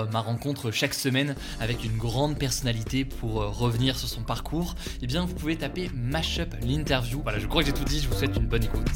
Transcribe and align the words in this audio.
euh, 0.00 0.06
ma 0.12 0.20
rencontre 0.20 0.70
chaque 0.70 0.94
semaine 0.94 1.34
avec 1.60 1.84
une 1.84 1.96
grande 1.96 2.38
personnalité 2.38 3.04
pour 3.04 3.42
euh, 3.42 3.48
revenir 3.48 3.98
sur 3.98 4.08
son 4.08 4.22
parcours, 4.22 4.74
eh 5.02 5.06
bien 5.06 5.24
vous 5.24 5.34
pouvez 5.34 5.56
taper 5.56 5.90
Mashup 5.94 6.54
l'interview. 6.62 7.20
Voilà, 7.22 7.38
je 7.38 7.46
crois 7.46 7.62
que 7.62 7.66
j'ai 7.66 7.74
tout 7.74 7.84
dit, 7.84 8.00
je 8.00 8.08
vous 8.08 8.14
souhaite 8.14 8.36
une 8.36 8.46
bonne 8.46 8.64
écoute. 8.64 8.90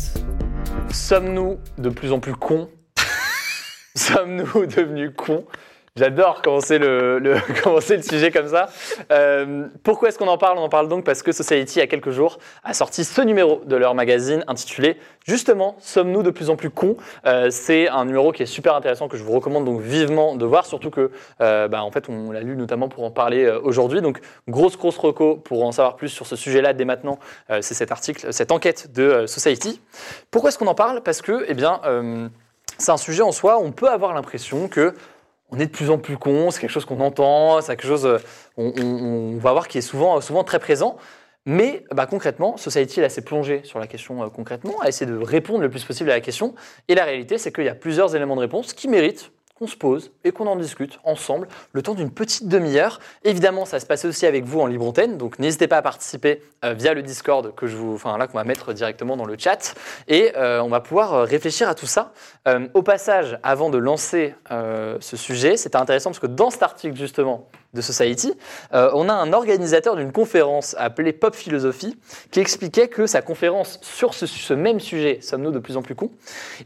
Sommes-nous 0.90 1.58
de 1.78 1.88
plus 1.88 2.12
en 2.12 2.20
plus 2.20 2.34
cons? 2.34 2.70
Sommes-nous 3.94 4.66
devenus 4.66 5.12
cons? 5.16 5.44
J'adore 6.00 6.40
commencer 6.40 6.78
le, 6.78 7.36
commencer 7.62 7.94
le 7.94 8.02
sujet 8.02 8.30
comme 8.30 8.48
ça. 8.48 8.70
Euh, 9.12 9.66
pourquoi 9.82 10.08
est-ce 10.08 10.18
qu'on 10.18 10.28
en 10.28 10.38
parle? 10.38 10.56
On 10.56 10.62
en 10.62 10.70
parle 10.70 10.88
donc 10.88 11.04
parce 11.04 11.22
que 11.22 11.30
Society, 11.30 11.74
il 11.76 11.80
y 11.80 11.82
a 11.82 11.86
quelques 11.86 12.10
jours, 12.10 12.38
a 12.64 12.72
sorti 12.72 13.04
ce 13.04 13.20
numéro 13.20 13.60
de 13.66 13.76
leur 13.76 13.94
magazine 13.94 14.42
intitulé 14.46 14.96
justement 15.26 15.76
Sommes-nous 15.78 16.22
de 16.22 16.30
plus 16.30 16.48
en 16.48 16.56
plus 16.56 16.70
cons? 16.70 16.96
Euh, 17.26 17.48
C'est 17.50 17.86
un 17.90 18.06
numéro 18.06 18.32
qui 18.32 18.42
est 18.42 18.46
super 18.46 18.76
intéressant 18.76 19.08
que 19.08 19.18
je 19.18 19.22
vous 19.22 19.32
recommande 19.32 19.66
donc 19.66 19.82
vivement 19.82 20.36
de 20.36 20.46
voir, 20.46 20.64
surtout 20.64 20.88
que 20.88 21.10
euh, 21.42 21.68
bah, 21.68 21.84
en 21.84 21.90
fait 21.90 22.08
on 22.08 22.30
l'a 22.30 22.40
lu 22.40 22.56
notamment 22.56 22.88
pour 22.88 23.04
en 23.04 23.10
parler 23.10 23.46
aujourd'hui. 23.62 24.00
Donc 24.00 24.20
grosse 24.48 24.78
grosse 24.78 24.96
reco 24.96 25.36
pour 25.36 25.66
en 25.66 25.72
savoir 25.72 25.96
plus 25.96 26.08
sur 26.08 26.26
ce 26.26 26.34
sujet-là 26.34 26.72
dès 26.72 26.86
maintenant. 26.86 27.18
C'est 27.60 27.74
cet 27.74 27.92
article, 27.92 28.32
cette 28.32 28.52
enquête 28.52 28.90
de 28.94 29.26
Society. 29.26 29.82
Pourquoi 30.30 30.48
est-ce 30.48 30.56
qu'on 30.58 30.66
en 30.66 30.74
parle? 30.74 31.02
Parce 31.02 31.20
que 31.20 31.44
eh 31.46 31.52
bien 31.52 31.78
c'est 32.78 32.90
un 32.90 32.96
sujet 32.96 33.22
en 33.22 33.32
soi. 33.32 33.58
On 33.58 33.70
peut 33.70 33.90
avoir 33.90 34.14
l'impression 34.14 34.66
que 34.66 34.94
on 35.50 35.58
est 35.58 35.66
de 35.66 35.70
plus 35.70 35.90
en 35.90 35.98
plus 35.98 36.16
con, 36.16 36.50
c'est 36.50 36.60
quelque 36.60 36.70
chose 36.70 36.84
qu'on 36.84 37.00
entend, 37.00 37.60
c'est 37.60 37.76
quelque 37.76 37.86
chose 37.86 38.06
euh, 38.06 38.18
on, 38.56 39.36
va 39.38 39.52
voir 39.52 39.68
qui 39.68 39.78
est 39.78 39.82
souvent, 39.82 40.20
souvent 40.20 40.44
très 40.44 40.58
présent. 40.58 40.96
Mais 41.46 41.84
bah, 41.90 42.06
concrètement, 42.06 42.56
Society 42.56 43.00
elle 43.00 43.10
s'est 43.10 43.24
plongée 43.24 43.62
sur 43.64 43.78
la 43.78 43.86
question 43.86 44.22
euh, 44.22 44.28
concrètement, 44.28 44.80
a 44.80 44.88
essayé 44.88 45.10
de 45.10 45.16
répondre 45.16 45.60
le 45.60 45.70
plus 45.70 45.84
possible 45.84 46.10
à 46.10 46.14
la 46.14 46.20
question. 46.20 46.54
Et 46.88 46.94
la 46.94 47.04
réalité, 47.04 47.38
c'est 47.38 47.52
qu'il 47.52 47.64
y 47.64 47.68
a 47.68 47.74
plusieurs 47.74 48.14
éléments 48.14 48.36
de 48.36 48.40
réponse 48.40 48.72
qui 48.74 48.88
méritent 48.88 49.32
qu'on 49.60 49.66
se 49.66 49.76
pose 49.76 50.10
et 50.24 50.32
qu'on 50.32 50.46
en 50.46 50.56
discute 50.56 50.98
ensemble 51.04 51.46
le 51.72 51.82
temps 51.82 51.94
d'une 51.94 52.10
petite 52.10 52.48
demi-heure. 52.48 52.98
Évidemment, 53.24 53.66
ça 53.66 53.78
se 53.78 53.84
passer 53.84 54.08
aussi 54.08 54.24
avec 54.26 54.44
vous 54.44 54.60
en 54.60 54.66
libre 54.66 54.80
donc 54.90 55.38
n'hésitez 55.38 55.68
pas 55.68 55.76
à 55.76 55.82
participer 55.82 56.42
euh, 56.64 56.72
via 56.72 56.94
le 56.94 57.02
Discord 57.02 57.54
que 57.54 57.66
je 57.66 57.76
vous, 57.76 57.94
enfin 57.94 58.16
là 58.16 58.26
qu'on 58.26 58.38
va 58.38 58.44
mettre 58.44 58.72
directement 58.72 59.16
dans 59.16 59.26
le 59.26 59.36
chat, 59.38 59.74
et 60.08 60.32
euh, 60.36 60.62
on 60.62 60.68
va 60.68 60.80
pouvoir 60.80 61.12
euh, 61.12 61.24
réfléchir 61.24 61.68
à 61.68 61.74
tout 61.74 61.86
ça. 61.86 62.12
Au 62.74 62.82
passage, 62.82 63.38
avant 63.42 63.70
de 63.70 63.78
lancer 63.78 64.34
ce 64.48 65.16
sujet, 65.16 65.56
c'était 65.56 65.76
intéressant 65.76 66.10
parce 66.10 66.18
que 66.18 66.26
dans 66.26 66.50
cet 66.50 66.62
article 66.62 66.96
justement 66.96 67.48
de 67.72 67.80
Society, 67.80 68.32
euh, 68.74 68.90
on 68.94 69.08
a 69.08 69.12
un 69.12 69.32
organisateur 69.32 69.94
d'une 69.96 70.10
conférence 70.10 70.74
appelée 70.78 71.12
Pop 71.12 71.34
Philosophie 71.34 71.96
qui 72.30 72.40
expliquait 72.40 72.88
que 72.88 73.06
sa 73.06 73.22
conférence 73.22 73.78
sur 73.82 74.14
ce, 74.14 74.26
ce 74.26 74.54
même 74.54 74.80
sujet, 74.80 75.20
sommes-nous 75.22 75.52
de 75.52 75.60
plus 75.60 75.76
en 75.76 75.82
plus 75.82 75.94
cons, 75.94 76.10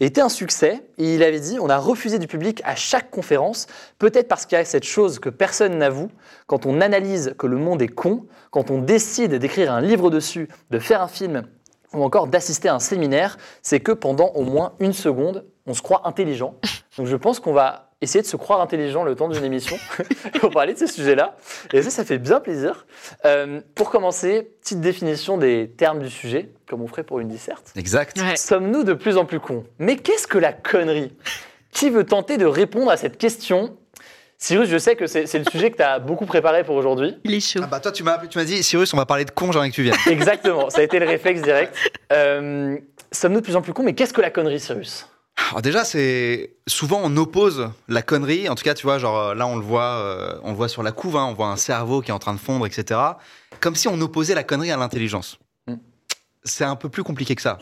était 0.01 0.23
un 0.23 0.29
succès. 0.29 0.83
Et 0.97 1.15
il 1.15 1.23
avait 1.23 1.41
dit, 1.41 1.59
on 1.61 1.69
a 1.69 1.77
refusé 1.77 2.19
du 2.19 2.27
public 2.27 2.63
à 2.65 2.75
chaque 2.75 3.11
conférence, 3.11 3.67
peut-être 3.99 4.29
parce 4.29 4.47
qu'il 4.47 4.57
y 4.57 4.61
a 4.61 4.65
cette 4.65 4.85
chose 4.85 5.19
que 5.19 5.29
personne 5.29 5.77
n'avoue, 5.77 6.11
quand 6.47 6.67
on 6.67 6.81
analyse 6.81 7.35
que 7.39 7.47
le 7.47 7.57
monde 7.57 7.83
est 7.83 7.89
con, 7.89 8.27
quand 8.51 8.71
on 8.71 8.79
décide 8.79 9.35
d'écrire 9.35 9.73
un 9.73 9.81
livre 9.81 10.11
dessus, 10.11 10.49
de 10.71 10.79
faire 10.79 11.03
un 11.03 11.09
film 11.09 11.45
ou 11.93 12.03
encore 12.03 12.27
d'assister 12.27 12.69
à 12.69 12.75
un 12.75 12.81
séminaire, 12.81 13.37
c'est 13.63 13.81
que 13.81 13.93
pendant 13.93 14.29
au 14.29 14.43
moins 14.43 14.73
une 14.81 14.93
seconde, 14.93 15.45
on 15.67 15.75
se 15.75 15.83
croit 15.83 16.03
intelligent. 16.05 16.57
Donc 16.97 17.07
je 17.07 17.17
pense 17.17 17.41
qu'on 17.41 17.53
va 17.53 17.94
essayer 18.05 18.23
de 18.23 18.27
se 18.27 18.37
croire 18.37 18.61
intelligent 18.61 19.03
le 19.03 19.15
temps 19.15 19.29
d'une 19.29 19.45
émission 19.45 19.77
pour 20.41 20.51
parler 20.51 20.75
de 20.75 20.79
ce 20.79 20.87
sujet-là. 20.87 21.37
Et 21.73 21.83
ça, 21.83 21.91
ça 21.91 22.05
fait 22.05 22.19
bien 22.19 22.41
plaisir. 22.41 22.87
Euh, 23.25 23.61
pour 23.75 23.91
commencer, 23.91 24.49
petite 24.63 24.81
définition 24.81 25.37
des 25.37 25.71
termes 25.77 25.99
du 25.99 26.11
sujet, 26.11 26.51
comme 26.69 26.81
on 26.83 26.87
ferait 26.87 27.03
pour 27.03 27.21
une 27.21 27.29
disserte. 27.29 27.73
Exact. 27.77 28.19
Ouais. 28.21 28.37
Sommes-nous 28.37 28.85
de 28.85 28.95
plus 28.95 29.17
en 29.17 29.25
plus 29.25 29.41
cons? 29.41 29.65
Mais 29.79 29.97
qu'est-ce 29.97 30.27
que 30.27 30.39
la 30.39 30.53
connerie? 30.53 31.13
Qui 31.73 31.91
veut 31.91 32.05
tenter 32.05 32.37
de 32.39 32.47
répondre 32.47 32.91
à 32.91 32.97
cette 32.97 33.19
question? 33.19 33.77
Cyrus, 34.39 34.69
je 34.69 34.79
sais 34.79 34.95
que 34.95 35.07
c'est 35.07 35.39
le 35.39 35.45
sujet 35.51 35.71
que 35.71 35.77
tu 35.77 35.83
as 35.83 35.99
beaucoup 36.01 36.27
préparé 36.27 36.65
pour 36.65 36.77
aujourd'hui. 36.77 37.17
Il 37.25 37.35
est 37.35 37.41
chaud. 37.41 37.61
Ah 37.63 37.67
bah 37.67 37.81
toi 37.81 37.93
tu 37.93 38.03
m'as 38.03 38.13
appelé, 38.13 38.29
tu 38.29 38.39
m'as 38.39 38.45
dit 38.45 38.63
Cyrus 38.63 38.93
on 38.93 38.97
va 38.97 39.07
parler 39.07 39.25
de 39.25 39.31
con, 39.31 39.51
j'ai 39.53 39.59
envie 39.59 39.71
que 39.71 39.75
tu 39.75 39.83
viennes. 39.83 39.97
Exactement, 40.07 40.71
ça 40.71 40.81
a 40.81 40.83
été 40.83 40.99
le 40.99 41.07
réflexe 41.07 41.43
direct. 41.43 41.75
Euh, 42.13 42.77
Sommes-nous 43.11 43.41
de 43.41 43.45
plus 43.45 43.57
en 43.57 43.63
plus 43.63 43.73
cons? 43.73 43.85
Mais 43.85 43.95
qu'est-ce 43.95 44.13
que 44.13 44.21
la 44.21 44.31
connerie, 44.31 44.61
Cyrus? 44.61 45.07
Alors 45.37 45.63
déjà 45.63 45.85
c'est 45.85 46.57
souvent 46.67 47.01
on 47.03 47.17
oppose 47.17 47.71
la 47.89 48.03
connerie, 48.03 48.49
en 48.49 48.55
tout 48.55 48.63
cas 48.63 48.75
tu 48.75 48.85
vois 48.85 48.99
genre 48.99 49.19
euh, 49.19 49.35
là 49.35 49.47
on 49.47 49.57
le 49.57 49.63
voit, 49.63 49.99
euh, 49.99 50.39
on 50.43 50.51
le 50.51 50.57
voit 50.57 50.69
sur 50.69 50.83
la 50.83 50.93
couve, 50.93 51.17
hein, 51.17 51.25
on 51.25 51.35
voit 51.35 51.49
un 51.49 51.57
cerveau 51.57 52.01
qui 52.01 52.11
est 52.11 52.15
en 52.15 52.19
train 52.19 52.35
de 52.35 52.39
fondre, 52.39 52.67
etc. 52.67 53.01
Comme 53.61 53.75
si 53.75 53.89
on 53.89 54.01
opposait 54.01 54.35
la 54.35 54.45
connerie 54.45 54.71
à 54.71 54.77
l'intelligence. 54.77 55.39
Mm. 55.67 55.75
C'est 56.45 56.65
un 56.65 56.77
peu 56.77 56.89
plus 56.89 57.03
compliqué 57.03 57.35
que 57.35 57.43
ça. 57.43 57.59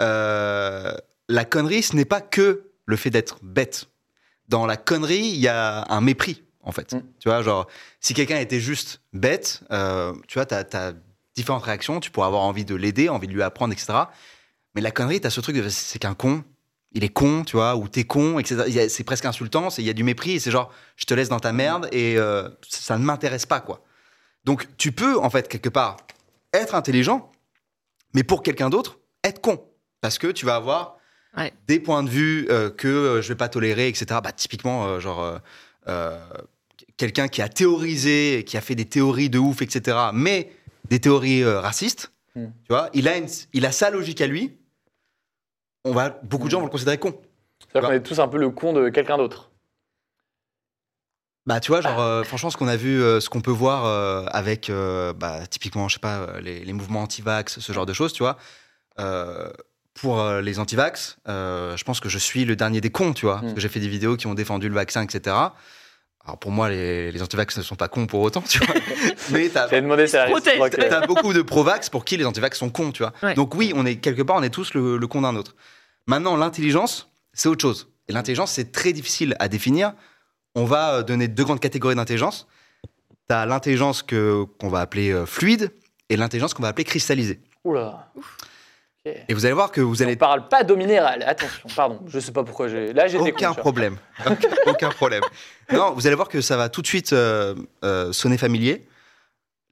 Euh, 0.00 0.94
la 1.28 1.44
connerie 1.44 1.82
ce 1.82 1.96
n'est 1.96 2.04
pas 2.04 2.20
que 2.20 2.64
le 2.84 2.96
fait 2.96 3.10
d'être 3.10 3.38
bête. 3.42 3.88
Dans 4.48 4.66
la 4.66 4.76
connerie 4.76 5.28
il 5.28 5.40
y 5.40 5.48
a 5.48 5.86
un 5.90 6.00
mépris 6.00 6.42
en 6.62 6.72
fait. 6.72 6.92
Mm. 6.92 7.02
Tu 7.18 7.28
vois 7.28 7.42
genre 7.42 7.66
si 8.00 8.12
quelqu'un 8.12 8.38
était 8.38 8.60
juste 8.60 9.00
bête, 9.14 9.62
euh, 9.72 10.12
tu 10.28 10.38
vois 10.38 10.44
t'as 10.44 10.64
as 10.74 10.92
différentes 11.34 11.62
réactions, 11.62 12.00
tu 12.00 12.10
pourrais 12.10 12.26
avoir 12.26 12.42
envie 12.42 12.64
de 12.64 12.74
l'aider, 12.74 13.08
envie 13.08 13.26
de 13.26 13.32
lui 13.32 13.42
apprendre, 13.42 13.72
etc. 13.72 13.92
Mais 14.74 14.80
la 14.80 14.90
connerie, 14.90 15.20
t'as 15.20 15.30
ce 15.30 15.40
truc 15.40 15.56
de 15.56 15.68
c'est 15.68 15.98
qu'un 15.98 16.14
con, 16.14 16.44
il 16.92 17.04
est 17.04 17.08
con, 17.08 17.44
tu 17.44 17.56
vois, 17.56 17.76
ou 17.76 17.88
t'es 17.88 18.04
con, 18.04 18.38
etc. 18.38 18.88
C'est 18.88 19.04
presque 19.04 19.24
insultant, 19.24 19.70
c'est- 19.70 19.82
il 19.82 19.86
y 19.86 19.90
a 19.90 19.94
du 19.94 20.02
mépris, 20.04 20.32
et 20.32 20.38
c'est 20.40 20.50
genre, 20.50 20.72
je 20.96 21.04
te 21.04 21.14
laisse 21.14 21.28
dans 21.28 21.40
ta 21.40 21.52
merde 21.52 21.88
et 21.92 22.16
euh, 22.18 22.48
ça 22.68 22.98
ne 22.98 23.04
m'intéresse 23.04 23.46
pas, 23.46 23.60
quoi. 23.60 23.84
Donc, 24.44 24.66
tu 24.76 24.90
peux, 24.92 25.18
en 25.18 25.30
fait, 25.30 25.48
quelque 25.48 25.68
part, 25.68 25.98
être 26.52 26.74
intelligent, 26.74 27.30
mais 28.14 28.24
pour 28.24 28.42
quelqu'un 28.42 28.70
d'autre, 28.70 28.98
être 29.22 29.40
con. 29.40 29.62
Parce 30.00 30.18
que 30.18 30.28
tu 30.28 30.46
vas 30.46 30.56
avoir 30.56 30.96
Ouais. 31.36 31.52
des 31.68 31.78
points 31.78 32.02
de 32.02 32.10
vue 32.10 32.48
euh, 32.50 32.70
que 32.70 32.88
euh, 32.88 33.22
je 33.22 33.28
vais 33.28 33.36
pas 33.36 33.48
tolérer, 33.48 33.86
etc. 33.86 34.06
Bah, 34.22 34.32
typiquement, 34.32 34.86
euh, 34.86 34.98
genre, 34.98 35.22
euh, 35.22 35.38
euh, 35.86 36.18
quelqu'un 36.96 37.28
qui 37.28 37.40
a 37.40 37.48
théorisé, 37.48 38.42
qui 38.44 38.56
a 38.56 38.60
fait 38.60 38.74
des 38.74 38.84
théories 38.86 39.30
de 39.30 39.38
ouf, 39.38 39.62
etc., 39.62 39.96
mais 40.12 40.50
des 40.88 40.98
théories 40.98 41.44
euh, 41.44 41.60
racistes, 41.60 42.10
Mm. 42.34 42.46
tu 42.46 42.68
vois, 42.70 42.90
il 42.94 43.06
a, 43.08 43.16
une- 43.16 43.28
il 43.52 43.64
a 43.66 43.70
sa 43.72 43.90
logique 43.90 44.20
à 44.20 44.26
lui. 44.26 44.56
On 45.84 45.92
va, 45.92 46.10
beaucoup 46.22 46.46
de 46.46 46.50
gens 46.50 46.58
vont 46.60 46.66
le 46.66 46.70
considérer 46.70 46.98
con. 46.98 47.14
C'est-à-dire 47.68 47.88
qu'on 47.88 47.94
est 47.94 48.02
tous 48.02 48.18
un 48.20 48.28
peu 48.28 48.38
le 48.38 48.50
con 48.50 48.72
de 48.72 48.88
quelqu'un 48.88 49.16
d'autre. 49.18 49.50
Bah, 51.46 51.58
tu 51.60 51.70
vois, 51.72 51.80
genre, 51.80 51.98
euh, 52.00 52.22
franchement, 52.22 52.50
ce 52.50 52.56
qu'on 52.56 52.68
a 52.68 52.76
vu, 52.76 53.02
euh, 53.02 53.18
ce 53.18 53.28
qu'on 53.30 53.40
peut 53.40 53.50
voir 53.50 53.84
euh, 53.86 54.24
avec, 54.30 54.70
bah, 55.18 55.46
typiquement, 55.48 55.88
je 55.88 55.94
sais 55.94 56.00
pas, 56.00 56.38
les, 56.40 56.64
les 56.64 56.72
mouvements 56.72 57.02
anti-vax, 57.02 57.60
ce 57.60 57.72
genre 57.72 57.86
de 57.86 57.92
choses, 57.92 58.12
tu 58.12 58.22
vois. 58.22 58.36
pour 59.94 60.22
les 60.42 60.58
anti-vax, 60.58 61.18
je 61.26 61.82
pense 61.84 62.00
que 62.00 62.08
je 62.08 62.18
suis 62.18 62.44
le 62.44 62.56
dernier 62.56 62.80
des 62.80 62.90
cons, 62.90 63.12
tu 63.12 63.26
vois. 63.26 63.40
Parce 63.40 63.52
Mm. 63.52 63.54
que 63.54 63.60
j'ai 63.60 63.68
fait 63.68 63.80
des 63.80 63.88
vidéos 63.88 64.16
qui 64.16 64.26
ont 64.26 64.34
défendu 64.34 64.68
le 64.68 64.74
vaccin, 64.74 65.02
etc. 65.02 65.36
Alors, 66.24 66.38
pour 66.38 66.50
moi, 66.50 66.68
les, 66.68 67.10
les 67.10 67.22
anti-vax 67.22 67.56
ne 67.56 67.62
sont 67.62 67.76
pas 67.76 67.88
cons 67.88 68.06
pour 68.06 68.20
autant, 68.20 68.42
tu 68.42 68.58
vois. 68.58 68.74
Mais 69.30 69.48
t'as 69.48 69.68
demandé 69.68 70.06
T'as 70.06 71.06
beaucoup 71.06 71.32
de 71.32 71.42
pro-vax 71.42 71.88
pour 71.88 72.04
qui 72.04 72.16
les 72.16 72.26
anti-vax 72.26 72.58
sont 72.58 72.70
cons, 72.70 72.92
tu 72.92 73.02
vois. 73.02 73.12
Ouais. 73.22 73.34
Donc 73.34 73.54
oui, 73.54 73.72
on 73.74 73.86
est 73.86 73.96
quelque 73.96 74.22
part, 74.22 74.36
on 74.36 74.42
est 74.42 74.50
tous 74.50 74.74
le, 74.74 74.96
le 74.98 75.06
con 75.06 75.22
d'un 75.22 75.34
autre. 75.36 75.56
Maintenant, 76.06 76.36
l'intelligence, 76.36 77.10
c'est 77.32 77.48
autre 77.48 77.62
chose. 77.62 77.88
Et 78.08 78.12
l'intelligence, 78.12 78.52
c'est 78.52 78.72
très 78.72 78.92
difficile 78.92 79.34
à 79.38 79.48
définir. 79.48 79.94
On 80.54 80.64
va 80.64 80.94
euh, 80.94 81.02
donner 81.02 81.28
deux 81.28 81.44
grandes 81.44 81.60
catégories 81.60 81.94
d'intelligence. 81.94 82.46
T'as 83.28 83.46
l'intelligence 83.46 84.02
que 84.02 84.44
qu'on 84.58 84.68
va 84.68 84.80
appeler 84.80 85.10
euh, 85.12 85.24
fluide 85.24 85.72
et 86.08 86.16
l'intelligence 86.16 86.52
qu'on 86.52 86.62
va 86.62 86.68
appeler 86.68 86.84
cristallisée. 86.84 87.40
Oula. 87.64 88.12
Et 89.06 89.32
vous 89.32 89.46
allez 89.46 89.54
voir 89.54 89.72
que 89.72 89.80
vous 89.80 90.02
On 90.02 90.04
allez 90.04 90.16
parle 90.16 90.48
pas 90.48 90.62
d'eau 90.62 90.76
minérale. 90.76 91.22
Attention, 91.26 91.68
pardon. 91.74 92.00
Je 92.06 92.20
sais 92.20 92.32
pas 92.32 92.44
pourquoi 92.44 92.68
j'ai. 92.68 92.92
Là, 92.92 93.06
j'étais 93.08 93.32
aucun 93.32 93.54
con, 93.54 93.60
problème. 93.60 93.96
aucun, 94.66 94.90
problème. 94.90 95.22
Non, 95.72 95.92
vous 95.92 96.06
allez 96.06 96.16
voir 96.16 96.28
que 96.28 96.42
ça 96.42 96.58
va 96.58 96.68
tout 96.68 96.82
de 96.82 96.86
suite 96.86 97.14
euh, 97.14 97.54
euh, 97.82 98.12
sonner 98.12 98.36
familier. 98.36 98.86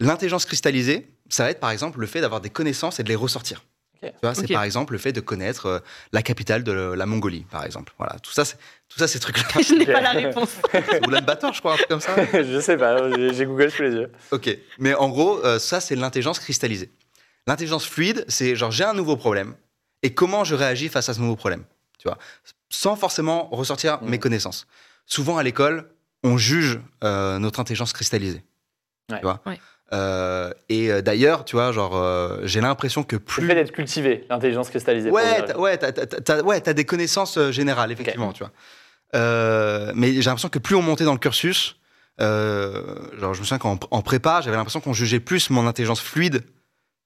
L'intelligence 0.01 0.47
cristallisée, 0.47 1.11
ça 1.29 1.45
va 1.45 1.51
être 1.51 1.61
par 1.61 1.71
exemple 1.71 2.01
le 2.01 2.07
fait 2.07 2.23
d'avoir 2.23 2.41
des 2.41 2.49
connaissances 2.49 3.01
et 3.01 3.03
de 3.03 3.09
les 3.09 3.17
ressortir. 3.17 3.65
Tu 4.01 4.09
vois, 4.23 4.35
c'est 4.35 4.47
par 4.47 4.63
exemple 4.63 4.93
le 4.93 4.99
fait 4.99 5.13
de 5.13 5.21
connaître 5.21 5.67
euh, 5.67 5.79
la 6.13 6.23
capitale 6.23 6.63
de 6.63 6.73
la 6.73 7.07
Mongolie, 7.07 7.45
par 7.51 7.65
exemple. 7.65 7.93
Voilà, 7.99 8.17
tout 8.21 8.31
ça, 8.31 8.45
c'est 8.45 8.57
tout 8.89 8.99
ça, 8.99 9.09
ces 9.09 9.19
trucs-là. 9.19 9.45
Je 9.61 9.75
n'ai 9.75 9.87
pas 9.87 10.01
la 10.01 10.13
réponse. 10.13 10.51
C'est 10.73 11.07
Ulaanbaatar, 11.07 11.53
je 11.53 11.61
crois, 11.61 11.75
un 11.75 11.77
truc 11.77 11.89
comme 11.89 12.01
ça. 12.01 12.15
je 12.33 12.61
sais 12.61 12.77
pas. 12.77 13.11
J'ai 13.11 13.35
j'ai 13.35 13.45
Google 13.45 13.71
sous 13.71 13.83
les 13.83 13.93
yeux. 13.93 14.13
Ok, 14.31 14.57
mais 14.79 14.95
en 14.95 15.09
gros, 15.09 15.45
euh, 15.45 15.59
ça, 15.59 15.81
c'est 15.81 15.97
l'intelligence 15.97 16.39
cristallisée. 16.39 16.91
L'intelligence 17.49 17.87
fluide, 17.87 18.25
c'est 18.29 18.55
genre 18.57 18.71
j'ai 18.71 18.85
un 18.85 18.93
nouveau 18.93 19.17
problème 19.17 19.55
et 20.03 20.13
comment 20.13 20.45
je 20.45 20.55
réagis 20.55 20.89
face 20.89 21.09
à 21.09 21.15
ce 21.15 21.21
nouveau 21.21 21.35
problème, 21.35 21.65
tu 21.99 22.07
vois, 22.07 22.19
sans 22.69 22.95
forcément 22.95 23.49
ressortir 23.51 24.01
Mm. 24.03 24.09
mes 24.11 24.19
connaissances. 24.19 24.67
Souvent 25.07 25.39
à 25.39 25.43
l'école, 25.43 25.89
on 26.23 26.37
juge 26.37 26.79
euh, 27.05 27.39
notre 27.39 27.59
intelligence 27.61 27.93
cristallisée, 27.95 28.45
Ouais. 29.11 29.19
tu 29.21 29.23
vois? 29.25 29.41
Ouais. 29.47 29.59
Euh, 29.95 30.53
et 30.69 30.93
euh, 30.93 31.01
d'ailleurs, 31.01 31.47
tu 31.47 31.57
vois, 31.57 31.73
genre, 31.73 31.97
euh, 31.97 32.41
j'ai 32.45 32.61
l'impression 32.61 33.03
que 33.03 33.17
Le 33.17 33.21
plus 33.23 33.47
fait 33.47 33.55
d'être 33.55 33.73
cultivé, 33.73 34.27
l'intelligence 34.29 34.69
cristallisée. 34.69 35.11
Ouais, 35.11 35.43
t'as, 35.47 35.57
ouais, 35.57 35.79
t'as, 35.79 35.93
t'as- 35.93 36.07
t'as- 36.07 36.43
ouais, 36.43 36.61
t'as 36.61 36.75
des 36.75 36.85
connaissances 36.85 37.39
euh, 37.39 37.51
générales, 37.51 37.91
effectivement, 37.91 38.35
tu 38.35 38.41
vois? 38.45 38.53
Euh, 39.15 39.93
mais 39.95 40.13
j'ai 40.13 40.21
l'impression 40.25 40.51
que 40.51 40.59
plus 40.59 40.75
on 40.77 40.83
montait 40.83 41.05
dans 41.05 41.15
le 41.15 41.19
cursus, 41.19 41.77
euh, 42.21 42.95
genre, 43.19 43.33
je 43.33 43.41
me 43.41 43.45
souviens 43.47 43.57
qu'en 43.59 43.79
en 43.91 44.03
prépa, 44.03 44.43
j'avais 44.43 44.57
l'impression 44.59 44.81
qu'on 44.81 44.93
jugeait 44.93 45.21
plus 45.21 45.49
mon 45.49 45.67
intelligence 45.67 46.01
fluide 46.03 46.45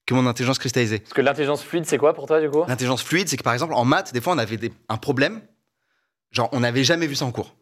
que 0.07 0.15
mon 0.15 0.27
intelligence 0.27 0.59
cristallisée. 0.59 0.99
Parce 1.01 1.13
que 1.13 1.21
l'intelligence 1.21 1.63
fluide, 1.63 1.87
c'est 1.87 1.99
quoi 1.99 2.13
pour 2.15 2.27
toi, 2.27 2.41
du 2.41 2.51
coup? 2.51 2.65
L'intelligence 2.67 3.03
fluide, 3.03 3.29
c'est 3.29 3.37
que 3.37 3.43
par 3.43 3.53
exemple, 3.53 3.75
en 3.75 3.85
maths, 3.85 4.13
des 4.13 4.21
fois, 4.21 4.33
on 4.35 4.39
avait 4.39 4.57
des- 4.57 4.73
un 4.89 4.97
problème, 4.97 5.43
genre, 6.31 6.49
on 6.53 6.61
n'avait 6.61 6.85
jamais 6.85 7.07
vu 7.07 7.15
ça 7.15 7.25
en 7.25 7.33
cours. 7.33 7.55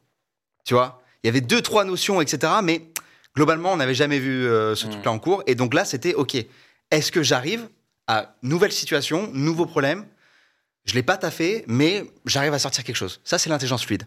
Tu 0.65 0.75
vois? 0.75 1.03
Il 1.23 1.27
y 1.27 1.31
avait 1.31 1.41
deux, 1.43 1.61
trois 1.61 1.85
notions, 1.85 2.21
etc., 2.21 2.53
mais 2.63 2.83
globalement, 3.37 3.73
on 3.73 3.77
n'avait 3.77 3.95
jamais 3.95 4.19
vu 4.19 4.47
euh, 4.47 4.75
ce 4.75 4.87
Mm. 4.87 4.91
truc-là 4.91 5.13
en 5.13 5.19
cours. 5.19 5.43
Et 5.47 5.55
donc 5.55 5.75
là, 5.75 5.85
c'était, 5.85 6.15
OK, 6.15 6.37
est-ce 6.91 7.13
que 7.13 7.23
j'arrive 7.23 7.69
à 8.07 8.35
nouvelle 8.43 8.73
situation, 8.73 9.29
nouveau 9.33 9.67
problème? 9.67 10.07
Je 10.87 10.95
l'ai 10.95 11.03
pas 11.03 11.19
taffé, 11.19 11.63
mais 11.69 12.05
j'arrive 12.25 12.55
à 12.55 12.59
sortir 12.59 12.85
quelque 12.85 12.97
chose. 12.97 13.21
Ça, 13.23 13.39
c'est 13.39 13.51
l'intelligence 13.51 13.85
fluide. 13.85 14.05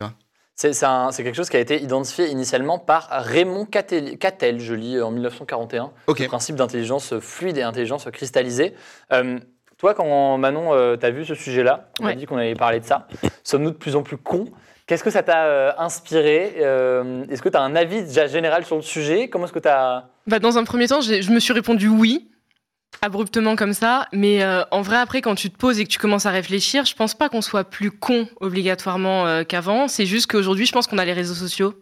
Un- 0.00 0.14
c'est 0.54 1.24
quelque 1.24 1.34
chose 1.34 1.48
qui 1.48 1.56
a 1.56 1.60
été 1.60 1.82
identifié 1.82 2.28
initialement 2.28 2.78
par 2.78 3.08
Raymond 3.10 3.64
Catel, 3.66 4.18
Catel, 4.18 4.60
je 4.60 4.74
lis 4.74 5.00
en 5.00 5.10
1941. 5.10 5.90
OK. 6.06 6.18
le 6.20 6.26
principe 6.26 6.56
d'intelligence 6.56 7.18
fluide 7.20 7.56
et 7.58 7.62
intelligence 7.62 8.06
cristallisée. 8.12 8.74
Euh, 9.12 9.38
toi, 9.78 9.94
quand 9.94 10.38
Manon, 10.38 10.96
tu 10.96 11.04
as 11.06 11.10
vu 11.10 11.24
ce 11.24 11.34
sujet-là, 11.34 11.88
on 12.00 12.04
a 12.04 12.08
Ouais. 12.10 12.16
dit 12.16 12.26
qu'on 12.26 12.36
allait 12.36 12.54
parler 12.54 12.78
de 12.80 12.84
ça, 12.84 13.08
sommes-nous 13.42 13.70
de 13.72 13.76
plus 13.76 13.96
en 13.96 14.02
plus 14.02 14.16
cons? 14.16 14.46
Qu'est-ce 14.86 15.02
que 15.04 15.10
ça 15.10 15.22
t'a 15.22 15.44
euh, 15.46 15.72
inspiré? 15.78 16.54
Euh, 16.60 17.24
Est-ce 17.30 17.40
que 17.40 17.48
tu 17.48 17.56
as 17.56 17.62
un 17.62 17.74
avis 17.74 18.02
déjà 18.02 18.26
général 18.26 18.64
sur 18.64 18.76
le 18.76 18.82
sujet? 18.82 19.28
Comment 19.28 19.44
est-ce 19.46 19.52
que 19.52 19.58
tu 19.58 19.68
as... 19.68 20.08
Bah, 20.26 20.38
dans 20.38 20.58
un 20.58 20.64
premier 20.64 20.86
temps, 20.86 21.00
j'ai- 21.00 21.22
je 21.22 21.30
me 21.32 21.40
suis 21.40 21.52
répondu 21.52 21.88
oui, 21.88 22.28
abruptement 23.00 23.56
comme 23.56 23.72
ça. 23.72 24.06
Mais 24.12 24.42
euh, 24.42 24.62
en 24.70 24.82
vrai, 24.82 24.96
après, 24.96 25.20
quand 25.22 25.34
tu 25.34 25.50
te 25.50 25.56
poses 25.56 25.80
et 25.80 25.84
que 25.84 25.88
tu 25.90 25.98
commences 25.98 26.26
à 26.26 26.30
réfléchir, 26.30 26.84
je 26.84 26.94
pense 26.94 27.14
pas 27.14 27.28
qu'on 27.28 27.42
soit 27.42 27.64
plus 27.64 27.90
con 27.90 28.28
obligatoirement 28.40 29.26
euh, 29.26 29.44
qu'avant. 29.44 29.88
C'est 29.88 30.06
juste 30.06 30.30
qu'aujourd'hui, 30.30 30.66
je 30.66 30.72
pense 30.72 30.86
qu'on 30.86 30.98
a 30.98 31.04
les 31.04 31.12
réseaux 31.12 31.34
sociaux. 31.34 31.74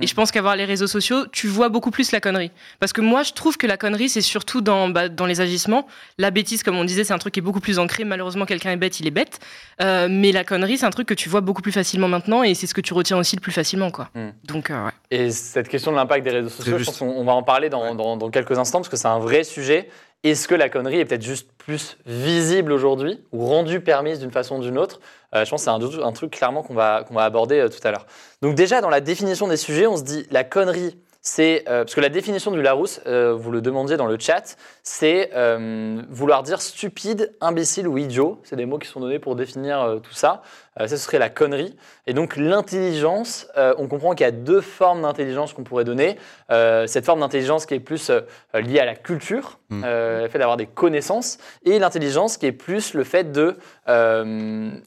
Et 0.00 0.06
je 0.08 0.14
pense 0.14 0.32
qu'avoir 0.32 0.56
les 0.56 0.64
réseaux 0.64 0.88
sociaux, 0.88 1.26
tu 1.30 1.46
vois 1.46 1.68
beaucoup 1.68 1.92
plus 1.92 2.10
la 2.10 2.18
connerie. 2.20 2.50
Parce 2.80 2.92
que 2.92 3.00
moi, 3.00 3.22
je 3.22 3.32
trouve 3.34 3.56
que 3.56 3.68
la 3.68 3.76
connerie, 3.76 4.08
c'est 4.08 4.22
surtout 4.22 4.60
dans, 4.60 4.88
bah, 4.88 5.08
dans 5.08 5.26
les 5.26 5.40
agissements. 5.40 5.86
La 6.18 6.32
bêtise, 6.32 6.64
comme 6.64 6.76
on 6.76 6.84
disait, 6.84 7.04
c'est 7.04 7.12
un 7.12 7.18
truc 7.18 7.34
qui 7.34 7.40
est 7.40 7.42
beaucoup 7.42 7.60
plus 7.60 7.78
ancré. 7.78 8.02
Malheureusement, 8.02 8.44
quelqu'un 8.44 8.72
est 8.72 8.76
bête, 8.76 8.98
il 8.98 9.06
est 9.06 9.12
bête. 9.12 9.38
Euh, 9.80 10.08
mais 10.10 10.32
la 10.32 10.42
connerie, 10.42 10.78
c'est 10.78 10.86
un 10.86 10.90
truc 10.90 11.06
que 11.06 11.14
tu 11.14 11.28
vois 11.28 11.40
beaucoup 11.42 11.62
plus 11.62 11.70
facilement 11.70 12.08
maintenant 12.08 12.42
et 12.42 12.54
c'est 12.54 12.66
ce 12.66 12.74
que 12.74 12.80
tu 12.80 12.94
retiens 12.94 13.16
aussi 13.18 13.36
le 13.36 13.40
plus 13.42 13.52
facilement. 13.52 13.92
Quoi. 13.92 14.08
Hmm. 14.16 14.30
Donc, 14.44 14.70
euh, 14.70 14.86
ouais. 14.86 14.90
Et 15.12 15.30
cette 15.30 15.68
question 15.68 15.92
de 15.92 15.96
l'impact 15.96 16.24
des 16.24 16.30
réseaux 16.32 16.48
sociaux, 16.48 16.78
je 16.78 16.84
pense 16.84 16.96
qu'on 16.98 17.06
on 17.10 17.24
va 17.24 17.32
en 17.34 17.44
parler 17.44 17.68
dans, 17.68 17.94
dans- 17.94 18.16
dans 18.16 18.30
quelques 18.30 18.58
instants 18.58 18.78
parce 18.80 18.88
que 18.88 18.96
c'est 18.96 19.08
un 19.08 19.20
vrai 19.20 19.44
sujet. 19.44 19.88
Est-ce 20.24 20.46
que 20.46 20.54
la 20.54 20.68
connerie 20.68 21.00
est 21.00 21.04
peut-être 21.04 21.22
juste 21.22 21.50
plus 21.58 21.96
visible 22.06 22.70
aujourd'hui 22.70 23.20
ou 23.32 23.44
rendue 23.44 23.80
permise 23.80 24.20
d'une 24.20 24.30
façon 24.30 24.58
ou 24.58 24.62
d'une 24.62 24.78
autre? 24.78 25.00
Euh, 25.34 25.44
Je 25.44 25.50
pense 25.50 25.64
que 25.64 25.70
c'est 25.70 26.02
un, 26.02 26.12
truc 26.12 26.30
clairement 26.30 26.62
qu'on 26.62 26.74
va, 26.74 27.04
va 27.10 27.24
aborder 27.24 27.58
euh, 27.58 27.68
tout 27.68 27.80
à 27.82 27.90
l'heure. 27.90 28.06
Donc 28.40 28.54
déjà, 28.54 28.80
dans 28.80 28.88
la 28.88 29.00
définition 29.00 29.48
des 29.48 29.56
sujets, 29.56 29.88
on 29.88 29.96
se 29.96 30.04
dit 30.04 30.24
la 30.30 30.44
connerie, 30.44 30.96
c'est... 31.22 31.64
euh, 31.68 31.84
parce 31.84 31.94
que 31.94 32.00
la 32.00 32.08
définition 32.08 32.50
du 32.50 32.60
Larousse, 32.60 33.00
euh, 33.06 33.32
vous 33.32 33.50
le 33.52 33.60
demandiez 33.62 33.96
dans 33.96 34.06
le 34.06 34.18
chat, 34.18 34.56
c'est 34.82 35.30
euh, 35.34 36.02
vouloir 36.10 36.42
dire 36.42 36.60
stupide, 36.60 37.32
imbécile 37.40 37.86
ou 37.88 37.96
idiot. 37.96 38.40
C'est 38.44 38.56
des 38.56 38.66
mots 38.66 38.78
qui 38.78 38.88
sont 38.88 39.00
donnés 39.00 39.18
pour 39.20 39.36
définir 39.36 40.00
tout 40.02 40.12
ça. 40.12 40.42
Ça, 40.78 40.88
ce 40.88 40.96
serait 40.96 41.18
la 41.18 41.28
connerie. 41.28 41.76
Et 42.06 42.14
donc 42.14 42.36
l'intelligence, 42.36 43.46
on 43.56 43.86
comprend 43.88 44.14
qu'il 44.14 44.24
y 44.24 44.28
a 44.28 44.30
deux 44.32 44.62
formes 44.62 45.02
d'intelligence 45.02 45.52
qu'on 45.52 45.64
pourrait 45.64 45.84
donner. 45.84 46.16
Cette 46.48 47.04
forme 47.04 47.20
d'intelligence 47.20 47.66
qui 47.66 47.74
est 47.74 47.80
plus 47.80 48.10
liée 48.54 48.80
à 48.80 48.86
la 48.86 48.94
culture, 48.94 49.58
Mm. 49.68 49.84
le 49.84 50.28
fait 50.28 50.38
d'avoir 50.38 50.56
des 50.58 50.66
connaissances, 50.66 51.38
et 51.64 51.78
l'intelligence 51.78 52.36
qui 52.36 52.44
est 52.46 52.52
plus 52.52 52.92
le 52.94 53.04
fait 53.04 53.32
de 53.32 53.56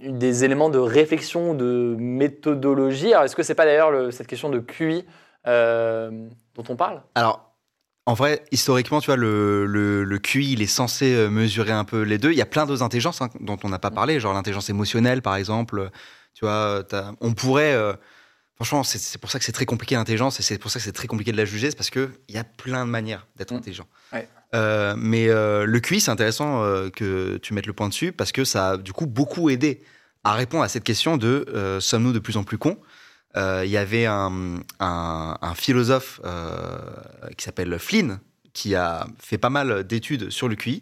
des 0.01 0.43
éléments 0.43 0.69
de 0.69 0.79
réflexion, 0.79 1.53
de 1.53 1.95
méthodologie. 1.97 3.13
Alors 3.13 3.25
est-ce 3.25 3.35
que 3.35 3.43
c'est 3.43 3.55
pas 3.55 3.65
d'ailleurs 3.65 3.91
le- 3.91 4.11
cette 4.11 4.27
question 4.27 4.49
de 4.49 4.59
QI 4.59 5.05
dont 5.45 6.63
on 6.69 6.75
parle 6.75 7.01
Alors, 7.15 7.51
en 8.07 8.13
vrai, 8.13 8.43
historiquement, 8.51 9.01
tu 9.01 9.07
vois, 9.07 9.15
le, 9.15 9.65
le, 9.65 10.03
le 10.03 10.19
QI, 10.19 10.53
il 10.53 10.61
est 10.61 10.67
censé 10.67 11.13
euh, 11.13 11.29
mesurer 11.29 11.71
un 11.71 11.85
peu 11.85 12.01
les 12.01 12.17
deux. 12.17 12.31
Il 12.31 12.37
y 12.37 12.41
a 12.41 12.45
plein 12.45 12.65
d'autres 12.65 12.83
intelligences 12.83 13.21
hein, 13.21 13.29
dont 13.39 13.57
on 13.63 13.69
n'a 13.69 13.79
pas 13.79 13.91
parlé, 13.91 14.19
genre 14.19 14.33
l'intelligence 14.33 14.69
émotionnelle, 14.69 15.21
par 15.21 15.35
exemple. 15.35 15.89
Tu 16.33 16.45
vois, 16.45 16.83
on 17.21 17.33
pourrait. 17.33 17.73
euh, 17.73 17.93
franchement, 18.55 18.83
c'est 18.83 19.17
pour 19.19 19.31
ça 19.31 19.39
que 19.39 19.45
c'est 19.45 19.51
très 19.51 19.65
compliqué 19.65 19.95
l'intelligence 19.95 20.39
et 20.39 20.43
c'est 20.43 20.57
pour 20.57 20.69
ça 20.71 20.79
que 20.79 20.85
c'est 20.85 20.91
très 20.91 21.07
compliqué 21.07 21.31
de 21.31 21.37
la 21.37 21.45
juger, 21.45 21.69
c'est 21.71 21.75
parce 21.77 21.89
qu'il 21.89 22.09
y 22.29 22.37
a 22.37 22.43
plein 22.43 22.85
de 22.85 22.91
manières 22.91 23.25
d'être 23.35 23.51
Mm. 23.53 23.57
intelligent. 23.57 23.87
Ouais. 24.13 24.27
Euh, 24.53 24.93
mais 24.97 25.27
euh, 25.27 25.65
le 25.65 25.79
QI, 25.79 25.99
c'est 25.99 26.11
intéressant 26.11 26.63
euh, 26.63 26.89
que 26.89 27.37
tu 27.37 27.53
mettes 27.53 27.65
le 27.65 27.73
point 27.73 27.89
dessus 27.89 28.11
parce 28.11 28.31
que 28.31 28.45
ça 28.45 28.71
a 28.71 28.77
du 28.77 28.93
coup 28.93 29.07
beaucoup 29.07 29.49
aidé 29.49 29.81
à 30.23 30.33
répondre 30.33 30.63
à 30.63 30.69
cette 30.69 30.83
question 30.83 31.17
de 31.17 31.45
euh, 31.53 31.79
sommes-nous 31.79 32.13
de 32.13 32.19
plus 32.19 32.37
en 32.37 32.43
plus 32.43 32.57
cons? 32.57 32.77
Euh, 32.77 32.83
Il 33.35 33.69
y 33.69 33.77
avait 33.77 34.05
un, 34.05 34.57
un- 34.79 35.37
un 35.41 35.53
philosophe 35.55 36.21
euh, 36.23 36.77
qui 37.37 37.43
s'appelle 37.45 37.77
Flynn 37.79 38.19
qui 38.53 38.75
a 38.75 39.05
fait 39.19 39.37
pas 39.37 39.49
mal 39.49 39.83
d'études 39.85 40.29
sur 40.29 40.47
le 40.47 40.55
QI 40.55 40.81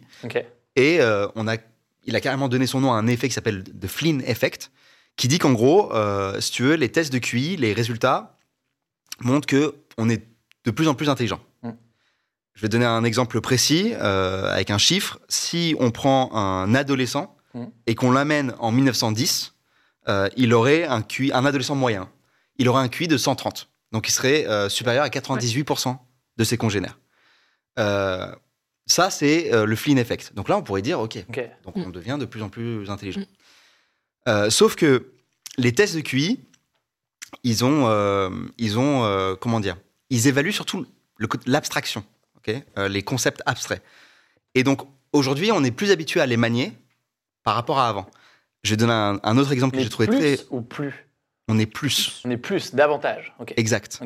et 0.76 1.00
euh, 1.00 1.26
on 1.34 1.48
a, 1.48 1.56
il 2.04 2.14
a 2.14 2.20
carrément 2.20 2.48
donné 2.48 2.66
son 2.68 2.80
nom 2.80 2.92
à 2.92 2.96
un 2.96 3.06
effet 3.08 3.26
qui 3.28 3.34
s'appelle 3.34 3.64
le 3.82 3.88
Flynn 3.88 4.20
Effect, 4.26 4.70
qui 5.16 5.26
dit 5.26 5.38
qu'en 5.40 5.52
gros, 5.52 5.92
euh, 5.92 6.40
si 6.40 6.52
tu 6.52 6.62
veux, 6.62 6.74
les 6.74 6.90
tests 6.92 7.12
de 7.12 7.18
QI, 7.18 7.56
les 7.56 7.72
résultats 7.72 8.38
montrent 9.20 9.46
que 9.46 9.74
on 9.98 10.08
est 10.08 10.22
de 10.64 10.70
plus 10.70 10.86
en 10.88 10.94
plus 10.94 11.08
intelligent. 11.08 11.40
Mm. 11.62 11.70
Je 12.54 12.62
vais 12.62 12.68
donner 12.68 12.84
un 12.86 13.02
exemple 13.02 13.40
précis 13.40 13.92
euh, 13.94 14.52
avec 14.52 14.70
un 14.70 14.78
chiffre. 14.78 15.18
Si 15.28 15.74
on 15.80 15.90
prend 15.90 16.32
un 16.34 16.74
adolescent 16.74 17.36
Mm. 17.54 17.66
et 17.86 17.94
qu'on 17.94 18.10
l'amène 18.10 18.52
en 18.58 18.72
1910, 18.72 19.54
euh, 20.08 20.28
il 20.36 20.52
aurait 20.54 20.84
un 20.86 21.02
QI, 21.02 21.30
un 21.32 21.44
adolescent 21.46 21.76
moyen, 21.76 22.08
il 22.58 22.68
aurait 22.68 22.82
un 22.82 22.88
QI 22.88 23.08
de 23.08 23.16
130. 23.16 23.68
Donc 23.92 24.08
il 24.08 24.12
serait 24.12 24.46
euh, 24.48 24.68
supérieur 24.68 25.04
à 25.04 25.08
98% 25.08 25.96
de 26.36 26.44
ses 26.44 26.56
congénères. 26.56 26.98
Euh, 27.78 28.34
ça, 28.86 29.08
c'est 29.08 29.54
euh, 29.54 29.66
le 29.66 29.76
Flynn 29.76 29.98
Effect. 29.98 30.34
Donc 30.34 30.48
là, 30.48 30.56
on 30.56 30.62
pourrait 30.62 30.82
dire, 30.82 31.00
OK, 31.00 31.24
donc 31.64 31.76
on 31.76 31.90
devient 31.90 32.16
de 32.18 32.24
plus 32.24 32.42
en 32.42 32.48
plus 32.48 32.90
intelligent. 32.90 33.22
Mm. 34.26 34.50
Sauf 34.50 34.74
que 34.74 35.12
les 35.58 35.72
tests 35.72 35.94
de 35.94 36.00
QI, 36.00 36.40
ils 37.42 37.64
ont, 37.64 38.50
ils 38.58 38.78
ont 38.78 39.36
comment 39.40 39.60
dire, 39.60 39.76
ils 40.08 40.28
évaluent 40.28 40.52
surtout 40.52 40.86
l'abstraction, 41.46 42.04
les 42.76 43.02
concepts 43.02 43.42
abstraits. 43.44 43.82
Et 44.54 44.64
donc 44.64 44.80
aujourd'hui, 45.12 45.52
on 45.52 45.62
est 45.62 45.70
plus 45.70 45.90
habitué 45.90 46.20
à 46.20 46.26
les 46.26 46.38
manier 46.38 46.72
par 47.42 47.54
rapport 47.54 47.78
à 47.78 47.88
avant. 47.88 48.06
Je 48.62 48.70
vais 48.70 48.76
donner 48.78 48.94
un, 48.94 49.20
un 49.22 49.36
autre 49.36 49.52
exemple 49.52 49.76
que 49.76 49.82
j'ai 49.82 49.90
trouvé 49.90 50.08
plus 50.08 50.18
très. 50.18 50.38
ou 50.48 50.62
plus? 50.62 51.06
On 51.48 51.58
est 51.58 51.66
plus. 51.66 52.22
On 52.24 52.30
est 52.30 52.36
plus, 52.38 52.74
davantage. 52.74 53.34
Exact. 53.56 54.00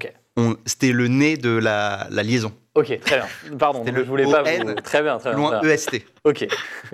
C'était 0.66 0.92
le 0.92 1.08
nez 1.08 1.36
de 1.36 1.50
la, 1.50 2.06
la 2.10 2.22
liaison. 2.22 2.52
Ok, 2.74 2.98
très 3.00 3.16
bien. 3.16 3.26
Pardon, 3.58 3.82
je 3.84 3.90
le 3.90 4.02
voulais 4.04 4.24
pas 4.24 4.42
vous... 4.42 4.74
Très 4.82 5.02
bien, 5.02 5.18
très 5.18 5.30
bien. 5.30 5.38
Loin 5.38 5.50
très 5.58 5.60
bien. 5.62 5.70
EST. 5.74 6.04
Ok, 6.24 6.46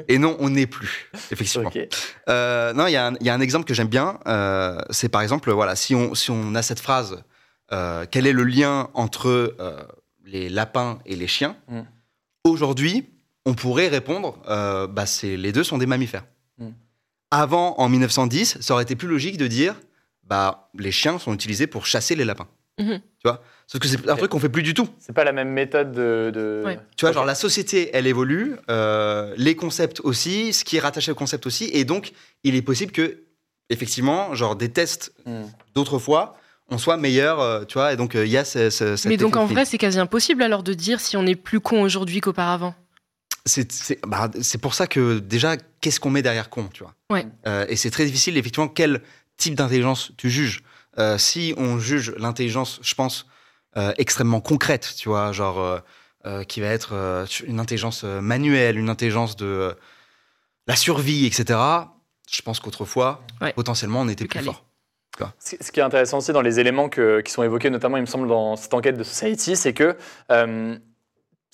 Et 0.09 0.17
non, 0.19 0.37
on 0.41 0.49
n'est 0.51 0.67
plus. 0.67 1.11
Effectivement. 1.31 1.69
ok. 1.69 1.79
Euh, 2.31 2.73
non, 2.73 2.87
il 2.87 2.93
y, 2.93 2.97
a 2.97 3.09
un- 3.09 3.15
il 3.21 3.27
y 3.27 3.31
a 3.31 3.35
un 3.35 3.41
exemple 3.41 3.67
que 3.67 3.75
j'aime 3.75 3.89
bien. 3.89 4.19
euh, 4.27 4.79
c'est 4.91 5.11
par 5.11 5.21
exemple, 5.21 5.51
voilà, 5.53 5.77
si 5.77 5.95
on, 5.95 6.15
si 6.15 6.31
on 6.31 6.55
a 6.55 6.63
cette 6.63 6.81
phrase, 6.81 7.23
euh, 7.73 8.07
quel 8.11 8.27
est 8.27 8.33
le 8.33 8.45
lien 8.45 8.89
entre 8.95 9.55
les 10.25 10.49
lapins 10.49 10.99
et 11.07 11.17
les 11.17 11.27
chiens 11.27 11.57
Mm. 11.69 11.81
Aujourd'hui, 12.45 13.07
on 13.47 13.55
pourrait 13.55 13.89
répondre, 13.89 14.39
bah, 14.47 15.05
les 15.23 15.53
deux 15.53 15.65
sont 15.65 15.77
des 15.79 15.87
mammifères. 15.87 16.25
Mm. 16.59 16.69
Avant, 17.31 17.75
en 17.79 17.89
1910, 17.91 18.59
ça 18.61 18.75
aurait 18.75 18.83
été 18.85 18.97
plus 18.97 19.09
logique 19.09 19.37
de 19.39 19.47
dire, 19.47 19.75
bah, 20.29 20.69
les 20.79 20.93
chiens 20.93 21.19
sont 21.19 21.33
utilisés 21.35 21.67
pour 21.67 21.87
chasser 21.87 22.15
les 22.15 22.25
lapins. 22.25 22.49
Mhm. 22.81 22.99
Tu 23.01 23.29
vois? 23.29 23.43
Sauf 23.67 23.81
que 23.81 23.87
c'est 23.89 24.09
un 24.11 24.17
truc 24.17 24.31
qu'on 24.31 24.41
fait 24.41 24.49
plus 24.49 24.63
du 24.65 24.75
tout. 24.75 24.89
C'est 24.99 25.13
pas 25.15 25.25
la 25.25 25.33
même 25.33 25.49
méthode 25.51 25.93
de. 25.93 26.31
de- 26.35 26.63
Ouais. 26.65 26.79
Tu 26.97 27.05
vois, 27.05 27.13
genre 27.13 27.25
la 27.25 27.35
société, 27.35 27.91
elle 27.95 28.07
évolue, 28.07 28.57
euh, 28.71 29.33
les 29.37 29.55
concepts 29.57 30.01
aussi, 30.01 30.53
ce 30.53 30.65
qui 30.65 30.77
est 30.77 30.81
rattaché 30.81 31.13
au 31.13 31.15
concept 31.15 31.47
aussi, 31.47 31.71
et 31.73 31.85
donc 31.85 32.13
il 32.43 32.57
est 32.57 32.63
possible 32.63 32.91
que, 32.93 33.21
effectivement, 33.71 34.35
genre 34.35 34.57
des 34.57 34.69
tests 34.71 35.13
Hmm. 35.25 35.45
d'autrefois, 35.75 36.37
on 36.69 36.79
soit 36.79 36.97
meilleur, 36.97 37.41
euh, 37.41 37.65
tu 37.65 37.75
vois, 37.75 37.93
et 37.93 37.97
donc 37.97 38.15
euh, 38.17 38.27
il 38.27 38.33
y 38.33 38.37
a 38.37 38.45
ce, 38.45 38.71
ce- 38.71 38.97
cet 38.97 39.09
Mais 39.09 39.17
donc 39.17 39.37
en 39.37 39.47
vrai, 39.47 39.65
c'est 39.65 39.79
quasi 39.79 39.99
impossible 39.99 40.43
alors 40.43 40.63
de 40.63 40.75
dire 40.75 41.01
si 41.01 41.17
on 41.17 41.25
est 41.27 41.37
plus 41.37 41.61
con 41.61 41.81
aujourd'hui 41.83 42.21
qu'auparavant. 42.21 42.75
c'est 43.47 43.71
c'est- 43.73 44.01
bah, 44.07 44.31
c'est 44.43 44.59
pour 44.59 44.75
ça 44.75 44.87
que 44.87 45.19
déjà, 45.21 45.57
qu'est-ce 45.81 46.01
qu'on 46.01 46.11
met 46.11 46.23
derrière 46.23 46.49
con, 46.51 46.69
tu 46.73 46.83
vois? 46.83 46.95
Ouais. 47.11 47.27
Euh, 47.47 47.67
Et 47.69 47.77
c'est 47.77 47.91
très 47.91 48.05
difficile, 48.07 48.37
effectivement, 48.39 48.69
quel 48.69 49.01
type 49.37 49.55
d'intelligence 49.55 50.13
tu 50.17 50.31
juges. 50.31 50.63
Euh, 50.99 51.19
si 51.19 51.55
on 51.57 51.79
juge 51.79 52.15
l'intelligence, 52.19 52.79
je 52.83 52.95
pense, 52.95 53.27
euh, 53.77 53.93
extrêmement 53.99 54.41
concrète, 54.41 54.95
tu 54.97 55.09
vois, 55.09 55.33
genre 55.33 55.59
euh, 55.59 55.79
euh, 56.27 56.45
qui 56.45 56.61
va 56.61 56.69
être 56.69 56.91
euh, 56.95 57.27
une 57.47 57.59
intelligence 57.61 58.05
manuelle, 58.05 58.79
une 58.79 58.89
intelligence 58.89 59.37
de 59.37 59.47
euh, 59.47 59.73
la 60.67 60.77
survie, 60.77 61.27
etc. 61.27 61.59
Je 62.31 62.41
pense 62.43 62.61
qu'autrefois, 62.61 63.23
Ouais. 63.41 63.53
potentiellement, 63.53 64.01
on 64.03 64.09
était 64.09 64.25
Plus 64.27 64.39
plus 64.39 64.45
fort. 64.47 64.65
Ce 65.39 65.57
ce 65.61 65.71
qui 65.71 65.79
est 65.79 65.83
intéressant 65.83 66.19
aussi 66.19 66.33
dans 66.33 66.41
les 66.43 66.59
éléments 66.59 66.89
que- 66.89 67.21
qui 67.21 67.31
sont 67.33 67.43
évoqués, 67.45 67.71
notamment, 67.71 67.97
il 67.99 68.01
me 68.01 68.07
semble, 68.07 68.27
dans 68.27 68.57
cette 68.57 68.75
enquête 68.75 68.97
de 68.97 69.05
Society, 69.05 69.55
c'est 69.57 69.73
que 69.75 69.97
euh, 70.33 70.77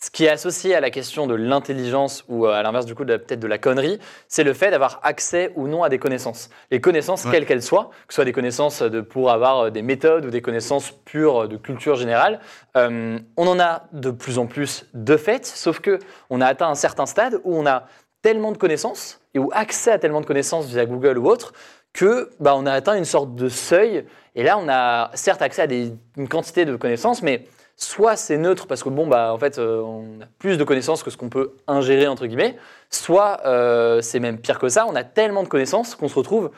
ce 0.03 0.11
qui 0.11 0.25
est 0.25 0.31
associé 0.31 0.75
à 0.75 0.81
la 0.81 0.91
question 0.91 1.27
de 1.27 1.35
l'intelligence 1.35 2.25
ou 2.29 2.47
euh, 2.47 2.53
à 2.55 2.63
l'inverse 2.63 2.87
du 2.87 2.95
coup 2.95 3.05
de 3.05 3.13
la- 3.13 3.19
peut-être 3.19 3.39
de 3.41 3.47
la 3.47 3.59
connerie, 3.59 3.99
c'est 4.29 4.45
le 4.45 4.55
fait 4.55 4.71
d'avoir 4.71 4.99
accès 5.03 5.53
ou 5.57 5.69
non 5.69 5.83
à 5.83 5.91
des 5.91 5.99
connaissances. 5.99 6.49
Les 6.71 6.81
connaissances, 6.81 7.25
Ouais. 7.27 7.31
quelles 7.33 7.45
qu'elles 7.47 7.63
soient, 7.63 7.91
que 8.07 8.15
ce 8.15 8.17
soit 8.17 8.25
des 8.25 8.33
connaissances 8.33 8.81
de, 8.81 9.03
pour 9.03 9.31
avoir 9.31 9.67
euh, 9.67 9.71
des 9.71 9.83
méthodes 9.83 10.25
ou 10.25 10.31
des 10.31 10.41
connaissances 10.41 10.93
pures 11.05 11.49
de 11.49 11.59
culture 11.59 11.97
générale, 11.97 12.41
euh, 12.79 13.19
on 13.37 13.47
en 13.47 13.61
a 13.61 13.83
de 13.93 14.11
plus 14.11 14.39
en 14.39 14.47
plus 14.47 14.87
de 14.95 15.19
fait, 15.19 15.45
sauf 15.45 15.81
que 15.81 15.99
on 16.31 16.41
a 16.41 16.47
atteint 16.47 16.69
un 16.71 16.75
certain 16.75 17.05
stade 17.05 17.39
où 17.45 17.55
on 17.55 17.67
a 17.67 17.85
tellement 18.23 18.53
de 18.53 18.59
connaissances 18.59 19.21
et 19.35 19.39
ou 19.39 19.51
accès 19.53 19.91
à 19.93 19.99
tellement 19.99 20.23
de 20.23 20.27
connaissances 20.27 20.67
via 20.67 20.87
Google 20.87 21.19
ou 21.19 21.27
autre 21.27 21.53
que 21.93 22.31
bah, 22.41 22.55
on 22.57 22.65
a 22.65 22.73
atteint 22.73 22.95
une 22.97 23.05
sorte 23.05 23.35
de 23.35 23.49
seuil 23.51 24.07
et 24.35 24.45
là 24.45 24.57
on 24.59 24.69
a 24.69 25.11
certes 25.15 25.43
accès 25.43 25.63
à 25.63 25.67
des- 25.67 25.93
une 26.17 26.29
quantité 26.29 26.65
de 26.65 26.77
connaissances 26.77 27.23
mais 27.23 27.47
soit 27.83 28.17
c'est 28.17 28.37
neutre 28.37 28.67
parce 28.67 28.83
que 28.83 28.91
bon 28.91 29.07
bah 29.07 29.33
en 29.33 29.39
fait 29.39 29.59
euh, 29.59 29.81
on 29.81 30.21
a 30.23 30.27
plus 30.39 30.59
de 30.59 30.65
connaissances 30.65 31.03
que 31.03 31.11
ce 31.11 31.17
qu'on 31.17 31.31
peut 31.31 31.55
ingérer 31.67 32.07
entre 32.07 32.27
guillemets 32.27 32.57
soit 32.91 33.41
euh, 33.47 34.03
c'est 34.03 34.21
même 34.21 34.39
pire 34.39 34.59
que 34.59 34.69
ça 34.69 34.85
on 34.87 34.95
a 34.95 35.03
tellement 35.03 35.43
de 35.43 35.49
connaissances 35.49 35.95
qu'on 35.95 36.09
se 36.09 36.15
retrouve 36.15 36.51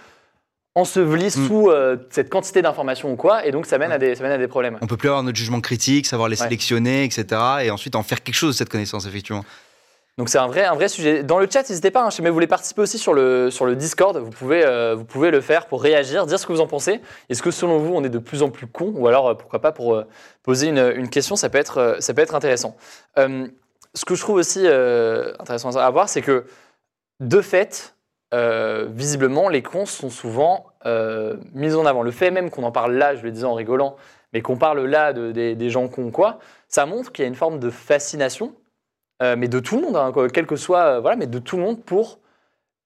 enseveli 0.75 1.27
Mm. 1.27 1.31
sous 1.31 1.71
euh, 1.71 1.97
cette 2.11 2.29
quantité 2.31 2.61
d'informations 2.63 3.13
ou 3.13 3.17
quoi 3.17 3.47
et 3.47 3.51
donc 3.53 3.67
ça 3.67 3.79
mène 3.79 3.93
à 3.93 3.99
des 3.99 4.15
ça 4.17 4.23
mène 4.25 4.33
à 4.33 4.39
des 4.39 4.49
problèmes 4.49 4.79
On 4.81 4.87
peut 4.87 4.97
plus 4.97 5.09
avoir 5.09 5.23
notre 5.23 5.37
jugement 5.39 5.61
critique, 5.61 6.07
savoir 6.07 6.29
les 6.29 6.41
Ouais. 6.41 6.45
sélectionner, 6.47 7.05
etc. 7.05 7.41
Et 7.63 7.71
ensuite 7.71 7.95
en 7.95 8.03
faire 8.03 8.23
quelque 8.23 8.35
chose 8.35 8.55
de 8.55 8.59
cette 8.59 8.71
connaissance, 8.71 9.07
effectivement. 9.07 9.45
Donc 10.19 10.29
c'est 10.29 10.39
un 10.39 10.47
vrai, 10.47 10.65
un 10.65 10.75
vrai 10.75 10.89
sujet. 10.89 11.23
Dans 11.23 11.39
le 11.39 11.49
chat, 11.51 11.67
n'hésitez 11.69 11.91
pas, 11.91 12.05
hein, 12.05 12.11
si 12.11 12.21
vous 12.21 12.33
voulez 12.33 12.47
participer 12.47 12.83
aussi 12.83 12.99
sur 12.99 13.15
le, 13.15 13.51
sur 13.51 13.65
le 13.65 13.75
Discord, 13.75 14.19
vous 14.19 14.31
pouvez, 14.31 14.63
euh, 14.63 14.95
vous 14.95 15.05
pouvez 15.05 15.31
le 15.31 15.41
faire 15.41 15.67
pour 15.67 15.83
réagir, 15.83 16.27
dire 16.27 16.39
ce 16.39 16.47
que 16.47 16.53
vous 16.53 16.61
en 16.61 16.67
pensez. 16.67 17.01
Est-ce 17.31 17.43
que 17.43 17.51
selon 17.51 17.79
vous, 17.79 17.95
on 17.95 18.05
est 18.05 18.11
de 18.11 18.19
plus 18.19 18.43
en 18.43 18.51
plus 18.51 18.67
con 18.67 18.93
Ou 18.95 19.09
alors, 19.09 19.29
euh, 19.29 19.35
pourquoi 19.35 19.61
pas, 19.61 19.73
pour 19.73 19.95
euh, 19.95 20.07
poser 20.43 20.69
une, 20.69 20.93
une 20.97 21.09
question, 21.09 21.35
ça 21.35 21.49
peut 21.49 21.57
être, 21.57 21.97
ça 22.01 22.13
peut 22.13 22.21
être 22.21 22.35
intéressant. 22.35 22.77
Ce 23.17 24.05
que 24.07 24.15
je 24.15 24.21
trouve 24.21 24.37
aussi 24.37 24.67
intéressant 24.67 25.77
à 25.77 25.91
voir, 25.91 26.09
c'est 26.09 26.23
que, 26.23 26.47
de 27.21 27.41
fait, 27.41 27.95
visiblement, 28.33 29.49
les 29.49 29.63
cons 29.63 29.87
sont 29.87 30.11
souvent 30.11 30.67
mis 31.53 31.75
en 31.75 31.87
avant. 31.87 32.03
Le 32.03 32.11
fait 32.11 32.31
même 32.31 32.51
qu'on 32.51 32.65
en 32.65 32.73
parle 32.73 32.95
là, 32.95 33.15
je 33.15 33.23
le 33.23 33.31
disais 33.31 33.45
en 33.45 33.55
rigolant, 33.55 33.97
mais 34.33 34.41
qu'on 34.41 34.57
parle 34.57 34.85
là 34.87 35.13
de, 35.13 35.31
des, 35.31 35.55
des 35.55 35.71
gens 35.71 35.89
cons 35.89 36.11
quoi, 36.11 36.39
ça 36.69 36.87
montre 36.87 37.13
qu'il 37.13 37.23
y 37.23 37.27
a 37.27 37.29
une 37.29 37.35
forme 37.35 37.59
de 37.59 37.69
fascination 37.69 38.55
euh, 39.23 39.37
mais 39.39 39.49
de 39.49 39.59
tout 39.61 39.77
le 39.77 39.83
monde, 39.83 39.97
hein, 39.97 40.11
quoi, 40.13 40.29
quel 40.29 40.47
que 40.47 40.57
soit, 40.57 40.81
euh, 40.97 41.01
voilà, 41.01 41.17
mais 41.17 41.27
de 41.27 41.39
tout 41.39 41.57
le 41.57 41.63
monde 41.63 41.83
pour 41.83 42.19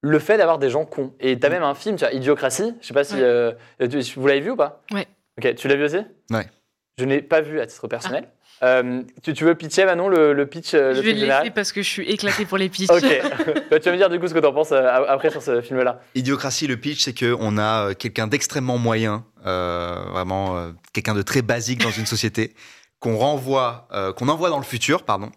le 0.02 0.18
fait 0.20 0.36
d'avoir 0.38 0.58
des 0.58 0.70
gens 0.70 0.84
cons. 0.84 1.12
Et 1.18 1.38
tu 1.38 1.44
as 1.46 1.50
même 1.50 1.62
un 1.64 1.74
film, 1.74 1.96
tu 1.96 2.04
vois, 2.04 2.12
Idiocratie, 2.14 2.74
je 2.80 2.86
sais 2.86 2.94
pas 2.94 3.02
si 3.04 3.14
Ouais. 3.14 3.20
euh, 3.22 3.52
tu- 3.90 4.00
vous 4.20 4.26
l'avez 4.26 4.40
vu 4.40 4.50
ou 4.52 4.56
pas? 4.56 4.82
Ouais. 4.92 5.08
Ok, 5.38 5.54
tu 5.56 5.66
l'as 5.68 5.74
vu 5.76 5.84
aussi? 5.84 5.98
Ouais. 6.30 6.46
Je 6.98 7.04
n'ai 7.04 7.22
pas 7.22 7.40
vu 7.40 7.60
à 7.60 7.66
titre 7.66 7.88
personnel. 7.88 8.28
Euh, 8.62 9.02
tu, 9.22 9.34
tu 9.34 9.44
veux 9.44 9.54
pitcher 9.54 9.84
Manon 9.84 10.08
le, 10.08 10.32
le 10.32 10.46
pitch, 10.46 10.72
le 10.72 10.94
je 10.94 11.00
vais 11.02 11.12
pitch 11.12 11.20
le 11.20 11.26
laisser 11.26 11.50
parce 11.50 11.72
que 11.72 11.82
je 11.82 11.88
suis 11.90 12.08
éclatée 12.10 12.46
pour 12.46 12.56
les 12.56 12.68
pitchs. 12.70 12.88
Ok. 12.90 13.02
Bah, 13.70 13.78
tu 13.78 13.84
vas 13.86 13.92
me 13.92 13.96
dire 13.98 14.08
du 14.08 14.18
coup 14.18 14.28
ce 14.28 14.32
que 14.32 14.38
tu 14.38 14.46
en 14.46 14.52
penses 14.54 14.72
euh, 14.72 15.04
après 15.08 15.28
sur 15.30 15.42
ce 15.42 15.60
film-là. 15.60 16.00
Idiocratie, 16.14 16.66
le 16.66 16.78
pitch, 16.78 17.04
c'est 17.04 17.12
qu'on 17.18 17.58
a 17.58 17.94
quelqu'un 17.94 18.26
d'extrêmement 18.28 18.78
moyen, 18.78 19.24
euh, 19.44 19.96
vraiment 20.12 20.56
euh, 20.56 20.70
quelqu'un 20.94 21.12
de 21.14 21.20
très 21.20 21.42
basique 21.42 21.82
dans 21.82 21.90
une 21.90 22.06
société, 22.06 22.54
qu'on 22.98 23.18
renvoie, 23.18 23.88
euh, 23.92 24.14
qu'on 24.14 24.28
envoie 24.28 24.48
dans 24.48 24.58
le 24.58 24.64
futur, 24.64 25.02
pardon. 25.02 25.30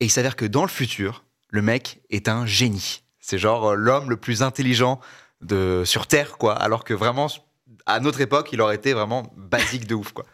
Et 0.00 0.06
il 0.06 0.10
s'avère 0.10 0.36
que 0.36 0.44
dans 0.44 0.62
le 0.62 0.68
futur, 0.68 1.24
le 1.50 1.62
mec 1.62 2.00
est 2.10 2.28
un 2.28 2.46
génie. 2.46 3.02
C'est 3.20 3.38
genre 3.38 3.70
euh, 3.70 3.74
l'homme 3.74 4.10
le 4.10 4.16
plus 4.16 4.42
intelligent 4.42 5.00
de 5.40 5.82
sur 5.84 6.06
Terre, 6.06 6.36
quoi. 6.38 6.54
Alors 6.54 6.84
que 6.84 6.94
vraiment, 6.94 7.28
à 7.86 8.00
notre 8.00 8.20
époque, 8.20 8.50
il 8.52 8.60
aurait 8.60 8.76
été 8.76 8.92
vraiment 8.92 9.32
basique 9.36 9.86
de 9.86 9.94
ouf, 9.94 10.12
quoi. 10.12 10.24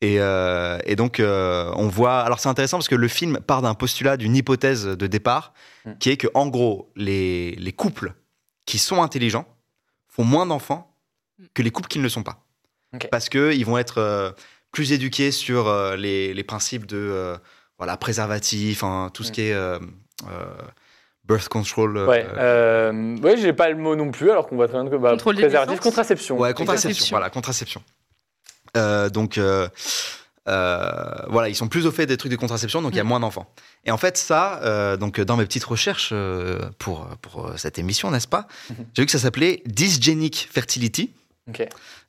Et, 0.00 0.20
euh, 0.20 0.78
et 0.84 0.96
donc, 0.96 1.18
euh, 1.18 1.72
on 1.76 1.88
voit. 1.88 2.20
Alors, 2.20 2.38
c'est 2.40 2.48
intéressant 2.48 2.76
parce 2.78 2.88
que 2.88 2.94
le 2.94 3.08
film 3.08 3.40
part 3.40 3.62
d'un 3.62 3.74
postulat, 3.74 4.16
d'une 4.16 4.36
hypothèse 4.36 4.84
de 4.84 5.06
départ, 5.06 5.54
Hmm. 5.84 5.98
qui 5.98 6.10
est 6.10 6.16
que, 6.16 6.28
en 6.34 6.46
gros, 6.46 6.90
les, 6.96 7.52
les 7.56 7.72
couples 7.72 8.14
qui 8.64 8.78
sont 8.78 9.02
intelligents 9.02 9.46
font 10.08 10.24
moins 10.24 10.46
d'enfants 10.46 10.96
que 11.52 11.62
les 11.62 11.70
couples 11.70 11.88
qui 11.88 11.98
ne 11.98 12.04
le 12.04 12.08
sont 12.08 12.22
pas. 12.22 12.46
Ok. 12.94 13.08
Parce 13.10 13.28
qu'ils 13.28 13.66
vont 13.66 13.76
être 13.76 13.98
euh, 13.98 14.32
plus 14.72 14.92
éduqués 14.92 15.30
sur 15.30 15.68
euh, 15.68 15.96
les, 15.96 16.32
les 16.32 16.44
principes 16.44 16.86
de 16.86 16.96
euh, 16.96 17.36
voilà, 17.84 17.98
préservatif, 17.98 18.82
hein, 18.82 19.10
tout 19.12 19.22
ce 19.24 19.28
Mm. 19.28 19.32
qui 19.32 19.40
est 19.42 19.52
euh, 19.52 19.78
euh, 20.30 20.44
birth 21.26 21.48
control. 21.48 21.98
euh, 21.98 22.06
Ouais, 22.06 22.26
euh, 22.38 23.16
ouais 23.18 23.36
j'ai 23.36 23.52
pas 23.52 23.68
le 23.68 23.76
mot 23.76 23.94
non 23.94 24.10
plus, 24.10 24.30
alors 24.30 24.46
qu'on 24.46 24.56
voit 24.56 24.68
très 24.68 24.80
bien 24.80 24.90
que 24.90 24.96
bah, 24.96 25.10
Contrôle 25.10 25.36
des 25.36 25.42
préservatif, 25.42 25.80
contraception. 25.80 26.38
Ouais, 26.38 26.54
contraception. 26.54 26.88
Contraception. 26.88 27.14
Voilà, 27.16 27.30
contraception. 27.30 27.82
Euh, 28.78 29.10
donc, 29.10 29.36
euh, 29.36 29.68
euh, 30.48 30.82
voilà, 31.28 31.48
ils 31.50 31.54
sont 31.54 31.68
plus 31.68 31.86
au 31.86 31.92
fait 31.92 32.06
des 32.06 32.16
trucs 32.16 32.32
de 32.32 32.36
contraception, 32.36 32.80
donc 32.80 32.92
il 32.94 32.96
y 32.96 33.00
a 33.00 33.04
Mm. 33.04 33.08
moins 33.08 33.20
d'enfants. 33.20 33.52
Et 33.84 33.90
en 33.90 33.98
fait, 33.98 34.16
ça, 34.16 34.60
euh, 34.62 34.96
donc 34.96 35.20
dans 35.20 35.36
mes 35.36 35.44
petites 35.44 35.64
recherches 35.64 36.08
euh, 36.12 36.58
pour, 36.78 37.06
pour 37.20 37.52
cette 37.58 37.78
émission, 37.78 38.10
n'est-ce 38.10 38.28
pas 38.28 38.46
J'ai 38.94 39.02
vu 39.02 39.06
que 39.06 39.12
ça 39.12 39.18
s'appelait 39.18 39.62
dysgenic 39.66 40.48
fertility. 40.50 41.12
Ok. 41.50 41.66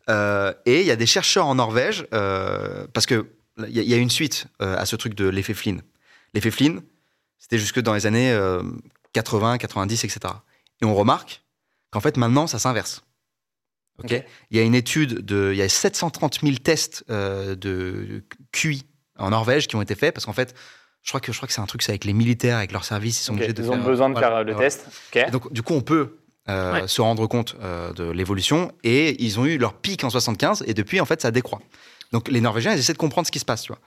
Euh, 0.10 0.54
et 0.66 0.80
il 0.82 0.88
y 0.88 0.92
a 0.92 0.96
des 0.96 1.06
chercheurs 1.08 1.48
en 1.48 1.56
Norvège, 1.56 2.06
euh, 2.14 2.86
parce 2.94 3.06
que 3.06 3.26
il 3.58 3.76
y, 3.76 3.80
a- 3.80 3.84
il 3.84 3.90
y 3.90 3.94
a 3.94 3.98
une 3.98 4.10
suite 4.10 4.48
euh, 4.62 4.78
à 4.78 4.86
ce 4.86 4.96
truc 4.96 5.14
de 5.16 5.28
l'effet 5.28 5.54
Flynn. 5.54 5.82
L'effet 6.34 6.52
Flynn, 6.52 6.82
c'était 7.40 7.58
jusque 7.58 7.80
dans 7.80 7.94
les 7.94 8.06
années 8.06 8.32
euh, 8.32 8.62
80, 9.14 9.58
90, 9.58 10.04
etc. 10.04 10.20
Et 10.82 10.86
on 10.86 10.94
remarque 10.96 11.44
qu'en 11.92 12.02
fait, 12.02 12.18
maintenant, 12.18 12.48
ça 12.48 12.60
s'inverse. 12.60 13.04
Ok. 14.04 14.12
Il 14.52 14.58
y 14.58 14.60
a 14.60 14.64
une 14.64 14.76
étude 14.76 15.20
de, 15.26 15.52
il 15.54 15.58
y 15.58 15.62
a 15.62 15.70
730 15.70 16.42
000 16.42 16.56
tests 16.58 17.06
euh, 17.10 17.56
de 17.56 18.26
QI 18.52 18.84
en 19.18 19.30
Norvège 19.30 19.68
qui 19.68 19.78
ont 19.78 19.82
été 19.82 19.96
faits 19.96 20.14
parce 20.14 20.26
qu'en 20.26 20.34
fait, 20.34 20.54
je 21.02 21.10
crois 21.12 21.22
que 21.22 21.32
je 21.32 21.38
crois 21.38 21.48
que 21.48 21.54
c'est 21.54 21.62
un 21.62 21.66
truc 21.66 21.82
c'est 21.82 21.92
avec 21.92 22.04
les 22.04 22.12
militaires, 22.14 22.58
avec 22.58 22.74
leurs 22.74 22.84
services, 22.84 23.22
ils 23.22 23.24
sont 23.24 23.34
obligés 23.36 23.54
de 23.54 23.62
Ils 23.64 23.70
faire. 23.70 23.80
ont 23.80 23.84
besoin 23.84 24.10
de 24.10 24.14
voilà, 24.16 24.28
faire 24.30 24.44
le 24.44 24.52
voilà. 24.54 24.70
test. 24.70 25.32
Donc, 25.32 25.54
du 25.54 25.62
coup, 25.62 25.74
on 25.76 25.82
peut 25.82 26.18
euh, 26.50 26.74
Ouais. 26.82 26.88
se 26.90 27.00
rendre 27.02 27.26
compte 27.28 27.56
euh, 27.62 27.94
de 27.94 28.04
l'évolution. 28.04 28.72
Et 28.84 29.24
ils 29.24 29.40
ont 29.40 29.46
eu 29.46 29.58
leur 29.58 29.76
pic 29.76 30.04
en 30.04 30.10
75, 30.10 30.64
et 30.68 30.74
depuis, 30.74 31.00
en 31.00 31.06
fait, 31.06 31.22
ça 31.22 31.32
décroît. 31.32 31.62
Donc, 32.12 32.28
les 32.30 32.42
Norvégiens, 32.42 32.74
ils 32.74 32.80
essaient 32.80 32.94
de 32.94 32.98
comprendre 32.98 33.28
ce 33.28 33.32
qui 33.32 33.40
se 33.40 33.46
passe, 33.46 33.64
tu 33.64 33.70
vois. 33.72 33.80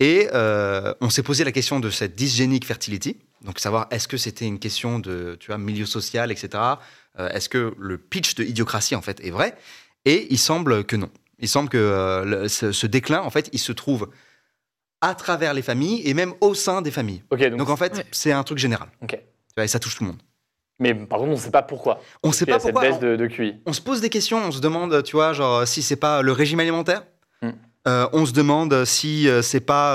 Et 0.00 0.28
euh, 0.34 0.92
on 1.00 1.08
s'est 1.10 1.22
posé 1.22 1.42
la 1.44 1.52
question 1.52 1.80
de 1.80 1.88
cette 1.90 2.14
dysgenic 2.14 2.66
fertility, 2.66 3.16
donc 3.42 3.58
savoir 3.58 3.86
est-ce 3.90 4.06
que 4.08 4.16
c'était 4.18 4.44
une 4.44 4.58
question 4.58 4.98
de, 4.98 5.36
tu 5.40 5.46
vois, 5.48 5.58
milieu 5.58 5.86
social, 5.86 6.30
etc. 6.30 6.48
Euh, 7.18 7.28
est-ce 7.30 7.48
que 7.48 7.74
le 7.78 7.96
pitch 7.96 8.34
de 8.34 8.44
idiocratie, 8.44 8.94
en 8.94 9.00
fait, 9.02 9.24
est 9.24 9.30
vrai? 9.30 9.56
Et 10.04 10.26
il 10.30 10.38
semble 10.38 10.84
que 10.84 10.96
non. 10.96 11.10
Il 11.38 11.48
semble 11.48 11.68
que 11.70 11.78
euh, 11.78 12.24
le- 12.24 12.48
ce, 12.48 12.72
ce 12.72 12.86
déclin, 12.86 13.20
en 13.22 13.30
fait, 13.30 13.48
il 13.52 13.58
se 13.58 13.72
trouve 13.72 14.10
à 15.00 15.14
travers 15.14 15.54
les 15.54 15.62
familles 15.62 16.02
et 16.04 16.14
même 16.14 16.34
au 16.40 16.54
sein 16.54 16.82
des 16.82 16.90
familles. 16.90 17.22
Ok, 17.30 17.40
donc, 17.48 17.58
Donc, 17.58 17.70
en 17.70 17.76
fait, 17.76 17.94
Ouais. 17.96 18.06
c'est 18.12 18.32
un 18.32 18.42
truc 18.42 18.58
général. 18.58 18.88
Et 19.58 19.68
ça 19.68 19.78
touche 19.78 19.96
tout 19.96 20.04
le 20.04 20.10
monde. 20.10 20.20
Mais 20.78 20.94
par 20.94 21.18
contre, 21.18 21.30
on 21.30 21.34
ne 21.34 21.40
sait 21.40 21.50
pas 21.50 21.62
pourquoi. 21.62 22.00
On 22.22 22.28
ne 22.28 22.32
sait 22.34 22.44
Il 22.44 22.48
y 22.48 22.52
a 22.52 22.56
pas 22.56 22.60
cette 22.62 22.72
pourquoi. 22.72 22.90
baisse 22.90 23.00
de, 23.00 23.16
de 23.16 23.26
QI. 23.26 23.54
on 23.64 23.72
se 23.72 23.80
pose 23.80 24.02
des 24.02 24.10
questions, 24.10 24.38
on 24.44 24.52
se 24.52 24.60
demande, 24.60 25.02
tu 25.04 25.12
vois, 25.16 25.32
genre 25.32 25.66
si 25.66 25.80
c'est 25.80 25.96
pas 25.96 26.20
le 26.20 26.32
régime 26.32 26.60
alimentaire. 26.60 27.02
Mm. 27.86 27.88
Euh, 27.88 28.06
on 28.12 28.26
se 28.26 28.32
demande 28.32 28.84
si 28.84 29.28
euh, 29.28 29.42
c'est 29.42 29.60
pas 29.60 29.94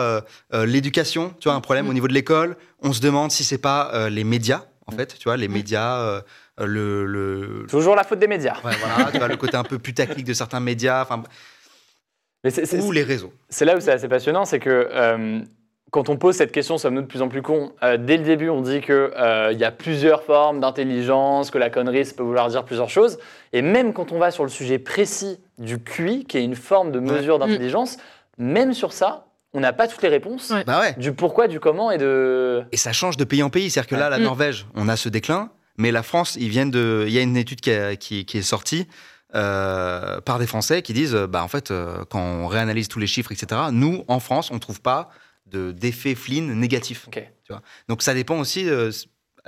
euh, 0.53 0.65
l'éducation, 0.65 1.33
tu 1.39 1.49
vois, 1.49 1.55
un 1.55 1.61
problème 1.61 1.85
Mm. 1.85 1.89
au 1.89 1.93
niveau 1.93 2.07
de 2.07 2.13
l'école. 2.13 2.55
On 2.81 2.93
se 2.93 3.01
demande 3.01 3.31
si 3.31 3.43
c'est 3.43 3.57
pas 3.57 4.09
les 4.09 4.23
médias, 4.23 4.63
en 4.87 4.93
Mm. 4.93 4.97
fait, 4.97 5.15
tu 5.19 5.23
vois, 5.25 5.37
les 5.37 5.47
médias, 5.47 5.99
euh, 5.99 6.21
euh, 6.59 6.65
le, 6.65 7.05
le... 7.05 7.65
Toujours 7.69 7.95
la 7.95 8.03
faute 8.03 8.19
des 8.19 8.27
médias. 8.27 8.55
Ouais, 8.63 8.71
voilà, 8.79 9.11
tu 9.11 9.17
vois, 9.17 9.27
le 9.27 9.37
côté 9.37 9.55
un 9.57 9.63
peu 9.63 9.77
putaclic 9.79 10.25
de 10.25 10.33
certains 10.33 10.59
médias, 10.59 11.01
enfin, 11.03 11.23
ou 12.79 12.91
les 12.91 13.03
réseaux. 13.03 13.33
C'est 13.49 13.65
là 13.65 13.77
où 13.77 13.79
c'est 13.79 13.91
assez 13.91 14.07
passionnant, 14.07 14.45
c'est 14.45 14.59
que 14.59 14.89
quand 15.91 16.07
on 16.09 16.15
pose 16.17 16.35
cette 16.35 16.51
question, 16.53 16.77
sommes-nous 16.77 17.01
de 17.01 17.07
plus 17.07 17.21
en 17.21 17.27
plus 17.27 17.41
cons? 17.41 17.73
Euh, 17.83 17.97
Dès 17.97 18.17
le 18.17 18.23
début, 18.23 18.49
on 18.49 18.61
dit 18.61 18.79
qu'il 18.81 19.11
y 19.59 19.63
a 19.63 19.71
plusieurs 19.71 20.23
formes 20.23 20.59
d'intelligence, 20.61 21.51
que 21.51 21.57
la 21.57 21.69
connerie, 21.69 22.05
ça 22.05 22.13
peut 22.15 22.23
vouloir 22.23 22.47
dire 22.49 22.63
plusieurs 22.63 22.89
choses. 22.89 23.19
Et 23.53 23.61
même 23.61 23.93
quand 23.93 24.11
on 24.13 24.17
va 24.17 24.31
sur 24.31 24.43
le 24.43 24.49
sujet 24.49 24.79
précis 24.79 25.37
du 25.59 25.79
QI, 25.83 26.25
qui 26.25 26.37
est 26.37 26.43
une 26.43 26.55
forme 26.55 26.91
de 26.91 26.99
mesure 26.99 27.37
Mm. 27.37 27.39
d'intelligence, 27.41 27.97
même 28.37 28.73
sur 28.73 28.93
ça, 28.93 29.27
on 29.53 29.59
n'a 29.59 29.73
pas 29.73 29.89
toutes 29.89 30.01
les 30.01 30.07
réponses 30.09 30.49
Ouais. 30.49 30.63
Bah 30.63 30.79
ouais. 30.79 30.93
du 30.97 31.11
pourquoi, 31.11 31.47
du 31.49 31.59
comment 31.59 31.91
et 31.91 31.97
de. 31.97 32.63
Et 32.71 32.77
ça 32.77 32.93
change 32.93 33.17
de 33.17 33.25
pays 33.25 33.43
en 33.43 33.49
pays. 33.49 33.69
C'est-à-dire 33.69 33.89
que 33.89 33.95
là, 33.95 34.09
la 34.09 34.17
Mm. 34.17 34.23
Norvège, 34.23 34.65
on 34.75 34.87
a 34.87 34.95
ce 34.95 35.09
déclin, 35.09 35.49
mais 35.77 35.91
la 35.91 36.03
France, 36.03 36.37
ils 36.39 36.47
viennent 36.47 36.71
de. 36.71 37.03
Il 37.07 37.11
y 37.13 37.17
a 37.19 37.21
une 37.21 37.35
étude 37.35 37.59
qui, 37.59 37.71
a- 37.71 37.97
qui- 37.97 38.25
qui 38.25 38.37
est 38.37 38.41
sortie 38.43 38.87
euh, 39.35 40.19
par 40.21 40.39
des 40.39 40.47
Français 40.47 40.81
qui 40.81 40.93
disent, 40.93 41.15
euh, 41.15 41.27
bah 41.27 41.43
en 41.43 41.47
fait, 41.47 41.71
euh, 41.71 42.03
quand 42.09 42.19
on 42.21 42.47
réanalyse 42.47 42.87
tous 42.87 42.99
les 42.99 43.07
chiffres, 43.07 43.31
etc. 43.31 43.61
Nous, 43.71 44.03
en 44.07 44.19
France, 44.19 44.51
on 44.51 44.59
trouve 44.59 44.81
pas 44.81 45.09
de 45.51 45.71
d'effet 45.71 46.15
Flynn 46.15 46.53
négatif. 46.53 47.07
Ok. 47.07 47.23
Donc 47.87 48.01
ça 48.01 48.13
dépend 48.13 48.39
aussi. 48.39 48.69
euh, 48.69 48.91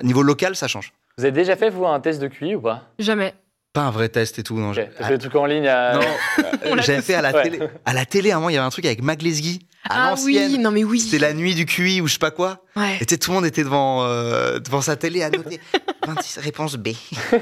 niveau 0.01 0.21
local, 0.23 0.55
ça 0.55 0.67
change. 0.67 0.91
Vous 1.17 1.23
avez 1.25 1.31
déjà 1.31 1.55
fait, 1.55 1.69
vous, 1.69 1.85
un 1.85 1.99
test 1.99 2.19
de 2.21 2.27
QI 2.27 2.55
ou 2.55 2.61
pas? 2.61 2.89
Jamais. 2.99 3.33
Pas 3.73 3.81
un 3.81 3.91
vrai 3.91 4.09
test 4.09 4.37
et 4.39 4.43
tout. 4.43 4.55
Non, 4.57 4.69
Ok. 4.69 4.75
j'ai- 4.75 4.89
T'as 4.97 5.05
fait 5.05 5.13
le 5.13 5.17
truc 5.19 5.35
en 5.35 5.45
ligne 5.45 5.67
à. 5.67 5.93
Non, 5.95 6.01
On 6.65 6.75
l'a 6.75 6.81
j'avais 6.83 7.01
fait 7.01 7.13
à 7.15 7.21
la 7.21 7.31
Ouais. 7.31 7.43
télé. 7.43 7.59
À 7.85 7.93
la 7.93 8.05
télé, 8.05 8.31
à 8.31 8.35
un 8.35 8.37
moment, 8.39 8.49
il 8.49 8.53
y 8.53 8.57
avait 8.57 8.65
un 8.65 8.69
truc 8.69 8.85
avec 8.85 9.01
Maglesguy. 9.01 9.59
À 9.89 10.11
Ah 10.11 10.15
oui, 10.23 10.57
non 10.59 10.71
mais 10.71 10.83
oui. 10.83 10.99
C'était 11.01 11.19
la 11.19 11.33
nuit 11.33 11.55
du 11.55 11.65
QI 11.65 11.99
ou 12.01 12.07
je 12.07 12.13
sais 12.13 12.19
pas 12.19 12.31
quoi. 12.31 12.63
Ouais. 12.75 12.97
Et 13.01 13.05
tout 13.05 13.31
le 13.31 13.35
monde 13.35 13.45
était 13.45 13.63
devant, 13.63 14.03
euh, 14.05 14.59
devant 14.59 14.81
sa 14.81 14.95
télé 14.95 15.23
à 15.23 15.29
noter. 15.29 15.59
26, 16.07 16.39
réponse 16.39 16.75
B. 16.77 16.89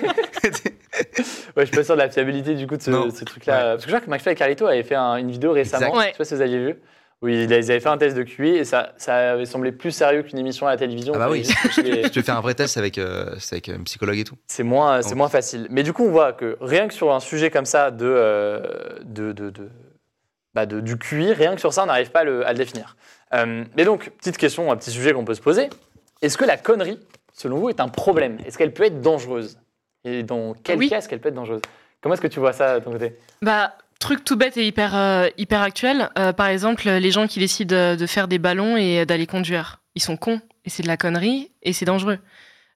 Ouais, 1.55 1.63
je 1.63 1.65
suis 1.65 1.75
pas 1.75 1.83
sûr 1.83 1.95
de 1.95 1.99
la 2.01 2.09
fiabilité 2.09 2.55
du 2.55 2.67
coup 2.67 2.77
de 2.77 2.81
ce, 2.81 2.91
Non. 2.91 3.09
ce 3.11 3.23
truc-là. 3.23 3.73
Parce 3.73 3.85
que 3.85 3.91
je 3.91 3.95
crois 3.95 4.05
que 4.05 4.09
McFly 4.09 4.33
et 4.33 4.35
Carlito 4.35 4.65
avaient 4.65 4.83
fait 4.83 4.95
un- 4.95 5.17
une 5.17 5.31
vidéo 5.31 5.51
récemment. 5.51 5.87
Exact. 5.87 5.93
Je 5.93 5.99
Ouais. 5.99 6.11
sais 6.11 6.17
pas 6.17 6.25
si 6.25 6.35
vous 6.35 6.41
aviez 6.41 6.57
vu. 6.57 6.75
Où 7.21 7.27
ils 7.27 7.53
avaient 7.53 7.79
fait 7.79 7.87
un 7.89 7.97
test 7.99 8.17
de 8.17 8.23
QI 8.23 8.49
et 8.57 8.65
ça, 8.65 8.93
ça 8.97 9.33
avait 9.33 9.45
semblé 9.45 9.71
plus 9.71 9.91
sérieux 9.91 10.23
qu'une 10.23 10.39
émission 10.39 10.65
à 10.65 10.71
la 10.71 10.77
télévision. 10.77 11.13
Ah 11.15 11.19
bah 11.19 11.27
oui. 11.29 11.43
les- 11.83 12.03
Si 12.05 12.09
tu 12.11 12.19
veux 12.19 12.25
faire 12.25 12.37
un 12.37 12.41
vrai 12.41 12.55
test 12.55 12.77
avec, 12.77 12.97
euh, 12.97 13.35
c'est 13.37 13.55
avec 13.57 13.69
un 13.69 13.83
psychologue 13.83 14.17
et 14.17 14.23
tout. 14.23 14.35
C'est 14.47 14.63
moins, 14.63 15.03
c'est 15.03 15.09
Donc. 15.09 15.17
moins 15.19 15.29
facile. 15.29 15.67
Mais 15.69 15.83
du 15.83 15.93
coup, 15.93 16.05
on 16.05 16.11
voit 16.11 16.33
que 16.33 16.57
rien 16.61 16.87
que 16.87 16.93
sur 16.95 17.13
un 17.13 17.19
sujet 17.19 17.51
comme 17.51 17.65
ça 17.65 17.91
de, 17.91 18.05
euh, 18.07 18.61
de, 19.03 19.33
de, 19.33 19.51
de- 19.51 19.69
bah, 20.55 20.65
de- 20.65 20.79
du 20.79 20.97
QI, 20.97 21.33
rien 21.33 21.53
que 21.53 21.59
sur 21.59 21.73
ça, 21.73 21.83
on 21.83 21.85
n'arrive 21.85 22.09
pas 22.09 22.21
à 22.21 22.23
le, 22.23 22.43
à 22.45 22.53
le 22.53 22.57
définir. 22.57 22.95
Euh, 23.35 23.63
mais 23.77 23.85
donc, 23.85 24.09
petite 24.17 24.37
question, 24.37 24.71
un 24.71 24.75
petit 24.75 24.89
sujet 24.91 25.13
qu'on 25.13 25.23
peut 25.23 25.35
se 25.35 25.41
poser. 25.41 25.69
Est-ce 26.23 26.39
que 26.39 26.45
la 26.45 26.57
connerie, 26.57 26.99
selon 27.33 27.57
vous, 27.59 27.69
est 27.69 27.79
un 27.79 27.87
problème? 27.87 28.37
Est-ce 28.47 28.57
qu'elle 28.57 28.73
peut 28.73 28.83
être 28.85 28.99
dangereuse? 28.99 29.59
Et 30.05 30.23
dans 30.23 30.55
quel 30.63 30.79
Oui. 30.79 30.89
cas 30.89 30.97
est-ce 30.97 31.07
qu'elle 31.07 31.19
peut 31.21 31.29
être 31.29 31.35
dangereuse? 31.35 31.61
Comment 32.01 32.15
est-ce 32.15 32.21
que 32.21 32.27
tu 32.27 32.39
vois 32.39 32.51
ça 32.53 32.79
de 32.79 32.83
ton 32.83 32.91
côté? 32.91 33.15
Bah, 33.43 33.73
truc 34.01 34.25
tout 34.25 34.35
bête 34.35 34.57
et 34.57 34.67
hyper, 34.67 34.95
euh, 34.95 35.29
hyper 35.37 35.61
actuel. 35.61 36.09
Euh, 36.19 36.33
par 36.33 36.47
exemple, 36.47 36.89
les 36.89 37.11
gens 37.11 37.27
qui 37.27 37.39
décident 37.39 37.95
de, 37.95 38.05
faire 38.05 38.27
des 38.27 38.39
ballons 38.39 38.75
et 38.75 39.05
d'aller 39.05 39.27
conduire, 39.27 39.79
ils 39.95 40.01
sont 40.01 40.17
cons. 40.17 40.41
Et 40.65 40.69
c'est 40.69 40.83
de 40.83 40.87
la 40.87 40.97
connerie 40.97 41.51
et 41.63 41.71
c'est 41.73 41.85
dangereux. 41.85 42.19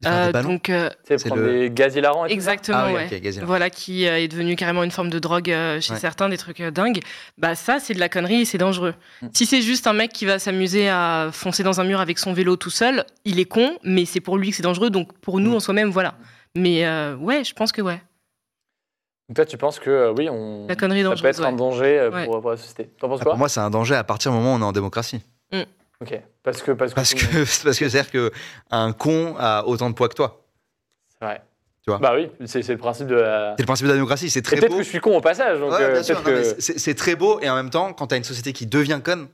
Euh, 0.06 0.32
donc, 0.44 0.70
euh, 0.70 0.90
Tu 0.90 0.96
sais, 1.08 1.18
C'est 1.18 1.30
prendre 1.30 1.42
le- 1.44 1.60
des 1.62 1.72
gaz 1.72 1.96
hilarants 1.96 2.26
et 2.26 2.28
tout 2.28 2.34
ça 2.34 2.36
exactement, 2.36 2.78
Ah 2.80 2.88
oui, 2.88 2.94
ouais. 2.94 3.32
Voilà, 3.44 3.70
qui 3.70 4.06
euh, 4.08 4.20
est 4.20 4.28
devenu 4.28 4.56
carrément 4.56 4.84
une 4.84 4.92
forme 4.92 5.10
de 5.10 5.18
drogue 5.20 5.50
euh, 5.50 5.80
chez 5.82 5.94
Ouais. 5.94 6.00
certains, 6.00 6.30
des 6.30 6.38
trucs 6.38 6.60
euh, 6.62 6.70
dingues. 6.70 7.00
Bah, 7.38 7.56
ça, 7.56 7.80
c'est 7.80 7.94
de 7.94 8.00
la 8.00 8.10
connerie 8.10 8.42
et 8.42 8.46
c'est 8.46 8.58
dangereux. 8.58 8.94
Mm. 9.22 9.28
Si 9.34 9.46
c'est 9.46 9.62
juste 9.62 9.88
un 9.88 9.94
mec 9.94 10.12
qui 10.12 10.26
va 10.26 10.38
s'amuser 10.38 10.90
à 10.90 11.30
foncer 11.32 11.64
dans 11.64 11.80
un 11.80 11.86
mur 11.86 12.02
avec 12.02 12.20
son 12.20 12.34
vélo 12.34 12.56
tout 12.56 12.70
seul, 12.70 13.06
il 13.24 13.40
est 13.40 13.46
con, 13.46 13.78
mais 13.84 14.06
c'est 14.06 14.20
pour 14.20 14.38
lui 14.38 14.50
que 14.52 14.56
c'est 14.58 14.64
dangereux, 14.64 14.90
donc 14.92 15.12
pour 15.22 15.40
nous 15.40 15.52
Mm. 15.52 15.56
en 15.56 15.60
soi-même, 15.60 15.90
voilà. 15.90 16.16
Mais 16.56 16.86
euh, 16.86 17.16
ouais, 17.16 17.44
je 17.44 17.54
pense 17.54 17.72
que 17.72 17.82
ouais. 17.82 18.02
Donc 19.28 19.36
toi, 19.38 19.46
tu 19.46 19.58
penses 19.58 19.80
que 19.80 19.90
euh, 19.90 20.14
oui, 20.16 20.30
on... 20.30 20.68
La 20.68 20.76
connerie 20.76 21.04
ça 21.04 21.16
peut 21.22 21.28
être 21.28 21.44
un 21.44 21.52
danger 21.54 22.00
euh, 22.00 22.12
Ouais. 22.12 22.26
pour, 22.26 22.42
pour 22.42 22.52
la 22.52 22.58
société. 22.58 22.90
T'en 23.00 23.10
penses 23.10 23.20
Ah, 23.22 23.24
quoi 23.24 23.32
pour 23.34 23.40
moi, 23.40 23.50
c'est 23.50 23.60
un 23.60 23.70
danger 23.72 23.96
à 23.96 24.04
partir 24.04 24.32
du 24.32 24.38
moment 24.38 24.54
où 24.54 24.58
on 24.58 24.62
est 24.62 24.66
en 24.66 24.72
démocratie. 24.72 25.22
Ok. 26.02 26.20
Parce 26.44 26.62
que 26.62 26.72
parce 26.74 26.92
que 26.92 26.96
Parce 26.96 27.14
que 27.14 27.26
parce 27.64 27.80
que 27.80 27.88
c'est-à-dire 27.90 28.12
que 28.12 28.32
un 28.70 28.92
con 28.92 29.36
a 29.40 29.64
autant 29.66 29.90
de 29.90 29.96
poids 29.96 30.10
que 30.10 30.14
toi. 30.16 30.44
c'est 31.18 31.26
vrai. 31.26 31.42
Tu 31.84 31.90
vois 31.90 32.00
Bah 32.00 32.12
oui, 32.16 32.30
c'est 32.46 32.62
c'est 32.64 32.74
le 32.74 32.78
principe 32.78 33.08
de 33.08 33.16
la. 33.16 33.54
C'est 33.56 33.64
le 33.64 33.66
principe 33.66 33.86
de 33.86 33.92
la 33.92 33.96
démocratie, 33.96 34.30
c'est 34.30 34.40
Et 34.40 34.44
très 34.44 34.58
Peut-être 34.58 34.72
beau. 34.72 34.78
que 34.80 34.84
je 34.84 34.90
suis 34.90 35.00
con 35.00 35.16
au 35.18 35.22
passage, 35.22 35.58
donc 35.60 35.72
Ouais, 35.72 35.82
euh, 35.82 35.92
bien 35.94 36.04
sûr, 36.04 36.22
peut-être 36.22 36.36
non, 36.36 36.42
mais 36.50 36.54
que. 36.56 36.62
c'est 36.62 36.78
c'est 36.80 36.96
très 36.96 37.16
beau 37.16 37.40
et 37.40 37.50
en 37.50 37.56
même 37.56 37.70
temps, 37.70 37.94
quand 37.94 38.08
tu 38.08 38.14
as 38.16 38.18
une 38.18 38.24
société 38.26 38.52
qui 38.54 38.66
devient 38.68 39.00
conne, 39.04 39.28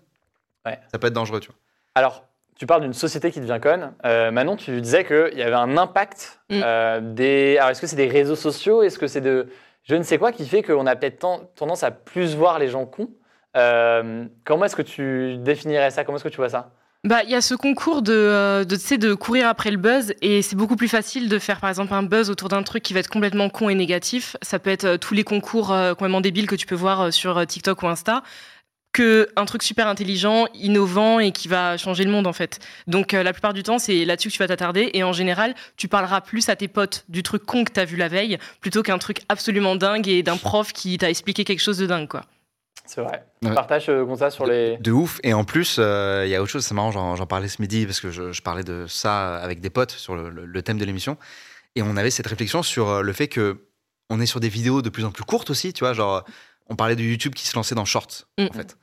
Ouais. 0.65 0.77
ça 0.91 0.99
peut 0.99 1.07
être 1.07 1.13
dangereux, 1.13 1.39
tu 1.39 1.47
vois. 1.47 1.55
Alors, 1.95 2.23
tu 2.59 2.67
parles 2.67 2.81
d'une 2.81 2.93
société 2.93 3.31
qui 3.31 3.39
devient 3.39 3.59
conne. 3.59 3.93
Euh, 4.05 4.29
Manon, 4.29 4.55
tu 4.55 4.79
disais 4.81 5.03
qu'il 5.03 5.37
y 5.39 5.41
avait 5.41 5.55
un 5.55 5.77
impact 5.77 6.39
Mm. 6.51 6.61
euh, 6.63 6.99
des. 7.01 7.57
Alors, 7.57 7.71
est-ce 7.71 7.81
que 7.81 7.87
c'est 7.87 7.95
des 7.95 8.07
réseaux 8.09 8.35
sociaux? 8.35 8.83
Est-ce 8.83 8.99
que 8.99 9.07
c'est 9.07 9.21
de. 9.21 9.47
Je 9.83 9.95
ne 9.95 10.03
sais 10.03 10.17
quoi 10.17 10.31
qui 10.31 10.47
fait 10.47 10.61
qu'on 10.63 10.85
a 10.85 10.95
peut-être 10.95 11.19
ten- 11.19 11.47
tendance 11.55 11.83
à 11.83 11.91
plus 11.91 12.35
voir 12.35 12.59
les 12.59 12.67
gens 12.67 12.85
cons. 12.85 13.09
Euh, 13.57 14.25
Comment 14.45 14.65
est-ce 14.65 14.75
que 14.75 14.81
tu 14.81 15.37
définirais 15.37 15.91
ça? 15.91 16.03
Comment 16.03 16.17
est-ce 16.17 16.23
que 16.23 16.29
tu 16.29 16.37
vois 16.37 16.49
ça? 16.49 16.71
Bah, 17.03 17.23
il 17.23 17.31
y 17.31 17.35
a 17.35 17.41
ce 17.41 17.55
concours 17.55 18.03
de, 18.03 18.13
euh, 18.13 18.63
de, 18.63 18.95
de 18.97 19.13
courir 19.15 19.47
après 19.47 19.71
le 19.71 19.77
buzz 19.77 20.13
et 20.21 20.43
c'est 20.43 20.55
beaucoup 20.55 20.75
plus 20.75 20.87
facile 20.87 21.29
de 21.29 21.39
faire 21.39 21.59
par 21.59 21.69
exemple 21.71 21.93
un 21.95 22.03
buzz 22.03 22.29
autour 22.29 22.47
d'un 22.47 22.61
truc 22.61 22.83
qui 22.83 22.93
va 22.93 22.99
être 22.99 23.09
complètement 23.09 23.49
con 23.49 23.69
et 23.69 23.75
négatif. 23.75 24.37
Ça 24.43 24.59
peut 24.59 24.69
être 24.69 24.85
euh, 24.85 24.97
tous 24.97 25.15
les 25.15 25.23
concours 25.23 25.69
complètement 25.89 26.21
débiles 26.21 26.45
que 26.47 26.55
tu 26.55 26.67
peux 26.67 26.75
voir 26.75 27.11
sur 27.11 27.43
TikTok 27.47 27.81
ou 27.81 27.87
Insta 27.87 28.21
que 28.93 29.29
un 29.37 29.45
truc 29.45 29.63
super 29.63 29.87
intelligent, 29.87 30.47
innovant 30.53 31.19
et 31.19 31.31
qui 31.31 31.47
va 31.47 31.77
changer 31.77 32.03
le 32.03 32.11
monde 32.11 32.27
en 32.27 32.33
fait. 32.33 32.59
Donc 32.87 33.13
euh, 33.13 33.23
la 33.23 33.31
plupart 33.31 33.53
du 33.53 33.63
temps, 33.63 33.79
c'est 33.79 34.03
là-dessus 34.05 34.27
que 34.29 34.33
tu 34.33 34.39
vas 34.39 34.47
t'attarder 34.47 34.89
et 34.93 35.03
en 35.03 35.13
général, 35.13 35.55
tu 35.77 35.87
parleras 35.87 36.21
plus 36.21 36.49
à 36.49 36.55
tes 36.55 36.67
potes 36.67 37.05
du 37.07 37.23
truc 37.23 37.45
con 37.45 37.63
que 37.63 37.71
t'as 37.71 37.85
vu 37.85 37.95
la 37.95 38.09
veille 38.09 38.37
plutôt 38.59 38.83
qu'un 38.83 38.97
truc 38.97 39.21
absolument 39.29 39.75
dingue 39.75 40.07
et 40.09 40.23
d'un 40.23 40.37
prof 40.37 40.73
qui 40.73 40.97
t'a 40.97 41.09
expliqué 41.09 41.43
quelque 41.45 41.61
chose 41.61 41.77
de 41.77 41.85
dingue 41.85 42.07
quoi. 42.07 42.25
C'est 42.85 42.99
vrai. 42.99 43.23
Ouais. 43.43 43.49
Tu 43.49 43.55
partages 43.55 43.87
euh, 43.89 44.03
comme 44.05 44.17
ça 44.17 44.29
sur 44.29 44.45
les. 44.45 44.75
De 44.77 44.91
ouf. 44.91 45.19
Et 45.23 45.33
en 45.33 45.45
plus, 45.45 45.77
euh, 45.79 46.23
il 46.25 46.29
y 46.31 46.35
a 46.35 46.41
autre 46.41 46.51
chose, 46.51 46.65
c'est 46.65 46.73
marrant, 46.73 46.91
j'en 46.91 47.25
parlais 47.25 47.47
ce 47.47 47.61
midi 47.61 47.85
parce 47.85 48.01
que 48.01 48.11
je, 48.11 48.33
je 48.33 48.41
parlais 48.41 48.63
de 48.63 48.85
ça 48.87 49.37
avec 49.37 49.61
des 49.61 49.69
potes 49.69 49.91
sur 49.91 50.15
le, 50.15 50.29
le- 50.29 50.45
le 50.45 50.61
thème 50.61 50.77
de 50.77 50.83
l'émission. 50.83 51.15
Et 51.75 51.81
on 51.83 51.95
avait 51.95 52.11
cette 52.11 52.27
réflexion 52.27 52.63
sur 52.63 53.01
le 53.01 53.13
fait 53.13 53.29
que 53.29 53.61
on 54.09 54.19
est 54.19 54.25
sur 54.25 54.41
des 54.41 54.49
vidéos 54.49 54.81
de 54.81 54.89
plus 54.89 55.05
en 55.05 55.11
plus 55.11 55.23
courtes 55.23 55.49
aussi, 55.51 55.71
tu 55.71 55.85
vois, 55.85 55.93
genre 55.93 56.25
on 56.71 56.75
parlait 56.75 56.95
de 56.95 57.03
YouTube 57.03 57.35
qui 57.35 57.45
se 57.45 57.55
lançait 57.55 57.75
dans 57.75 57.85
Shorts, 57.85 58.25
Mm. 58.39 58.45
en 58.49 58.53
fait. 58.53 58.77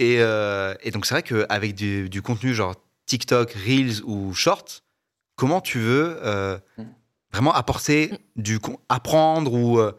Et, 0.00 0.16
euh, 0.18 0.74
et 0.82 0.90
donc 0.90 1.06
c'est 1.06 1.14
vrai 1.14 1.22
qu'avec 1.22 1.74
du, 1.74 2.08
du 2.08 2.20
contenu 2.22 2.52
genre 2.54 2.74
TikTok, 3.06 3.52
Reels 3.52 4.02
ou 4.04 4.32
Shorts, 4.34 4.80
comment 5.36 5.60
tu 5.60 5.78
veux 5.78 6.16
euh, 6.24 6.58
Mm. 6.78 6.82
vraiment 7.32 7.52
apporter 7.54 8.12
du 8.34 8.58
con- 8.58 8.78
apprendre 8.88 9.52
ou 9.52 9.78
euh, 9.78 9.92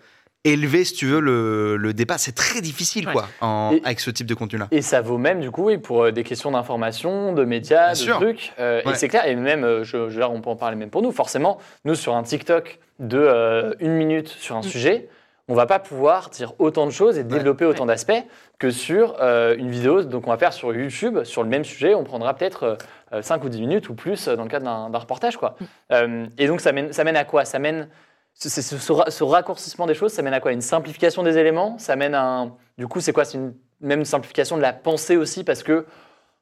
élever, 0.44 0.84
si 0.86 0.94
tu 0.94 1.06
veux, 1.08 1.20
le, 1.20 1.76
le 1.78 1.94
débat? 1.94 2.18
C'est 2.18 2.34
très 2.36 2.62
difficile, 2.62 3.08
Ouais. 3.08 3.14
quoi, 3.14 3.28
en- 3.42 3.72
Et- 3.74 3.82
avec 3.86 4.00
ce 4.00 4.10
type 4.12 4.28
de 4.28 4.34
contenu-là. 4.36 4.68
Et 4.72 4.82
ça 4.82 5.02
vaut 5.02 5.18
même, 5.18 5.40
du 5.40 5.50
coup, 5.52 5.66
oui, 5.66 5.78
pour 5.78 6.12
des 6.12 6.24
questions 6.24 6.52
d'information, 6.52 7.34
de 7.34 7.44
médias, 7.46 7.86
Bien 7.86 7.92
de 7.94 7.98
sûr. 7.98 8.16
trucs. 8.18 8.54
Euh, 8.60 8.82
Et 8.86 8.96
c'est 8.96 9.08
clair, 9.08 9.26
et 9.28 9.36
même, 9.36 9.84
je, 9.84 10.10
je, 10.10 10.22
on 10.22 10.42
peut 10.42 10.50
en 10.50 10.56
parler 10.56 10.76
même 10.76 10.90
pour 10.92 11.02
nous. 11.02 11.12
Forcément, 11.12 11.58
nous, 11.86 11.96
sur 11.96 12.16
un 12.16 12.24
TikTok 12.24 12.80
de 13.00 13.18
euh, 13.18 13.74
une 13.80 13.94
minute 13.94 14.28
sur 14.28 14.56
un 14.56 14.60
Mm. 14.60 14.64
sujet, 14.64 15.10
on 15.48 15.54
va 15.54 15.66
pas 15.68 15.80
pouvoir 15.80 16.30
dire 16.30 16.54
autant 16.60 16.86
de 16.86 16.92
choses 16.92 17.18
et 17.18 17.24
développer 17.24 17.66
autant 17.66 17.86
d'aspects 17.86 18.24
que 18.58 18.72
sur 18.72 19.16
euh, 19.22 19.56
une 19.58 19.70
vidéo. 19.70 20.02
Donc, 20.04 20.26
on 20.28 20.32
va 20.32 20.38
faire 20.38 20.54
sur 20.54 20.74
YouTube, 20.74 21.24
sur 21.24 21.44
le 21.44 21.50
même 21.50 21.64
sujet, 21.64 21.94
on 21.94 22.04
prendra 22.04 22.34
peut-être 22.34 22.78
euh, 23.14 23.22
5 23.22 23.44
ou 23.44 23.50
10 23.50 23.62
minutes 23.62 23.90
ou 23.90 23.94
plus 23.96 24.28
euh, 24.28 24.36
dans 24.36 24.44
le 24.44 24.50
cadre 24.50 24.66
d'un 24.90 24.98
reportage. 24.98 25.38
Quoi. 25.38 25.56
Euh, 25.92 26.26
et 26.38 26.48
donc, 26.48 26.62
ça 26.62 26.72
mène, 26.72 26.92
ça 26.94 27.04
mène 27.04 27.16
à 27.18 27.26
quoi? 27.26 27.46
Ça 27.46 27.60
mène. 27.60 27.90
Ce, 28.34 28.50
ce- 28.50 28.62
ce- 28.62 28.78
ce 28.78 28.92
ra- 28.92 29.10
ce 29.12 29.24
raccourcissement 29.24 29.86
des 29.86 29.94
choses, 29.94 30.12
ça 30.12 30.22
mène 30.22 30.34
à 30.34 30.40
quoi? 30.40 30.52
Une 30.52 30.62
simplification 30.62 31.24
des 31.24 31.38
éléments? 31.38 31.78
Ça 31.78 31.96
mène 31.96 32.16
à 32.16 32.24
un. 32.24 32.52
Du 32.78 32.88
coup, 32.88 33.00
c'est 33.00 33.14
quoi? 33.14 33.24
C'est 33.24 33.38
une 33.38 33.54
même 33.82 34.04
simplification 34.04 34.58
de 34.58 34.62
la 34.62 34.74
pensée 34.74 35.16
aussi 35.16 35.44
parce 35.44 35.64
que 35.64 35.86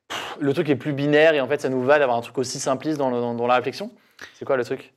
pff, 0.08 0.38
le 0.40 0.54
truc 0.54 0.70
est 0.70 0.76
plus 0.76 0.94
binaire 0.94 1.34
et 1.36 1.42
en 1.42 1.48
fait, 1.48 1.62
ça 1.62 1.70
nous 1.70 1.84
va 1.84 2.00
d'avoir 2.00 2.18
un 2.18 2.22
truc 2.22 2.38
aussi 2.38 2.60
simpliste 2.60 2.98
dans, 2.98 3.10
le- 3.12 3.20
dans- 3.20 3.34
dans 3.36 3.48
la 3.48 3.56
réflexion? 3.56 3.92
C'est 4.34 4.46
quoi 4.46 4.56
le 4.58 4.64
truc? 4.64 4.94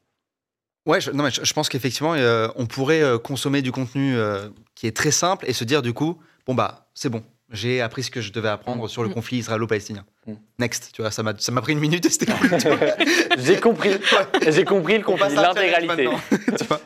Ouais, 0.87 1.01
je, 1.01 1.11
non, 1.11 1.25
mais 1.25 1.31
je, 1.31 1.45
je 1.45 1.53
pense 1.53 1.69
qu'effectivement, 1.69 2.15
euh, 2.15 2.49
on 2.57 2.67
pourrait 2.67 3.03
euh, 3.03 3.19
consommer 3.19 3.61
du 3.61 3.73
contenu 3.73 4.17
euh, 4.17 4.49
qui 4.75 4.87
est 4.87 4.97
très 4.97 5.11
simple 5.11 5.45
et 5.49 5.53
se 5.53 5.65
dire 5.65 5.83
du 5.83 5.93
coup, 5.93 6.19
bon 6.47 6.55
bah, 6.55 6.87
c'est 6.95 7.09
bon, 7.09 7.23
j'ai 7.51 7.81
appris 7.81 8.05
ce 8.05 8.11
que 8.11 8.21
je 8.21 8.33
devais 8.33 8.49
apprendre 8.49 8.89
sur 8.89 9.03
le 9.03 9.09
Mm. 9.09 9.15
conflit 9.15 9.39
israélo-palestinien. 9.39 10.05
Mm. 10.27 10.33
Next, 10.61 10.91
tu 10.93 11.03
vois, 11.03 11.11
ça 11.11 11.23
m'a 11.23 11.35
ça 11.39 11.51
m'a 11.53 11.61
pris 11.61 11.73
une 11.73 11.81
minute 11.81 12.07
et 12.07 12.11
c'était 12.11 12.27
cool. 12.33 12.51
J'ai 13.39 13.59
compris. 13.61 13.91
J'ai 14.49 14.65
compris 14.65 14.99
le 14.99 15.05
conflit, 15.05 15.35
l'intégralité. 15.35 16.05
maintenant, 16.05 16.21
tu 16.59 16.65
vois. 16.65 16.81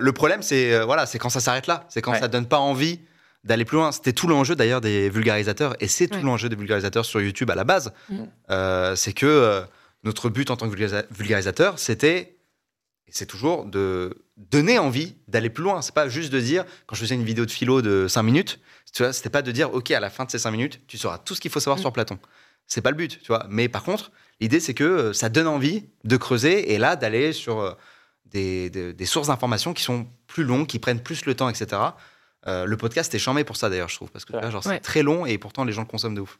Le 0.00 0.10
problème, 0.12 0.42
c'est 0.42 0.82
voilà, 0.84 1.04
c'est 1.06 1.18
quand 1.18 1.30
ça 1.30 1.40
s'arrête 1.40 1.66
là, 1.66 1.84
c'est 1.90 2.00
quand 2.02 2.12
Ouais. 2.12 2.20
ça 2.20 2.28
donne 2.28 2.46
pas 2.46 2.58
envie 2.58 3.00
d'aller 3.44 3.66
plus 3.66 3.76
loin. 3.76 3.92
C'était 3.92 4.14
tout 4.14 4.26
l'enjeu 4.28 4.56
d'ailleurs 4.56 4.80
des 4.80 5.10
vulgarisateurs 5.10 5.76
et 5.80 5.88
c'est 5.88 6.08
tout 6.08 6.16
Ouais. 6.16 6.22
l'enjeu 6.22 6.48
des 6.48 6.56
vulgarisateurs 6.56 7.04
sur 7.04 7.20
YouTube 7.20 7.50
à 7.50 7.54
la 7.54 7.64
base. 7.64 7.92
Mm. 8.08 8.94
C'est 8.96 9.12
que 9.12 9.62
notre 10.04 10.28
but 10.30 10.50
en 10.50 10.56
tant 10.56 10.68
que 10.70 10.74
vulgarisa- 10.76 11.04
vulgarisateur, 11.10 11.78
c'était 11.78 12.33
c'est 13.08 13.26
toujours 13.26 13.64
de 13.64 14.24
donner 14.36 14.78
envie 14.78 15.14
d'aller 15.28 15.50
plus 15.50 15.62
loin. 15.64 15.82
C'est 15.82 15.94
pas 15.94 16.08
juste 16.08 16.32
de 16.32 16.40
dire, 16.40 16.64
quand 16.86 16.96
je 16.96 17.00
faisais 17.02 17.14
une 17.14 17.24
vidéo 17.24 17.46
de 17.46 17.50
philo 17.50 17.82
de 17.82 18.06
5 18.08 18.22
minutes, 18.22 18.60
tu 18.92 19.02
vois, 19.02 19.12
c'était 19.12 19.30
pas 19.30 19.42
de 19.42 19.50
dire, 19.52 19.72
OK, 19.74 19.90
à 19.90 20.00
la 20.00 20.10
fin 20.10 20.24
de 20.24 20.30
ces 20.30 20.38
5 20.38 20.50
minutes, 20.50 20.80
tu 20.86 20.98
sauras 20.98 21.18
tout 21.18 21.34
ce 21.34 21.40
qu'il 21.40 21.50
faut 21.50 21.60
savoir 21.60 21.78
Mm. 21.78 21.82
sur 21.82 21.92
Platon. 21.92 22.18
C'est 22.66 22.80
pas 22.80 22.90
le 22.90 22.96
but, 22.96 23.20
tu 23.20 23.26
vois. 23.28 23.46
Mais 23.48 23.68
par 23.68 23.82
contre, 23.84 24.10
l'idée, 24.40 24.58
c'est 24.60 24.74
que 24.74 24.84
euh, 24.84 25.12
ça 25.12 25.28
donne 25.28 25.46
envie 25.46 25.84
de 26.04 26.16
creuser 26.16 26.72
et 26.72 26.78
là, 26.78 26.96
d'aller 26.96 27.32
sur 27.32 27.60
euh, 27.60 27.72
des, 28.26 28.70
des- 28.70 28.92
des 28.94 29.06
sources 29.06 29.28
d'informations 29.28 29.74
qui 29.74 29.82
sont 29.82 30.06
plus 30.26 30.44
longues, 30.44 30.66
qui 30.66 30.78
prennent 30.78 31.02
plus 31.02 31.24
le 31.26 31.34
temps, 31.34 31.48
etc. 31.48 31.80
Euh, 32.46 32.64
le 32.64 32.76
podcast 32.76 33.14
est 33.14 33.18
charmé 33.18 33.44
pour 33.44 33.56
ça, 33.56 33.68
d'ailleurs, 33.70 33.88
je 33.88 33.96
trouve. 33.96 34.10
Parce 34.10 34.24
que 34.24 34.32
Ouais. 34.34 34.40
c'est 34.62 34.68
Ouais. 34.68 34.80
très 34.80 35.02
long 35.02 35.26
et 35.26 35.38
pourtant, 35.38 35.64
les 35.64 35.72
gens 35.72 35.82
le 35.82 35.86
consomment 35.86 36.14
de 36.14 36.20
ouf. 36.22 36.38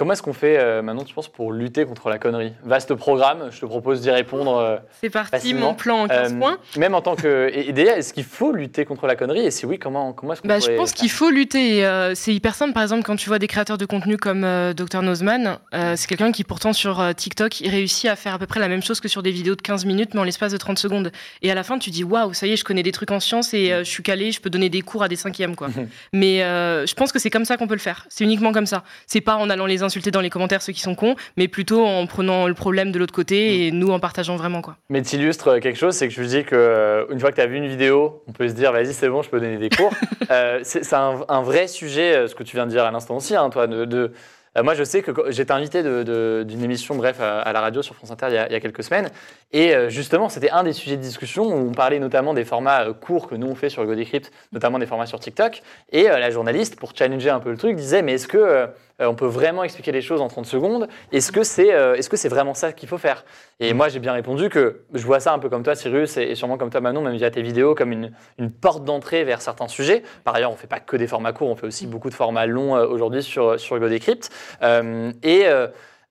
Comment 0.00 0.14
est-ce 0.14 0.22
qu'on 0.22 0.32
fait 0.32 0.56
euh, 0.56 0.80
maintenant, 0.80 1.04
tu 1.04 1.12
penses, 1.12 1.28
pour 1.28 1.52
lutter 1.52 1.84
contre 1.84 2.08
la 2.08 2.18
connerie? 2.18 2.54
Vaste 2.64 2.94
programme, 2.94 3.50
je 3.50 3.60
te 3.60 3.66
propose 3.66 4.00
d'y 4.00 4.10
répondre. 4.10 4.56
euh, 4.56 4.78
C'est 5.02 5.10
parti, 5.10 5.30
Facilement. 5.32 5.66
mon 5.66 5.74
plan 5.74 6.04
en 6.04 6.08
15 6.08 6.32
euh, 6.32 6.38
points. 6.38 6.58
Même 6.78 6.94
en 6.94 7.02
tant 7.02 7.16
que. 7.16 7.50
Et, 7.52 7.68
et 7.68 7.72
d'ailleurs, 7.74 7.98
est-ce 7.98 8.14
qu'il 8.14 8.24
faut 8.24 8.50
lutter 8.50 8.86
contre 8.86 9.06
la 9.06 9.14
connerie? 9.14 9.40
Et 9.44 9.50
si 9.50 9.66
oui, 9.66 9.78
comment, 9.78 10.14
comment 10.14 10.32
est-ce 10.32 10.40
qu'on 10.40 10.48
Bah, 10.48 10.58
je 10.58 10.70
pense 10.70 10.92
qu'il 10.92 11.10
faut 11.10 11.28
lutter. 11.28 11.86
c'est 12.14 12.32
hyper 12.32 12.54
simple. 12.54 12.72
Par 12.72 12.82
exemple, 12.82 13.02
quand 13.02 13.16
tu 13.16 13.28
vois 13.28 13.38
des 13.38 13.46
créateurs 13.46 13.76
de 13.76 13.84
contenu 13.84 14.16
comme 14.16 14.40
Dr 14.74 15.02
Nozman, 15.02 15.58
c'est 15.70 16.06
quelqu'un 16.06 16.32
qui 16.32 16.44
pourtant 16.44 16.72
sur 16.72 17.04
TikTok, 17.14 17.60
il 17.60 17.68
réussit 17.68 18.08
à 18.08 18.16
faire 18.16 18.32
à 18.32 18.38
peu 18.38 18.46
près 18.46 18.58
la 18.58 18.68
même 18.68 18.82
chose 18.82 19.00
que 19.00 19.08
sur 19.08 19.22
des 19.22 19.32
vidéos 19.32 19.54
de 19.54 19.60
15 19.60 19.84
minutes, 19.84 20.14
mais 20.14 20.20
en 20.20 20.24
l'espace 20.24 20.52
de 20.52 20.56
30 20.56 20.78
secondes. 20.78 21.12
Et 21.42 21.50
à 21.50 21.54
la 21.54 21.62
fin, 21.62 21.78
tu 21.78 21.90
dis 21.90 22.04
waouh, 22.04 22.32
ça 22.32 22.46
y 22.46 22.52
est, 22.52 22.56
je 22.56 22.64
connais 22.64 22.82
des 22.82 22.92
trucs 22.92 23.10
en 23.10 23.20
sciences 23.20 23.52
et 23.52 23.68
je 23.80 23.82
suis 23.90 24.02
calé, 24.02 24.32
je 24.32 24.40
peux 24.40 24.48
donner 24.48 24.70
des 24.70 24.80
cours 24.80 25.02
à 25.02 25.08
des 25.08 25.16
cinquièmes, 25.16 25.56
quoi. 25.56 25.68
mais 26.14 26.38
je 26.38 26.94
pense 26.94 27.12
que 27.12 27.18
c'est 27.18 27.28
comme 27.28 27.44
ça 27.44 27.58
qu'on 27.58 27.68
peut 27.68 27.74
le 27.74 27.80
faire. 27.80 28.06
C'est 28.08 28.24
uniquement 28.24 28.52
comme 28.52 28.64
ça. 28.64 28.82
C'est 29.06 29.20
pas 29.20 29.36
en 29.36 29.50
allant 29.50 29.66
les 29.66 29.82
insulter 29.90 30.12
dans 30.12 30.20
les 30.20 30.30
commentaires 30.30 30.62
ceux 30.62 30.72
qui 30.72 30.80
sont 30.80 30.94
cons, 30.94 31.16
mais 31.36 31.48
plutôt 31.48 31.84
en 31.84 32.06
prenant 32.06 32.46
le 32.46 32.54
problème 32.54 32.92
de 32.92 32.98
l'autre 33.00 33.12
côté 33.12 33.66
et 33.66 33.72
nous 33.72 33.88
en 33.90 33.98
partageant 33.98 34.36
vraiment, 34.36 34.62
quoi. 34.62 34.76
Mais 34.88 35.02
tu 35.02 35.16
illustres 35.16 35.58
quelque 35.58 35.76
chose, 35.78 35.94
c'est 35.96 36.06
que 36.06 36.14
je 36.14 36.20
lui 36.20 36.28
dis 36.28 36.44
que 36.44 36.54
euh, 36.54 37.18
fois 37.18 37.30
que 37.30 37.36
tu 37.36 37.40
as 37.42 37.46
vu 37.46 37.56
une 37.56 37.66
vidéo, 37.66 38.22
on 38.28 38.32
peut 38.32 38.48
se 38.48 38.54
dire 38.54 38.70
vas-y 38.70 38.92
c'est 38.94 39.08
bon, 39.08 39.22
je 39.22 39.28
peux 39.30 39.40
donner 39.40 39.58
des 39.58 39.70
cours. 39.70 39.92
Euh, 40.30 40.60
c'est 40.62 40.92
un, 40.94 41.24
un 41.28 41.42
vrai 41.42 41.66
sujet, 41.66 42.14
euh, 42.14 42.28
ce 42.28 42.36
que 42.36 42.44
tu 42.44 42.54
viens 42.54 42.64
de 42.66 42.70
dire 42.70 42.84
à 42.84 42.92
l'instant 42.92 43.16
aussi, 43.16 43.34
hein, 43.34 43.50
toi. 43.50 43.66
De, 43.66 43.84
de- 43.84 44.12
euh, 44.58 44.62
moi 44.62 44.74
je 44.74 44.84
sais 44.84 45.02
que 45.02 45.10
j'étais 45.30 45.52
invité 45.52 45.82
d'une 45.82 46.62
émission, 46.64 46.94
bref, 46.94 47.20
à, 47.20 47.40
à 47.40 47.52
la 47.52 47.60
radio 47.60 47.82
sur 47.82 47.94
France 47.96 48.10
Inter 48.12 48.26
il 48.28 48.34
y 48.34 48.38
a, 48.38 48.46
il 48.48 48.52
y 48.52 48.54
a 48.56 48.60
quelques 48.60 48.82
semaines, 48.84 49.08
et 49.52 49.74
euh, 49.74 49.88
justement 49.88 50.28
c'était 50.28 50.50
un 50.50 50.62
des 50.62 50.72
sujets 50.72 50.96
de 50.96 51.02
discussion 51.02 51.44
où 51.44 51.68
on 51.70 51.72
parlait 51.72 51.98
notamment 51.98 52.32
des 52.34 52.44
formats 52.44 52.82
euh, 52.88 52.92
courts 52.92 53.28
que 53.28 53.34
nous 53.34 53.46
on 53.48 53.54
fait 53.56 53.70
sur 53.70 53.82
Hugo 53.82 53.94
Decrypt, 53.96 54.30
notamment 54.52 54.78
des 54.78 54.86
formats 54.86 55.06
sur 55.06 55.18
TikTok, 55.18 55.62
et 55.92 56.08
euh, 56.10 56.18
la 56.18 56.30
journaliste, 56.30 56.76
pour 56.78 56.92
challenger 56.96 57.30
un 57.30 57.40
peu 57.40 57.50
le 57.50 57.56
truc, 57.56 57.74
disait 57.76 58.02
mais 58.02 58.14
est-ce 58.14 58.28
que 58.28 58.38
euh, 58.38 58.66
on 59.08 59.14
peut 59.14 59.26
vraiment 59.26 59.64
expliquer 59.64 59.92
les 59.92 60.02
choses 60.02 60.20
en 60.20 60.28
30 60.28 60.46
secondes 60.46 60.88
Est-ce 61.12 61.32
que 61.32 61.42
c'est 61.42 61.72
euh, 61.72 61.94
est 61.94 62.00
-ce 62.00 62.16
c'est 62.16 62.28
vraiment 62.28 62.54
ça 62.54 62.72
qu'il 62.72 62.88
faut 62.88 62.98
faire? 62.98 63.24
Et 63.60 63.72
moi, 63.74 63.88
j'ai 63.88 63.98
bien 64.00 64.12
répondu 64.12 64.48
que 64.48 64.82
je 64.94 65.04
vois 65.04 65.20
ça 65.20 65.32
un 65.32 65.38
peu 65.38 65.48
comme 65.48 65.62
toi, 65.62 65.74
Cyrus, 65.74 66.16
et 66.16 66.30
et 66.30 66.34
sûrement 66.34 66.56
comme 66.58 66.70
toi, 66.70 66.80
Manon, 66.80 67.02
même 67.02 67.16
via 67.16 67.30
tes 67.30 67.42
vidéos, 67.42 67.74
comme 67.74 67.92
une, 67.92 68.12
une 68.38 68.50
porte 68.50 68.84
d'entrée 68.84 69.24
vers 69.24 69.40
certains 69.42 69.68
sujets. 69.68 70.02
Par 70.24 70.34
ailleurs, 70.34 70.50
on 70.50 70.54
ne 70.54 70.58
fait 70.58 70.66
pas 70.66 70.80
que 70.80 70.96
des 70.96 71.06
formats 71.06 71.32
courts, 71.32 71.48
on 71.48 71.56
fait 71.56 71.66
aussi 71.66 71.86
beaucoup 71.86 72.08
de 72.10 72.14
formats 72.14 72.46
longs 72.46 72.76
euh, 72.76 72.86
aujourd'hui 72.86 73.22
sur, 73.22 73.58
sur 73.60 73.76
Hugo. 73.76 73.86
Euh, 74.62 75.12
et, 75.22 75.46
euh, 75.46 75.66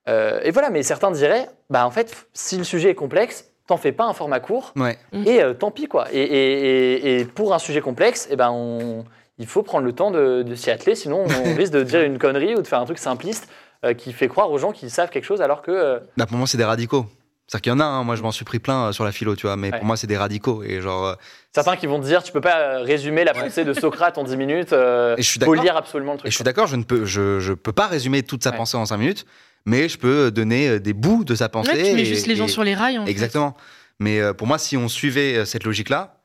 euh, 0.08 0.40
et 0.44 0.52
voilà, 0.52 0.70
mais 0.70 0.84
certains 0.84 1.12
diraient, 1.12 1.48
bah, 1.70 1.86
en 1.86 1.92
fait, 1.92 2.28
si 2.34 2.58
le 2.58 2.64
sujet 2.64 2.90
est 2.92 2.96
complexe, 2.96 3.46
t'en 3.68 3.78
fais 3.78 3.92
pas 3.92 4.06
un 4.06 4.14
format 4.14 4.40
court, 4.40 4.74
Ouais. 4.76 4.98
et 5.26 5.44
euh, 5.44 5.54
tant 5.54 5.70
pis, 5.72 5.88
quoi. 5.88 6.08
Et, 6.12 6.22
et- 6.22 6.94
et- 7.18 7.20
et 7.20 7.26
pour 7.26 7.54
un 7.54 7.60
sujet 7.60 7.82
complexe, 7.82 8.28
eh 8.32 8.36
ben, 8.36 8.50
on, 8.52 9.04
il 9.40 9.48
faut 9.48 9.64
prendre 9.64 9.86
le 9.86 9.94
temps 9.94 10.12
de, 10.12 10.44
de 10.44 10.56
s'y 10.56 10.70
atteler, 10.70 10.96
sinon 10.96 11.26
on 11.26 11.56
risque 11.58 11.74
de 11.74 11.84
dire 11.84 12.02
une 12.02 12.20
connerie 12.20 12.56
ou 12.56 12.62
de 12.62 12.68
faire 12.68 12.80
un 12.80 12.86
truc 12.86 13.00
simpliste 13.00 13.50
euh, 13.86 13.94
qui 13.94 14.14
fait 14.14 14.28
croire 14.28 14.52
aux 14.52 14.58
gens 14.58 14.72
qu'ils 14.72 14.92
savent 14.92 15.10
quelque 15.10 15.24
chose 15.26 15.42
alors 15.42 15.62
que... 15.62 15.72
euh, 15.72 16.00
Bah, 16.18 16.26
pour 16.26 16.38
moi, 16.38 16.46
c'est 16.48 16.58
des 16.58 16.66
radicaux. 16.66 17.06
C'est-à-dire 17.48 17.62
qu'il 17.64 17.72
y 17.72 17.76
en 17.76 17.80
a, 17.80 17.86
hein, 17.86 18.04
moi 18.04 18.16
je 18.16 18.22
m'en 18.22 18.32
suis 18.32 18.46
pris 18.46 18.60
plein 18.60 18.88
euh, 18.88 18.92
sur 18.92 19.04
la 19.06 19.12
philo, 19.12 19.36
tu 19.36 19.48
vois, 19.48 19.56
mais 19.56 19.72
Ouais. 19.72 19.78
pour 19.80 19.86
moi, 19.88 19.98
c'est 19.98 20.06
des 20.06 20.18
radicaux. 20.18 20.62
Et 20.64 20.82
genre, 20.82 21.06
euh, 21.08 21.14
Certains 21.56 21.78
qui 21.78 21.88
vont 21.88 22.00
te 22.00 22.06
dire, 22.06 22.22
tu 22.22 22.32
peux 22.32 22.42
pas 22.42 22.78
résumer 22.84 23.24
la 23.24 23.34
pensée 23.34 23.64
de 23.66 23.74
Socrate 23.74 24.18
en 24.20 24.24
10 24.24 24.38
minutes. 24.38 24.74
Euh, 24.74 25.16
Et 25.18 25.24
je 25.24 25.28
suis 25.30 25.40
faut 25.40 25.46
d'accord. 25.52 25.64
lire 25.64 25.76
absolument 25.78 26.12
le 26.12 26.20
truc. 26.20 26.28
Et 26.28 26.32
je 26.32 26.36
suis 26.36 26.44
d'accord, 26.44 26.68
je 26.68 26.76
ne 26.76 26.84
peux, 26.84 27.06
je, 27.06 27.40
je 27.40 27.54
peux 27.54 27.72
pas 27.72 27.88
résumer 27.88 28.22
toute 28.22 28.44
sa 28.44 28.52
Ouais. 28.52 28.58
pensée 28.58 28.78
en 28.78 28.86
5 28.86 28.98
minutes, 28.98 29.26
mais 29.66 29.90
je 29.90 29.98
peux 29.98 30.30
donner 30.30 30.80
des 30.80 30.94
bouts 30.94 31.24
de 31.24 31.34
sa 31.34 31.50
pensée. 31.50 31.72
Ouais, 31.72 31.84
tu 31.90 31.96
mets 31.96 32.02
et- 32.02 32.06
juste 32.06 32.28
les 32.28 32.36
gens 32.36 32.46
et- 32.46 32.50
sur 32.50 32.64
les 32.64 32.76
rails. 32.76 33.00
En 33.00 33.06
fait. 33.06 33.12
Exactement. 33.12 33.56
Mais 34.00 34.22
pour 34.36 34.46
moi, 34.46 34.60
si 34.60 34.78
on 34.78 34.88
suivait 34.88 35.44
cette 35.46 35.64
logique-là, 35.64 36.19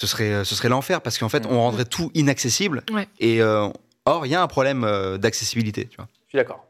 ce 0.00 0.06
serait, 0.06 0.32
euh, 0.32 0.44
ce 0.44 0.54
serait 0.54 0.68
l'enfer 0.68 1.00
parce 1.00 1.18
qu'en 1.18 1.28
fait, 1.28 1.44
Mm. 1.44 1.50
on 1.52 1.60
rendrait 1.60 1.84
tout 1.84 2.10
inaccessible. 2.14 2.82
Ouais. 2.92 3.08
Et 3.18 3.42
euh, 3.42 3.66
or, 4.04 4.26
il 4.26 4.30
y 4.32 4.34
a 4.36 4.40
un 4.42 4.46
problème 4.46 4.84
euh, 4.84 5.18
d'accessibilité, 5.18 5.86
tu 5.86 5.96
vois. 5.96 6.06
Je 6.26 6.30
suis 6.30 6.38
d'accord. 6.38 6.64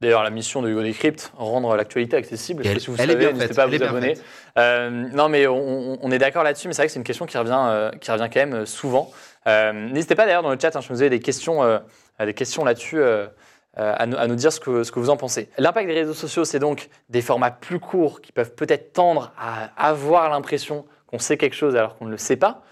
D'ailleurs, 0.00 0.24
la 0.24 0.30
mission 0.30 0.60
de 0.60 0.68
Hugo 0.68 0.82
Decrypt, 0.82 1.32
rendre 1.36 1.76
l'actualité 1.76 2.16
accessible. 2.16 2.64
Je 2.64 2.68
elle- 2.70 2.80
si 2.80 2.88
vous 2.90 2.96
savez, 2.96 3.14
bien 3.14 3.28
n'hésitez 3.28 3.46
faite, 3.46 3.56
pas 3.56 3.62
à 3.62 3.66
vous 3.68 3.82
abonner. 3.82 4.14
Euh, 4.58 4.90
non, 4.90 5.28
mais 5.28 5.46
on, 5.46 6.10
est 6.10 6.18
d'accord 6.18 6.42
là-dessus, 6.42 6.66
mais 6.66 6.74
c'est 6.74 6.82
vrai 6.82 6.88
que 6.88 6.92
c'est 6.92 6.98
une 6.98 7.04
question 7.04 7.26
qui 7.26 7.38
revient, 7.38 7.56
euh, 7.68 7.90
qui 7.92 8.10
revient 8.10 8.28
quand 8.30 8.40
même 8.46 8.66
souvent. 8.66 9.10
Euh, 9.46 9.72
n'hésitez 9.72 10.14
pas 10.16 10.26
d'ailleurs 10.26 10.42
dans 10.42 10.50
le 10.50 10.58
chat, 10.60 10.74
hein, 10.76 10.80
si 10.82 10.88
vous 10.88 11.00
avez 11.00 11.10
des 11.10 11.20
questions, 11.20 11.62
euh, 11.62 11.78
des 12.18 12.34
questions 12.34 12.64
là-dessus, 12.64 12.98
euh, 12.98 13.26
euh, 13.78 13.94
à, 13.96 14.06
nous, 14.06 14.16
à 14.18 14.26
nous 14.26 14.34
dire 14.34 14.52
ce 14.52 14.60
que, 14.60 14.82
ce 14.84 14.92
que 14.92 14.98
vous 14.98 15.10
en 15.10 15.16
pensez. 15.16 15.48
L'impact 15.58 15.86
des 15.86 15.94
réseaux 15.94 16.12
sociaux, 16.12 16.44
c'est 16.44 16.58
donc 16.58 16.90
des 17.08 17.22
formats 17.22 17.50
plus 17.52 17.78
courts 17.80 18.20
qui 18.20 18.32
peuvent 18.32 18.54
peut-être 18.54 18.92
tendre 18.92 19.32
à 19.38 19.70
avoir 19.88 20.28
l'impression 20.28 20.84
qu'on 21.14 21.20
sait 21.20 21.36
quelque 21.36 21.54
chose 21.54 21.76
alors 21.76 21.96
qu'on 21.96 22.06
ne 22.06 22.10
le 22.10 22.18
sait 22.18 22.36
pas. 22.36 22.62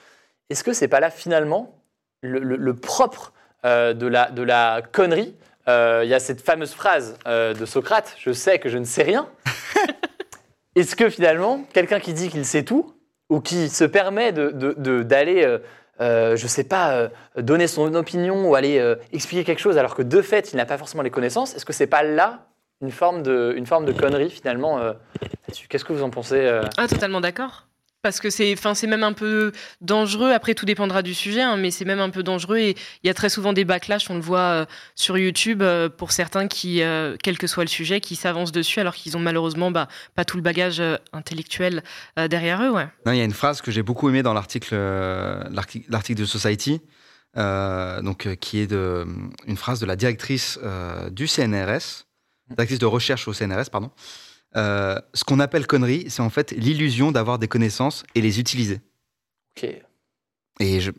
Est-ce 0.50 0.64
que 0.64 0.72
c'est 0.72 0.88
pas 0.88 0.98
là 0.98 1.10
finalement 1.10 1.78
le, 2.22 2.74
propre 2.74 3.32
euh, 3.64 3.94
de, 3.94 4.08
la, 4.08 4.30
de 4.32 4.42
la 4.42 4.82
connerie? 4.90 5.36
Euh, 5.68 6.00
Il 6.02 6.10
y 6.10 6.14
a 6.14 6.18
cette 6.18 6.40
fameuse 6.40 6.72
phrase 6.72 7.16
euh, 7.28 7.54
de 7.54 7.64
Socrate 7.64 8.16
Je 8.18 8.32
sais 8.32 8.58
que 8.58 8.68
je 8.68 8.78
ne 8.78 8.84
sais 8.84 9.04
rien. 9.04 9.28
Est-ce 10.74 10.96
que 10.96 11.08
finalement, 11.08 11.64
quelqu'un 11.72 12.00
qui 12.00 12.14
dit 12.14 12.30
qu'il 12.30 12.44
sait 12.44 12.64
tout, 12.64 12.94
ou 13.28 13.40
qui 13.40 13.68
se 13.68 13.84
permet 13.84 14.32
d'aller, 14.32 14.52
de, 15.46 15.62
de, 16.00 16.36
je 16.36 16.46
sais 16.48 16.64
pas, 16.64 17.10
donner 17.36 17.68
son 17.68 17.94
opinion 17.94 18.48
ou 18.48 18.56
aller 18.56 18.94
expliquer 19.12 19.44
quelque 19.44 19.60
chose 19.60 19.78
alors 19.78 19.94
que 19.94 20.02
de 20.02 20.20
fait, 20.20 20.52
il 20.52 20.56
n'a 20.56 20.66
pas 20.66 20.78
forcément 20.78 21.02
les 21.02 21.10
connaissances, 21.10 21.54
est-ce 21.54 21.64
que 21.64 21.72
c'est 21.72 21.86
pas 21.86 22.02
là 22.02 22.46
une 22.80 22.90
forme 22.90 23.22
de, 23.22 23.54
une 23.56 23.66
forme 23.66 23.84
de 23.84 23.92
connerie 23.92 24.30
finalement 24.30 24.80
Qu'est-ce 25.68 25.84
que 25.84 25.92
vous 25.92 26.02
en 26.02 26.10
pensez 26.10 26.60
Ah, 26.76 26.88
totalement 26.88 27.20
d'accord. 27.20 27.68
Parce 28.02 28.20
que 28.20 28.30
c'est, 28.30 28.52
enfin, 28.52 28.74
c'est 28.74 28.88
même 28.88 29.04
un 29.04 29.12
peu 29.12 29.52
dangereux. 29.80 30.32
Après, 30.32 30.54
tout 30.54 30.66
dépendra 30.66 31.02
du 31.02 31.14
sujet, 31.14 31.40
hein, 31.40 31.56
mais 31.56 31.70
c'est 31.70 31.84
même 31.84 32.00
un 32.00 32.10
peu 32.10 32.24
dangereux. 32.24 32.58
Et 32.58 32.70
il 32.70 33.06
y 33.06 33.10
a 33.10 33.14
très 33.14 33.28
souvent 33.28 33.52
des 33.52 33.64
backlash. 33.64 34.10
On 34.10 34.14
le 34.14 34.20
voit 34.20 34.38
euh, 34.40 34.66
sur 34.96 35.16
YouTube 35.16 35.62
euh, 35.62 35.88
pour 35.88 36.10
certains 36.10 36.48
qui, 36.48 36.82
euh, 36.82 37.16
quel 37.22 37.38
que 37.38 37.46
soit 37.46 37.62
le 37.62 37.68
sujet, 37.68 38.00
qui 38.00 38.16
s'avancent 38.16 38.50
dessus 38.50 38.80
alors 38.80 38.94
qu'ils 38.96 39.16
ont 39.16 39.20
malheureusement 39.20 39.70
bah, 39.70 39.86
pas 40.16 40.24
tout 40.24 40.36
le 40.36 40.42
bagage 40.42 40.80
euh, 40.80 40.96
intellectuel 41.12 41.84
euh, 42.18 42.26
derrière 42.26 42.60
eux. 42.62 42.70
Ouais. 42.70 42.88
Non, 43.06 43.12
il 43.12 43.18
y 43.18 43.20
a 43.20 43.24
une 43.24 43.32
phrase 43.32 43.62
que 43.62 43.70
j'ai 43.70 43.82
beaucoup 43.82 44.08
aimée 44.08 44.24
dans 44.24 44.34
l'article, 44.34 44.70
euh, 44.72 45.44
de 45.44 46.24
Society, 46.24 46.80
euh, 47.36 48.02
donc 48.02 48.26
euh, 48.26 48.34
qui 48.34 48.58
est 48.58 48.66
de, 48.66 49.06
une 49.46 49.56
phrase 49.56 49.78
de 49.78 49.86
la 49.86 49.94
directrice 49.96 50.58
euh, 50.62 51.08
du 51.08 51.28
CNRS, 51.28 52.06
directrice 52.50 52.78
de 52.78 52.86
recherche 52.86 53.28
au 53.28 53.32
CNRS, 53.32 53.70
pardon. 53.70 53.90
Euh, 54.56 55.00
ce 55.14 55.24
qu'on 55.24 55.40
appelle 55.40 55.66
connerie, 55.66 56.06
c'est 56.08 56.20
en 56.22 56.30
fait 56.30 56.50
l'illusion 56.52 57.10
d'avoir 57.12 57.38
des 57.38 57.48
connaissances 57.48 58.04
et 58.14 58.20
les 58.20 58.38
utiliser. 58.40 58.80
Ok. 59.56 59.68
Et 60.60 60.80
je... 60.80 60.90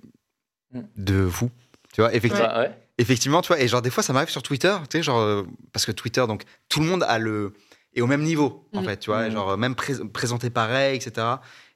Mm. 0.71 0.81
de 0.97 1.15
vous, 1.21 1.51
tu 1.93 2.01
vois, 2.01 2.13
effectivement. 2.15 2.57
Ouais. 2.57 2.75
Effectivement, 2.97 3.41
tu 3.43 3.47
vois, 3.49 3.59
et 3.59 3.67
genre 3.67 3.81
des 3.83 3.89
fois 3.91 4.01
ça 4.03 4.11
m'arrive 4.13 4.29
sur 4.29 4.41
Twitter, 4.43 4.75
tu 4.89 4.97
sais, 4.97 5.03
genre 5.03 5.19
euh, 5.19 5.43
parce 5.71 5.85
que 5.85 5.91
Twitter, 5.91 6.25
donc 6.27 6.43
tout 6.69 6.79
le 6.79 6.85
monde 6.87 7.03
a 7.03 7.19
le 7.19 7.53
est 7.95 8.01
au 8.01 8.07
même 8.07 8.23
niveau 8.23 8.67
en 8.73 8.81
Mhm. 8.81 8.87
fait, 8.87 8.97
tu 8.97 9.11
vois, 9.11 9.25
et 9.25 9.29
Mhm. 9.29 9.33
genre 9.35 9.57
même 9.57 9.75
pré- 9.75 10.03
présenté 10.11 10.49
pareil, 10.49 10.95
etc. 10.95 11.27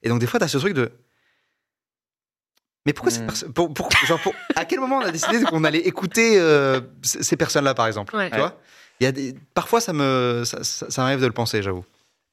Et 0.01 0.09
donc 0.09 0.19
des 0.19 0.25
fois 0.27 0.39
t'as 0.39 0.47
ce 0.47 0.57
truc 0.57 0.73
de 0.73 0.91
mais 2.85 2.93
pourquoi 2.93 3.11
cette 3.11 3.21
Mhm. 3.21 3.27
personne 3.27 3.53
pour, 3.53 3.73
pour- 3.73 3.89
genre, 4.05 4.19
pour- 4.21 4.33
à 4.55 4.63
quel 4.65 4.79
moment 4.79 4.97
on 4.97 5.01
a 5.01 5.11
décidé 5.11 5.43
qu'on 5.43 5.63
allait 5.63 5.79
écouter 5.87 6.39
euh, 6.39 6.79
ces 7.03 7.35
personnes-là 7.35 7.73
par 7.73 7.85
exemple, 7.87 8.15
Ouais. 8.15 8.29
tu 8.31 8.37
vois? 8.37 8.59
Il 8.99 9.03
y 9.03 9.07
a 9.07 9.11
des 9.11 9.35
parfois 9.53 9.79
ça 9.81 9.93
me 9.93 10.43
ça, 10.45 10.63
ça, 10.63 10.89
ça 10.89 11.01
m'arrive 11.01 11.21
de 11.21 11.27
le 11.27 11.33
penser, 11.33 11.61
j'avoue. 11.61 11.85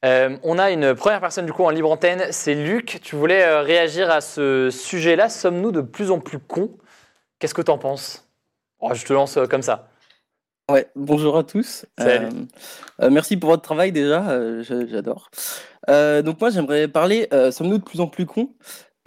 Euh, 0.03 0.37
on 0.43 0.59
a 0.59 0.71
une 0.71 0.93
première 0.93 1.19
personne 1.19 1.45
du 1.45 1.53
coup 1.53 1.63
en 1.63 1.69
libre 1.71 1.91
antenne, 1.91 2.25
c'est 2.31 2.53
Luc. 2.53 2.99
Tu 3.01 3.15
voulais 3.15 3.43
euh, 3.43 3.61
réagir 3.61 4.09
à 4.11 4.21
ce 4.21 4.69
sujet-là. 4.69 5.29
Sommes-nous 5.29 5.71
de 5.71 5.81
plus 5.81 6.11
en 6.11 6.19
plus 6.19 6.39
cons? 6.39 6.77
Qu'est-ce 7.39 7.53
que 7.53 7.61
t'en 7.61 7.77
penses? 7.77 8.27
Oh, 8.79 8.93
Je 8.93 9.03
te 9.05 9.13
lance 9.13 9.37
euh, 9.37 9.45
comme 9.47 9.61
ça. 9.63 9.89
Ouais, 10.69 10.87
bonjour 10.95 11.37
à 11.37 11.43
tous. 11.43 11.85
Salut. 11.97 12.25
Euh, 12.25 12.29
euh, 13.03 13.09
merci 13.11 13.37
pour 13.37 13.51
votre 13.51 13.61
travail 13.61 13.91
déjà, 13.91 14.29
euh, 14.31 14.63
j'a- 14.63 14.85
j'adore. 14.87 15.29
Euh, 15.89 16.23
donc 16.23 16.41
moi 16.41 16.49
j'aimerais 16.49 16.87
parler, 16.87 17.27
euh, 17.33 17.51
sommes-nous 17.51 17.77
de 17.77 17.83
plus 17.83 17.99
en 18.01 18.07
plus 18.07 18.25
cons? 18.25 18.49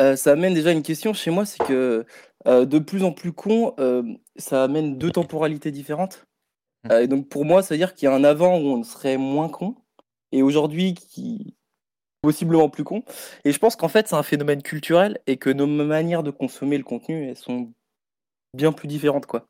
Euh, 0.00 0.14
Ça 0.14 0.32
amène 0.32 0.54
déjà 0.54 0.70
une 0.70 0.82
question 0.84 1.12
chez 1.12 1.32
moi, 1.32 1.44
c'est 1.44 1.64
que 1.64 2.06
euh, 2.46 2.64
de 2.64 2.78
plus 2.78 3.02
en 3.02 3.10
plus 3.12 3.32
cons, 3.32 3.74
euh, 3.80 4.02
ça 4.36 4.62
amène 4.64 4.98
deux 4.98 5.10
temporalités 5.10 5.72
différentes. 5.72 6.24
Euh, 6.90 7.00
et 7.02 7.06
donc 7.08 7.28
pour 7.28 7.44
moi, 7.44 7.62
ça 7.62 7.74
veut 7.74 7.78
dire 7.78 7.94
qu'il 7.94 8.08
y 8.08 8.12
a 8.12 8.14
un 8.14 8.24
avant 8.24 8.58
où 8.58 8.66
on 8.66 8.82
serait 8.82 9.16
moins 9.16 9.48
con, 9.48 9.76
et 10.32 10.42
aujourd'hui 10.42 10.94
qui 10.94 11.54
possiblement 12.22 12.68
plus 12.68 12.84
con. 12.84 13.02
Et 13.44 13.52
je 13.52 13.58
pense 13.58 13.76
qu'en 13.76 13.88
fait 13.88 14.08
c'est 14.08 14.16
un 14.16 14.22
phénomène 14.22 14.62
culturel 14.62 15.20
et 15.26 15.36
que 15.36 15.50
nos 15.50 15.66
manières 15.66 16.22
de 16.22 16.30
consommer 16.30 16.76
le 16.78 16.84
contenu, 16.84 17.28
elles 17.28 17.36
sont 17.36 17.72
bien 18.54 18.72
plus 18.72 18.88
différentes 18.88 19.26
quoi. 19.26 19.46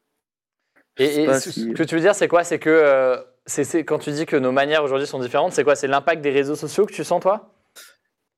Je 0.98 1.04
Et, 1.04 1.32
ce 1.34 1.50
si- 1.50 1.72
que 1.72 1.82
tu 1.82 1.94
veux 1.94 2.00
dire, 2.00 2.14
c'est 2.14 2.28
quoi? 2.28 2.44
C'est 2.44 2.58
que 2.58 2.70
euh, 2.70 3.16
c'est 3.46 3.64
c'est- 3.64 3.84
quand 3.84 3.98
tu 3.98 4.10
dis 4.10 4.26
que 4.26 4.36
nos 4.36 4.52
manières 4.52 4.82
aujourd'hui 4.84 5.06
sont 5.06 5.20
différentes, 5.20 5.52
c'est 5.52 5.64
quoi? 5.64 5.76
C'est 5.76 5.86
l'impact 5.86 6.20
des 6.22 6.30
réseaux 6.30 6.56
sociaux 6.56 6.86
que 6.86 6.92
tu 6.92 7.04
sens 7.04 7.20
toi? 7.22 7.54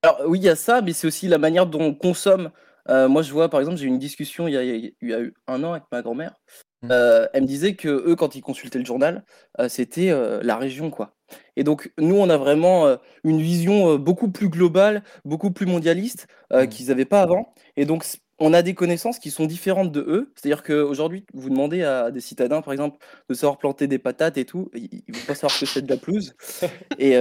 Alors 0.02 0.20
oui, 0.26 0.38
il 0.38 0.44
y 0.44 0.48
a 0.48 0.56
ça, 0.56 0.80
mais 0.80 0.92
c'est 0.92 1.06
aussi 1.06 1.28
la 1.28 1.38
manière 1.38 1.66
dont 1.66 1.80
on 1.80 1.94
consomme. 1.94 2.50
Euh, 2.88 3.08
moi, 3.08 3.22
je 3.22 3.32
vois, 3.32 3.48
par 3.48 3.60
exemple, 3.60 3.76
j'ai 3.78 3.84
eu 3.84 3.88
une 3.88 3.98
discussion 3.98 4.48
il 4.48 4.54
y 4.54 4.56
a, 4.56 4.62
il 4.62 4.94
y 5.02 5.14
a 5.14 5.20
eu 5.20 5.34
un 5.46 5.62
an 5.64 5.72
avec 5.72 5.84
ma 5.92 6.02
grand-mère. 6.02 6.34
Mm. 6.82 6.88
Euh, 6.92 7.26
elle 7.32 7.42
me 7.42 7.46
disait 7.46 7.74
que 7.74 7.88
eux, 7.88 8.16
quand 8.16 8.34
ils 8.34 8.40
consultaient 8.42 8.78
le 8.78 8.84
journal, 8.84 9.24
euh, 9.60 9.68
c'était 9.68 10.10
euh, 10.10 10.40
la 10.42 10.56
région, 10.56 10.90
quoi. 10.90 11.14
Et 11.56 11.62
donc, 11.64 11.92
nous, 11.98 12.16
on 12.16 12.28
a 12.30 12.36
vraiment 12.36 12.96
une 13.22 13.40
vision 13.40 13.96
beaucoup 13.96 14.30
plus 14.30 14.48
globale, 14.48 15.04
beaucoup 15.24 15.50
plus 15.52 15.66
mondialiste 15.66 16.26
euh, 16.52 16.66
Mm. 16.66 16.68
qu'ils 16.68 16.86
n'avaient 16.88 17.04
pas 17.04 17.22
avant. 17.22 17.54
Et 17.76 17.84
donc, 17.84 18.04
on 18.40 18.52
a 18.54 18.62
des 18.62 18.74
connaissances 18.74 19.18
qui 19.18 19.30
sont 19.30 19.46
différentes 19.46 19.92
de 19.92 20.00
eux. 20.00 20.32
C'est-à-dire 20.34 20.62
qu'aujourd'hui, 20.64 21.26
vous 21.34 21.50
demandez 21.50 21.82
à 21.84 22.10
des 22.10 22.20
citadins, 22.20 22.62
par 22.62 22.72
exemple, 22.72 22.98
de 23.28 23.34
savoir 23.34 23.58
planter 23.58 23.86
des 23.86 23.98
patates 23.98 24.38
et 24.38 24.44
tout, 24.46 24.70
ils 24.74 25.02
ne 25.08 25.14
vont 25.14 25.24
pas 25.26 25.34
savoir 25.34 25.52
ce 25.52 25.58
que 25.58 25.66
c'est 25.66 25.82
de 25.82 25.90
la 25.90 25.98
pelouse. 25.98 26.34
Et, 26.98 27.12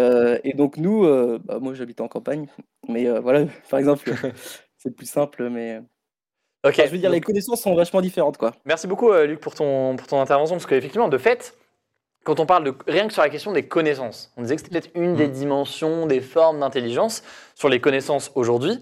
et 0.43 0.53
donc 0.55 0.77
nous, 0.77 1.03
bah, 1.43 1.59
moi 1.59 1.73
j'habite 1.73 2.01
en 2.01 2.07
campagne, 2.07 2.47
mais 2.87 3.07
voilà, 3.19 3.45
par 3.69 3.79
exemple, 3.79 4.11
c'est 4.77 4.95
plus 4.95 5.05
simple, 5.09 5.49
mais... 5.49 5.81
Ok. 6.65 6.73
Enfin, 6.73 6.83
je 6.87 6.91
veux 6.91 6.97
dire, 6.97 7.09
les 7.09 7.21
connaissances 7.21 7.61
sont 7.61 7.73
vachement 7.75 8.01
différentes, 8.01 8.37
quoi. 8.37 8.53
Merci 8.65 8.87
beaucoup, 8.87 9.11
euh, 9.11 9.25
Luc, 9.25 9.39
pour 9.39 9.55
ton, 9.55 9.95
pour 9.95 10.07
ton 10.07 10.19
intervention, 10.21 10.55
parce 10.55 10.65
qu'effectivement, 10.65 11.07
de 11.07 11.17
fait, 11.17 11.55
quand 12.25 12.39
on 12.41 12.45
parle 12.45 12.65
de 12.65 12.73
rien 12.87 13.07
que 13.07 13.13
sur 13.13 13.21
la 13.21 13.29
question 13.29 13.53
des 13.53 13.63
connaissances, 13.63 14.31
on 14.35 14.41
disait 14.41 14.55
que 14.57 14.61
c'était 14.61 14.79
peut-être 14.81 14.91
une 14.95 15.15
des 15.15 15.27
dimensions, 15.29 16.05
des 16.05 16.19
formes 16.19 16.59
d'intelligence 16.59 17.23
sur 17.55 17.69
les 17.69 17.79
connaissances 17.79 18.31
aujourd'hui. 18.35 18.77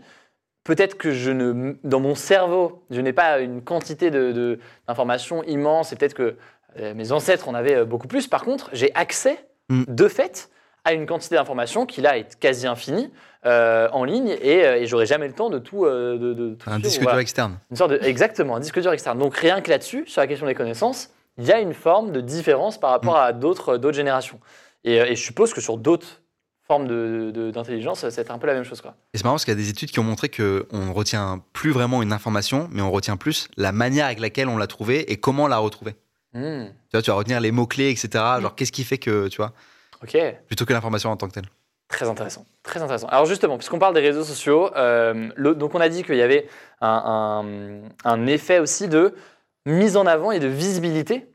Peut-être 0.63 0.97
que 0.97 1.11
je 1.11 1.31
ne, 1.31 1.75
dans 1.83 1.99
mon 1.99 2.15
cerveau, 2.15 2.83
je 2.89 2.99
n'ai 2.99 3.13
pas 3.13 3.39
une 3.39 3.61
quantité 3.61 4.09
de- 4.11 4.31
de- 4.31 4.59
d'informations 4.87 5.43
immense, 5.43 5.93
et 5.93 5.95
peut-être 5.95 6.15
que 6.15 6.35
euh, 6.79 6.93
mes 6.93 7.11
ancêtres 7.11 7.47
en 7.47 7.53
avaient 7.53 7.75
euh, 7.75 7.85
beaucoup 7.85 8.07
plus. 8.07 8.27
Par 8.27 8.43
contre, 8.43 8.69
j'ai 8.73 8.93
accès, 8.95 9.37
Mm. 9.69 9.83
de 9.87 10.07
fait, 10.07 10.49
à 10.87 10.93
une 10.93 11.05
quantité 11.05 11.35
d'informations 11.35 11.85
qui 11.85 12.01
là 12.01 12.17
est 12.17 12.39
quasi 12.39 12.65
infinie 12.67 13.11
euh, 13.45 13.87
en 13.91 14.03
ligne, 14.03 14.29
et, 14.41 14.65
euh, 14.65 14.77
et 14.77 14.87
j'aurai 14.87 15.05
jamais 15.05 15.27
le 15.27 15.33
temps 15.33 15.49
de 15.49 15.59
tout. 15.59 15.85
euh, 15.85 16.17
de, 16.17 16.33
de 16.33 16.55
tout 16.55 16.69
Un 16.69 16.79
disque 16.79 17.01
dur 17.01 17.17
externe. 17.19 17.59
Une 17.69 17.75
sorte 17.77 17.91
de, 17.91 17.99
exactement, 18.01 18.55
un 18.55 18.59
disque 18.59 18.79
dur 18.79 18.91
externe. 18.93 19.19
Donc 19.19 19.35
rien 19.37 19.61
que 19.61 19.69
là-dessus, 19.69 20.05
sur 20.07 20.21
la 20.21 20.27
question 20.27 20.47
des 20.47 20.55
connaissances, 20.55 21.09
il 21.37 21.45
y 21.45 21.51
a 21.51 21.59
une 21.59 21.73
forme 21.73 22.11
de 22.11 22.21
différence 22.21 22.79
par 22.79 22.89
rapport 22.91 23.17
à 23.17 23.33
d'autres 23.33 23.77
d'autres 23.77 23.95
générations. 23.95 24.39
Et, 24.83 24.99
euh, 25.01 25.05
et 25.05 25.15
je 25.15 25.23
suppose 25.23 25.53
que 25.53 25.61
sur 25.61 25.77
d'autres 25.77 26.21
formes 26.67 26.87
de- 26.87 27.31
de- 27.33 27.51
d'intelligence, 27.51 28.07
c'est 28.09 28.31
un 28.31 28.37
peu 28.39 28.47
la 28.47 28.53
même 28.53 28.63
chose. 28.63 28.81
Quoi. 28.81 28.95
Et 29.13 29.17
c'est 29.17 29.23
marrant 29.23 29.35
parce 29.35 29.45
qu'il 29.45 29.53
y 29.53 29.57
a 29.57 29.59
des 29.61 29.69
études 29.69 29.91
qui 29.91 29.99
ont 29.99 30.03
montré 30.03 30.29
qu'on 30.29 30.43
ne 30.73 30.91
retient 30.93 31.41
plus 31.53 31.71
vraiment 31.71 32.01
une 32.01 32.11
information, 32.11 32.67
mais 32.71 32.81
on 32.81 32.91
retient 32.91 33.15
plus 33.17 33.47
la 33.55 33.71
manière 33.71 34.05
avec 34.07 34.19
laquelle 34.19 34.47
on 34.49 34.57
l'a 34.57 34.67
trouvée 34.67 35.11
et 35.11 35.17
comment 35.17 35.47
la 35.47 35.57
retrouver. 35.57 35.95
Hmm, 36.33 36.65
Tu 36.65 36.73
vois, 36.93 37.01
tu 37.01 37.09
vas 37.11 37.15
retenir 37.17 37.39
les 37.39 37.51
mots-clés, 37.51 37.89
etc. 37.89 38.09
Genre, 38.41 38.53
qu'est-ce 38.55 38.73
qui 38.73 38.83
fait 38.83 38.97
que, 38.97 39.27
tu 39.29 39.37
vois, 39.37 39.53
ok, 40.03 40.17
plutôt 40.47 40.65
que 40.65 40.73
l'information 40.73 41.09
en 41.11 41.17
tant 41.17 41.27
que 41.27 41.33
telle. 41.33 41.45
très 41.87 42.07
intéressant. 42.09 42.45
Très 42.63 42.81
intéressant. 42.81 43.07
Alors 43.07 43.25
justement, 43.25 43.57
puisqu'on 43.57 43.79
parle 43.79 43.93
des 43.93 44.01
réseaux 44.01 44.23
sociaux, 44.25 44.69
euh, 44.75 45.29
le- 45.35 45.55
donc 45.55 45.73
on 45.75 45.79
a 45.79 45.87
dit 45.89 46.03
qu'il 46.03 46.15
y 46.15 46.21
avait 46.21 46.47
un, 46.81 47.43
un- 48.05 48.11
un 48.11 48.27
effet 48.27 48.59
aussi 48.59 48.87
de 48.89 49.15
mise 49.65 49.95
en 49.97 50.05
avant 50.05 50.31
et 50.31 50.39
de 50.39 50.47
visibilité 50.47 51.27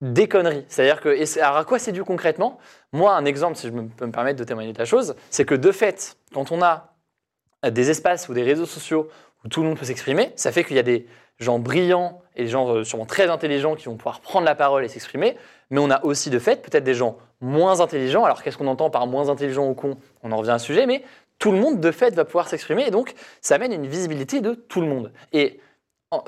des 0.00 0.26
conneries. 0.28 0.64
C'est-à-dire 0.68 1.00
que, 1.00 1.38
alors 1.40 1.56
à 1.58 1.64
quoi 1.64 1.78
c'est 1.78 1.92
dû 1.92 2.02
concrètement? 2.02 2.58
Moi, 2.92 3.14
un 3.14 3.24
exemple, 3.24 3.56
si 3.56 3.68
je 3.68 3.72
me- 3.72 3.88
peux 3.88 4.06
me 4.06 4.12
permettre 4.12 4.38
de 4.38 4.44
témoigner 4.44 4.72
de 4.72 4.78
la 4.78 4.84
chose, 4.84 5.14
c'est 5.30 5.44
que 5.44 5.54
de 5.54 5.70
fait, 5.70 6.16
quand 6.34 6.50
on 6.50 6.60
a 6.62 6.92
des 7.70 7.90
espaces 7.90 8.28
ou 8.28 8.34
des 8.34 8.42
réseaux 8.42 8.66
sociaux 8.66 9.08
où 9.44 9.48
tout 9.48 9.62
le 9.62 9.68
monde 9.68 9.78
peut 9.78 9.84
s'exprimer, 9.84 10.32
ça 10.34 10.50
fait 10.50 10.64
qu'il 10.64 10.74
y 10.74 10.80
a 10.80 10.82
des 10.84 11.06
gens 11.42 11.58
brillants 11.58 12.22
et 12.36 12.44
des 12.44 12.48
gens 12.48 12.68
euh, 12.68 12.84
sûrement 12.84 13.06
très 13.06 13.28
intelligents 13.28 13.74
qui 13.74 13.86
vont 13.86 13.96
pouvoir 13.96 14.20
prendre 14.20 14.46
la 14.46 14.54
parole 14.54 14.84
et 14.84 14.88
s'exprimer, 14.88 15.36
mais 15.70 15.80
on 15.80 15.90
a 15.90 16.04
aussi 16.04 16.30
de 16.30 16.38
fait 16.38 16.62
peut-être 16.62 16.84
des 16.84 16.94
gens 16.94 17.18
moins 17.40 17.80
intelligents. 17.80 18.24
Alors 18.24 18.42
qu'est-ce 18.42 18.56
qu'on 18.56 18.66
entend 18.66 18.90
par 18.90 19.06
moins 19.06 19.28
intelligent 19.28 19.68
ou 19.68 19.74
con? 19.74 19.96
On 20.22 20.32
en 20.32 20.38
revient 20.38 20.52
à 20.52 20.58
ce 20.58 20.66
sujet, 20.66 20.86
mais 20.86 21.02
tout 21.38 21.52
le 21.52 21.58
monde 21.58 21.80
de 21.80 21.90
fait 21.90 22.14
va 22.14 22.24
pouvoir 22.24 22.48
s'exprimer 22.48 22.86
et 22.86 22.90
donc 22.90 23.14
ça 23.40 23.56
amène 23.56 23.72
une 23.72 23.86
visibilité 23.86 24.40
de 24.40 24.54
tout 24.54 24.80
le 24.80 24.86
monde. 24.86 25.12
Et 25.32 25.60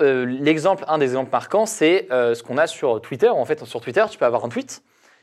euh, 0.00 0.24
l'exemple, 0.27 0.85
un 0.88 0.98
des 0.98 1.07
exemples 1.07 1.31
marquants, 1.31 1.66
c'est 1.66 2.09
euh, 2.11 2.35
ce 2.35 2.42
qu'on 2.42 2.59
a 2.59 2.66
sur 2.66 3.00
Twitter. 3.00 3.29
En 3.29 3.44
fait, 3.44 3.64
sur 3.64 3.81
Twitter, 3.81 4.05
tu 4.11 4.18
peux 4.18 4.24
avoir 4.24 4.44
un 4.44 4.48
tweet 4.48 4.83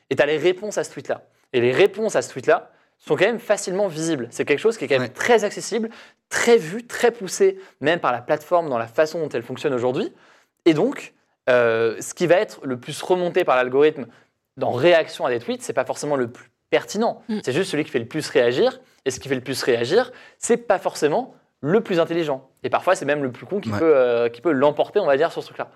et 0.09 0.15
tu 0.15 0.21
as 0.21 0.25
les 0.25 0.37
réponses 0.37 0.77
à 0.77 0.83
ce 0.83 0.91
tweet-là. 0.91 1.23
Et 1.53 1.61
les 1.61 1.71
réponses 1.71 2.15
à 2.15 2.21
ce 2.21 2.31
tweet-là 2.31 2.71
sont 3.05 3.15
quand 3.15 3.25
même 3.25 3.39
facilement 3.39 3.87
visibles. 3.87 4.27
C'est 4.31 4.45
quelque 4.45 4.59
chose 4.59 4.77
qui 4.77 4.85
est 4.85 4.87
quand 4.87 4.95
même 4.95 5.01
Ouais. 5.03 5.09
très 5.09 5.43
accessible, 5.43 5.89
très 6.29 6.57
vu, 6.57 6.85
très 6.85 7.11
poussé, 7.11 7.59
même 7.81 7.99
par 7.99 8.11
la 8.11 8.21
plateforme 8.21 8.69
dans 8.69 8.77
la 8.77 8.87
façon 8.87 9.19
dont 9.19 9.29
elle 9.29 9.41
fonctionne 9.43 9.73
aujourd'hui. 9.73 10.13
Et 10.65 10.73
donc, 10.73 11.13
euh, 11.49 11.97
ce 11.99 12.13
qui 12.13 12.27
va 12.27 12.35
être 12.35 12.59
le 12.63 12.77
plus 12.77 13.01
remonté 13.01 13.43
par 13.43 13.55
l'algorithme 13.55 14.05
dans 14.57 14.71
réaction 14.71 15.25
à 15.25 15.29
des 15.31 15.39
tweets, 15.39 15.63
c'est 15.63 15.73
pas 15.73 15.85
forcément 15.85 16.15
le 16.15 16.27
plus 16.29 16.49
pertinent. 16.69 17.23
Mm. 17.27 17.39
C'est 17.43 17.51
juste 17.53 17.71
celui 17.71 17.83
qui 17.83 17.89
fait 17.91 17.99
le 17.99 18.05
plus 18.05 18.29
réagir. 18.29 18.79
Et 19.05 19.11
ce 19.11 19.19
qui 19.19 19.27
fait 19.27 19.35
le 19.35 19.41
plus 19.41 19.61
réagir, 19.63 20.11
c'est 20.37 20.57
pas 20.57 20.77
forcément 20.77 21.33
le 21.61 21.81
plus 21.81 21.99
intelligent. 21.99 22.47
Et 22.63 22.69
parfois, 22.69 22.95
c'est 22.95 23.05
même 23.05 23.23
le 23.23 23.31
plus 23.31 23.45
con 23.47 23.59
qui 23.59 23.71
Ouais. 23.71 23.79
peut, 23.79 23.93
euh, 23.97 24.29
qui 24.29 24.41
peut 24.41 24.51
l'emporter, 24.51 24.99
on 24.99 25.07
va 25.07 25.17
dire, 25.17 25.31
sur 25.31 25.41
ce 25.41 25.47
truc-là. 25.47 25.69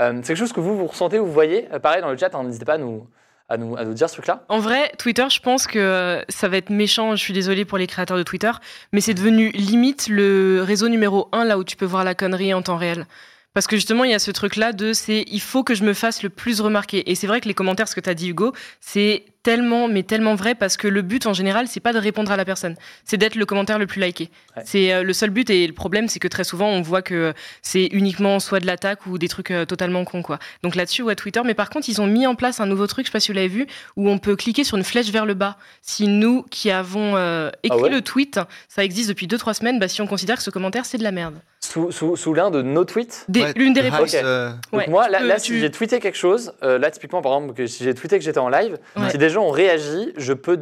Euh, 0.00 0.14
c'est 0.22 0.28
quelque 0.28 0.36
chose 0.38 0.52
que 0.54 0.60
vous, 0.60 0.76
vous 0.76 0.86
ressentez, 0.86 1.18
vous 1.18 1.30
voyez. 1.30 1.68
Euh, 1.74 1.78
pareil, 1.78 2.00
dans 2.00 2.10
le 2.10 2.16
chat, 2.16 2.34
hein, 2.34 2.42
n'hésitez 2.44 2.64
pas 2.64 2.74
à 2.74 2.78
nous, 2.78 3.06
à, 3.50 3.56
nous, 3.56 3.94
dire 3.94 4.08
ce 4.08 4.14
truc-là. 4.14 4.44
En 4.48 4.60
vrai, 4.60 4.92
Twitter, 4.96 5.26
je 5.28 5.40
pense 5.40 5.66
que 5.66 5.78
euh, 5.78 6.22
ça 6.28 6.48
va 6.48 6.56
être 6.56 6.70
méchant, 6.70 7.16
je 7.16 7.22
suis 7.22 7.34
désolée 7.34 7.64
pour 7.64 7.78
les 7.78 7.88
créateurs 7.88 8.16
de 8.16 8.22
Twitter, 8.22 8.52
mais 8.92 9.00
c'est 9.00 9.12
devenu 9.12 9.50
limite 9.50 10.08
le 10.08 10.62
réseau 10.62 10.88
numéro 10.88 11.28
un 11.32 11.44
là 11.44 11.58
où 11.58 11.64
tu 11.64 11.76
peux 11.76 11.84
voir 11.84 12.04
la 12.04 12.14
connerie 12.14 12.54
en 12.54 12.62
temps 12.62 12.76
réel. 12.76 13.06
Parce 13.52 13.66
que 13.66 13.74
justement, 13.74 14.04
il 14.04 14.12
y 14.12 14.14
a 14.14 14.20
ce 14.20 14.30
truc-là 14.30 14.72
de 14.72 14.92
c'est 14.92 15.24
il 15.26 15.40
faut 15.40 15.64
que 15.64 15.74
je 15.74 15.82
me 15.82 15.92
fasse 15.92 16.22
le 16.22 16.28
plus 16.28 16.60
remarquer. 16.60 17.10
Et 17.10 17.16
c'est 17.16 17.26
vrai 17.26 17.40
que 17.40 17.48
les 17.48 17.54
commentaires, 17.54 17.88
ce 17.88 17.96
que 17.96 18.00
tu 18.00 18.08
as 18.08 18.14
dit, 18.14 18.28
Hugo, 18.28 18.52
c'est 18.80 19.24
tellement, 19.42 19.88
mais 19.88 20.02
tellement 20.02 20.34
vrai 20.34 20.54
parce 20.54 20.76
que 20.76 20.86
le 20.88 21.02
but 21.02 21.26
en 21.26 21.32
général, 21.32 21.66
c'est 21.68 21.80
pas 21.80 21.92
de 21.92 21.98
répondre 21.98 22.30
à 22.30 22.36
la 22.36 22.44
personne, 22.44 22.76
c'est 23.04 23.16
d'être 23.16 23.34
le 23.36 23.46
commentaire 23.46 23.78
le 23.78 23.86
plus 23.86 24.00
liké. 24.00 24.28
Ouais. 24.56 24.62
C'est 24.66 24.92
euh, 24.92 25.02
le 25.02 25.12
seul 25.12 25.30
but 25.30 25.48
et 25.50 25.66
le 25.66 25.72
problème, 25.72 26.08
c'est 26.08 26.18
que 26.18 26.28
très 26.28 26.44
souvent, 26.44 26.68
on 26.68 26.82
voit 26.82 27.02
que 27.02 27.32
c'est 27.62 27.86
uniquement 27.86 28.38
soit 28.40 28.60
de 28.60 28.66
l'attaque 28.66 29.06
ou 29.06 29.18
des 29.18 29.28
trucs 29.28 29.50
euh, 29.50 29.64
totalement 29.64 30.04
cons, 30.04 30.22
quoi. 30.22 30.38
Donc 30.62 30.74
là-dessus, 30.74 31.02
ouais, 31.02 31.14
Twitter. 31.16 31.40
Mais 31.44 31.54
par 31.54 31.70
contre, 31.70 31.88
ils 31.88 32.00
ont 32.00 32.06
mis 32.06 32.26
en 32.26 32.34
place 32.34 32.60
un 32.60 32.66
nouveau 32.66 32.86
truc, 32.86 33.06
je 33.06 33.10
sais 33.10 33.12
pas 33.12 33.20
si 33.20 33.28
vous 33.32 33.36
l'avez 33.36 33.48
vu, 33.48 33.66
où 33.96 34.08
on 34.10 34.18
peut 34.18 34.36
cliquer 34.36 34.64
sur 34.64 34.76
une 34.76 34.84
flèche 34.84 35.08
vers 35.10 35.26
le 35.26 35.34
bas. 35.34 35.56
Si 35.82 36.06
nous 36.06 36.42
qui 36.50 36.70
avons 36.70 37.16
euh, 37.16 37.50
écrit 37.62 37.78
Ah 37.78 37.82
ouais 37.82 37.90
le 37.90 38.02
tweet, 38.02 38.40
ça 38.68 38.84
existe 38.84 39.08
depuis 39.08 39.26
2-3 39.26 39.54
semaines, 39.54 39.78
bah, 39.78 39.88
si 39.88 40.00
on 40.02 40.06
considère 40.06 40.36
que 40.36 40.42
ce 40.42 40.50
commentaire, 40.50 40.84
c'est 40.84 40.98
de 40.98 41.02
la 41.02 41.12
merde. 41.12 41.34
Sous, 41.62 41.92
sous, 41.92 42.16
sous 42.16 42.32
l'un 42.34 42.50
de 42.50 42.62
nos 42.62 42.84
tweets. 42.84 43.26
Des- 43.28 43.42
Ouais, 43.42 43.52
L'une 43.54 43.74
des 43.74 43.82
réponses. 43.82 44.14
euh, 44.14 44.50
Donc 44.72 44.80
Ouais, 44.80 44.88
moi, 44.88 45.08
là, 45.08 45.18
peux- 45.20 45.26
là, 45.26 45.38
tu- 45.38 45.54
si 45.54 45.60
j'ai 45.60 45.70
tweeté 45.70 46.00
quelque 46.00 46.16
chose, 46.16 46.52
euh, 46.62 46.78
là, 46.78 46.90
typiquement, 46.90 47.20
par 47.20 47.32
exemple, 47.36 47.54
que 47.54 47.66
si 47.66 47.84
j'ai 47.84 47.94
tweeté 47.94 48.18
que 48.18 48.24
j'étais 48.24 48.38
en 48.38 48.48
live, 48.48 48.78
Ouais. 48.96 49.10
si 49.10 49.18
des 49.30 49.34
gens 49.34 49.44
ont 49.44 49.50
réagi, 49.50 50.12
je 50.16 50.32
peux... 50.32 50.58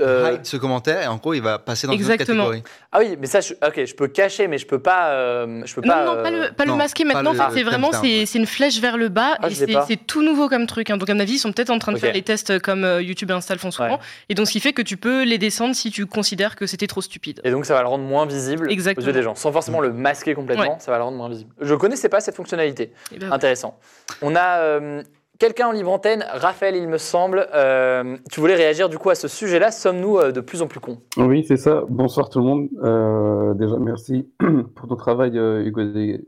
euh, 0.00 0.32
hide 0.34 0.46
ce 0.46 0.56
commentaire 0.56 1.02
et 1.02 1.06
en 1.06 1.16
gros, 1.16 1.34
il 1.34 1.42
va 1.42 1.58
passer 1.58 1.86
dans 1.86 1.92
une 1.92 2.00
autre 2.02 2.10
Exactement. 2.12 2.44
catégorie. 2.50 2.62
Ah 2.92 2.98
oui, 3.00 3.16
mais 3.20 3.26
ça, 3.26 3.40
je, 3.40 3.52
ok, 3.54 3.84
je 3.84 3.94
peux 3.94 4.08
cacher, 4.08 4.48
mais 4.48 4.56
je 4.58 4.66
peux 4.66 4.78
pas... 4.78 5.10
euh, 5.10 5.62
je 5.66 5.74
peux 5.74 5.82
Non, 5.82 5.88
pas 5.88 6.04
non, 6.04 6.22
pas 6.22 6.30
le, 6.30 6.52
pas 6.54 6.64
le 6.64 6.70
non, 6.70 6.76
masquer 6.76 7.04
pas 7.04 7.14
maintenant. 7.14 7.32
le- 7.32 7.40
en 7.40 7.50
fait, 7.50 7.58
c'est 7.58 7.62
vraiment 7.62 7.90
c'est 7.92 8.34
une 8.38 8.46
flèche 8.46 8.80
vers 8.80 8.96
le 8.96 9.08
bas 9.10 9.36
Ah, 9.42 9.48
et 9.50 9.54
c'est 9.86 10.06
tout 10.06 10.22
nouveau 10.22 10.48
comme 10.48 10.66
truc. 10.66 10.88
hein. 10.90 10.96
Donc 10.96 11.10
à 11.10 11.14
mon 11.14 11.20
avis, 11.20 11.34
ils 11.34 11.38
sont 11.38 11.52
peut-être 11.52 11.70
en 11.70 11.78
train 11.78 11.92
de 11.92 11.98
faire 11.98 12.14
les 12.14 12.22
tests 12.22 12.58
comme 12.60 12.84
euh, 12.84 13.02
YouTube 13.02 13.30
et 13.30 13.34
Insta 13.34 13.52
le 13.54 13.60
font 13.60 13.70
souvent. 13.70 13.90
Ouais. 13.96 13.98
Et 14.30 14.34
donc 14.34 14.46
ce 14.46 14.52
qui 14.52 14.60
fait 14.60 14.72
que 14.72 14.82
tu 14.82 14.96
peux 14.96 15.24
les 15.24 15.38
descendre 15.38 15.74
si 15.74 15.90
tu 15.90 16.06
considères 16.06 16.56
que 16.56 16.66
c'était 16.66 16.86
trop 16.86 17.02
stupide. 17.02 17.40
Et 17.44 17.50
donc 17.50 17.66
ça 17.66 17.74
va 17.74 17.82
le 17.82 17.88
rendre 17.88 18.04
moins 18.04 18.24
visible 18.26 18.70
Exactement. 18.70 19.04
aux 19.04 19.08
yeux 19.08 19.12
des 19.12 19.22
gens, 19.22 19.34
sans 19.34 19.52
forcément 19.52 19.80
le 19.80 19.92
masquer 19.92 20.34
complètement, 20.34 20.62
Ouais. 20.74 20.80
ça 20.80 20.90
va 20.90 20.98
le 20.98 21.04
rendre 21.04 21.16
moins 21.18 21.28
visible. 21.28 21.50
Je 21.60 21.74
connaissais 21.74 22.08
pas 22.08 22.20
cette 22.20 22.36
fonctionnalité. 22.36 22.92
Et 23.14 23.18
ben, 23.18 23.30
Intéressant. 23.32 23.78
On 24.22 24.34
a 24.36 24.58
euh, 24.60 25.02
quelqu'un 25.42 25.66
en 25.66 25.72
libre 25.72 25.90
antenne, 25.90 26.24
Raphaël, 26.34 26.76
il 26.76 26.86
me 26.86 26.98
semble. 26.98 27.48
Euh, 27.52 28.16
tu 28.30 28.38
voulais 28.38 28.54
réagir 28.54 28.88
du 28.88 28.96
coup 28.96 29.10
à 29.10 29.16
ce 29.16 29.26
sujet-là. 29.26 29.72
Sommes-nous 29.72 30.16
euh, 30.16 30.30
de 30.30 30.40
plus 30.40 30.62
en 30.62 30.68
plus 30.68 30.78
cons? 30.78 30.98
Oui, 31.16 31.44
c'est 31.44 31.56
ça. 31.56 31.82
Bonsoir 31.88 32.28
tout 32.30 32.38
le 32.38 32.44
monde. 32.44 32.68
Euh, 32.84 33.52
déjà, 33.54 33.76
merci 33.80 34.30
pour 34.76 34.86
ton 34.86 34.94
travail, 34.94 35.36
Hugo. 35.36 35.80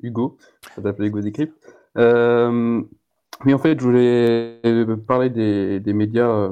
Hugo. 0.03 0.37
Ça 0.74 0.83
t'appelle 0.83 1.07
Hugo 1.07 1.20
Décrypte. 1.20 1.55
Euh, 1.96 2.83
mais 3.44 3.55
en 3.55 3.59
fait, 3.59 3.79
je 3.79 3.85
voulais 3.85 4.61
parler 5.07 5.31
des, 5.31 5.92
médias 5.92 6.50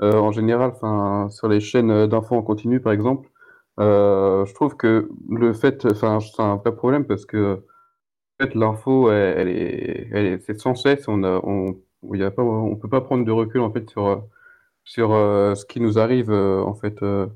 en 0.00 0.32
général, 0.32 0.72
enfin, 0.74 1.28
sur 1.30 1.46
les 1.46 1.60
chaînes 1.60 2.08
d'infos 2.08 2.34
en 2.34 2.42
continu, 2.42 2.80
par 2.80 2.92
exemple. 2.92 3.28
Je 3.78 4.52
trouve 4.54 4.76
que 4.76 5.08
le 5.28 5.52
fait, 5.52 5.86
enfin, 5.86 6.18
c'est 6.18 6.42
un 6.42 6.56
vrai 6.56 6.74
problème 6.74 7.04
parce 7.04 7.24
que 7.24 7.62
l'info, 8.54 9.12
elle, 9.12 9.46
elle 9.46 9.48
est, 9.48 10.08
elle 10.10 10.26
est, 10.26 10.38
c'est 10.44 10.58
sans 10.58 10.74
cesse. 10.74 11.06
On 11.06 11.22
a, 11.22 11.40
on, 11.44 11.76
il 12.14 12.20
y 12.20 12.24
on 12.38 12.76
peut 12.76 12.88
pas 12.88 13.00
prendre 13.00 13.24
de 13.24 13.32
recul 13.32 13.60
en 13.62 13.72
fait 13.72 13.88
sur 13.90 14.26
sur 14.84 15.12
euh, 15.14 15.54
ce 15.56 15.66
qui 15.66 15.80
nous 15.80 15.98
arrive 15.98 16.30
euh, 16.32 16.62
en 16.64 16.74
fait. 16.74 17.02
euh, 17.02 17.26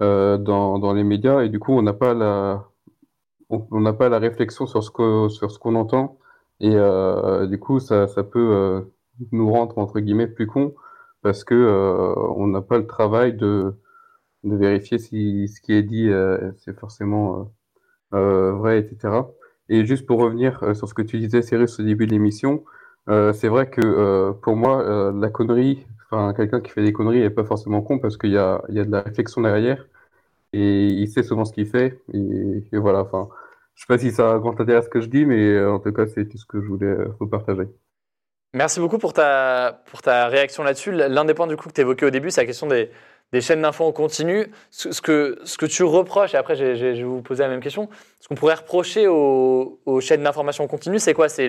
euh, 0.00 0.38
dans, 0.38 0.78
dans 0.78 0.92
les 0.94 1.04
médias 1.04 1.42
et 1.42 1.48
du 1.48 1.58
coup 1.58 1.72
on 1.72 1.82
n'a 1.82 1.92
pas 1.92 2.14
la 2.14 2.66
on 3.50 3.80
n'a 3.80 3.92
pas 3.92 4.08
la 4.08 4.18
réflexion 4.18 4.66
sur 4.66 4.82
ce 4.84 4.90
que 4.90 5.28
sur 5.30 5.50
ce 5.50 5.58
qu'on 5.58 5.74
entend 5.76 6.18
et 6.60 6.70
euh, 6.74 7.46
du 7.46 7.58
coup 7.60 7.80
ça, 7.80 8.08
ça 8.08 8.24
peut 8.24 8.38
euh, 8.40 8.82
nous 9.32 9.50
rendre 9.52 9.78
entre 9.78 10.00
guillemets 10.00 10.28
plus 10.28 10.46
cons 10.46 10.74
parce 11.22 11.44
que 11.44 11.54
euh, 11.54 12.14
on 12.36 12.46
n'a 12.48 12.62
pas 12.62 12.78
le 12.78 12.86
travail 12.86 13.34
de 13.34 13.74
de 14.44 14.56
vérifier 14.56 14.98
si 14.98 15.48
ce 15.48 15.60
qui 15.60 15.72
est 15.74 15.82
dit 15.84 16.08
euh, 16.10 16.52
c'est 16.58 16.78
forcément 16.78 17.50
euh, 18.14 18.18
euh, 18.18 18.52
vrai 18.52 18.78
etc 18.80 19.14
et 19.68 19.84
juste 19.86 20.06
pour 20.06 20.20
revenir 20.20 20.62
euh, 20.62 20.74
sur 20.74 20.88
ce 20.88 20.94
que 20.94 21.02
tu 21.02 21.18
disais 21.18 21.42
Cyrus 21.42 21.80
au 21.80 21.82
début 21.84 22.06
de 22.06 22.12
l'émission 22.12 22.64
euh, 23.08 23.32
c'est 23.32 23.48
vrai 23.48 23.68
que 23.68 23.80
euh, 23.82 24.32
pour 24.32 24.56
moi 24.56 24.82
euh, 24.82 25.12
la 25.14 25.30
connerie 25.30 25.86
enfin 26.10 26.34
quelqu'un 26.34 26.60
qui 26.60 26.70
fait 26.70 26.82
des 26.82 26.92
conneries 26.92 27.22
est 27.22 27.30
pas 27.30 27.44
forcément 27.44 27.82
con 27.82 27.98
parce 27.98 28.16
qu'il 28.16 28.30
y 28.32 28.38
a 28.38 28.62
y 28.68 28.78
a 28.78 28.84
de 28.84 28.90
la 28.90 29.00
réflexion 29.00 29.40
derrière 29.40 29.86
et 30.52 30.86
il 30.86 31.08
sait 31.08 31.22
souvent 31.22 31.44
ce 31.44 31.52
qu'il 31.52 31.66
fait 31.66 32.00
et, 32.12 32.64
et 32.72 32.78
voilà 32.78 33.00
enfin 33.00 33.28
je 33.74 33.82
sais 33.82 33.86
pas 33.88 33.98
si 33.98 34.10
ça 34.12 34.32
a 34.32 34.38
grand 34.38 34.60
intérêt 34.60 34.78
à 34.78 34.82
ce 34.82 34.88
que 34.88 35.00
je 35.00 35.08
dis 35.08 35.24
mais 35.24 35.64
en 35.64 35.80
tout 35.80 35.92
cas 35.92 36.06
c'est 36.06 36.26
tout 36.28 36.38
ce 36.38 36.46
que 36.46 36.60
je 36.60 36.66
voulais 36.66 36.96
vous 37.18 37.26
partager. 37.26 37.68
Merci 38.52 38.80
beaucoup 38.80 38.98
pour 38.98 39.12
ta, 39.12 39.80
pour 39.86 40.02
ta 40.02 40.26
réaction 40.26 40.64
là-dessus. 40.64 40.90
L'un 40.90 41.24
des 41.24 41.34
points 41.34 41.46
du 41.46 41.56
coup 41.56 41.68
que 41.68 41.74
tu 41.74 41.82
évoquais 41.82 42.06
au 42.06 42.10
début, 42.10 42.32
c'est 42.32 42.40
la 42.40 42.46
question 42.46 42.66
des, 42.66 42.90
chaînes 43.40 43.62
d'infos 43.62 43.84
en 43.84 43.92
continu, 43.92 44.50
ce, 44.70 45.00
que, 45.00 45.38
ce 45.44 45.56
que 45.56 45.66
tu 45.66 45.84
reproches, 45.84 46.34
et 46.34 46.36
après 46.36 46.56
je, 46.56 46.64
vais 46.64 47.02
vous 47.04 47.22
poser 47.22 47.44
la 47.44 47.48
même 47.48 47.60
question, 47.60 47.88
ce 48.18 48.26
qu'on 48.26 48.34
pourrait 48.34 48.54
reprocher 48.54 49.06
aux, 49.06 50.00
chaînes 50.00 50.24
d'information 50.24 50.64
en 50.64 50.66
continu, 50.66 50.98
c'est 50.98 51.14
quoi? 51.14 51.28
C'est 51.28 51.48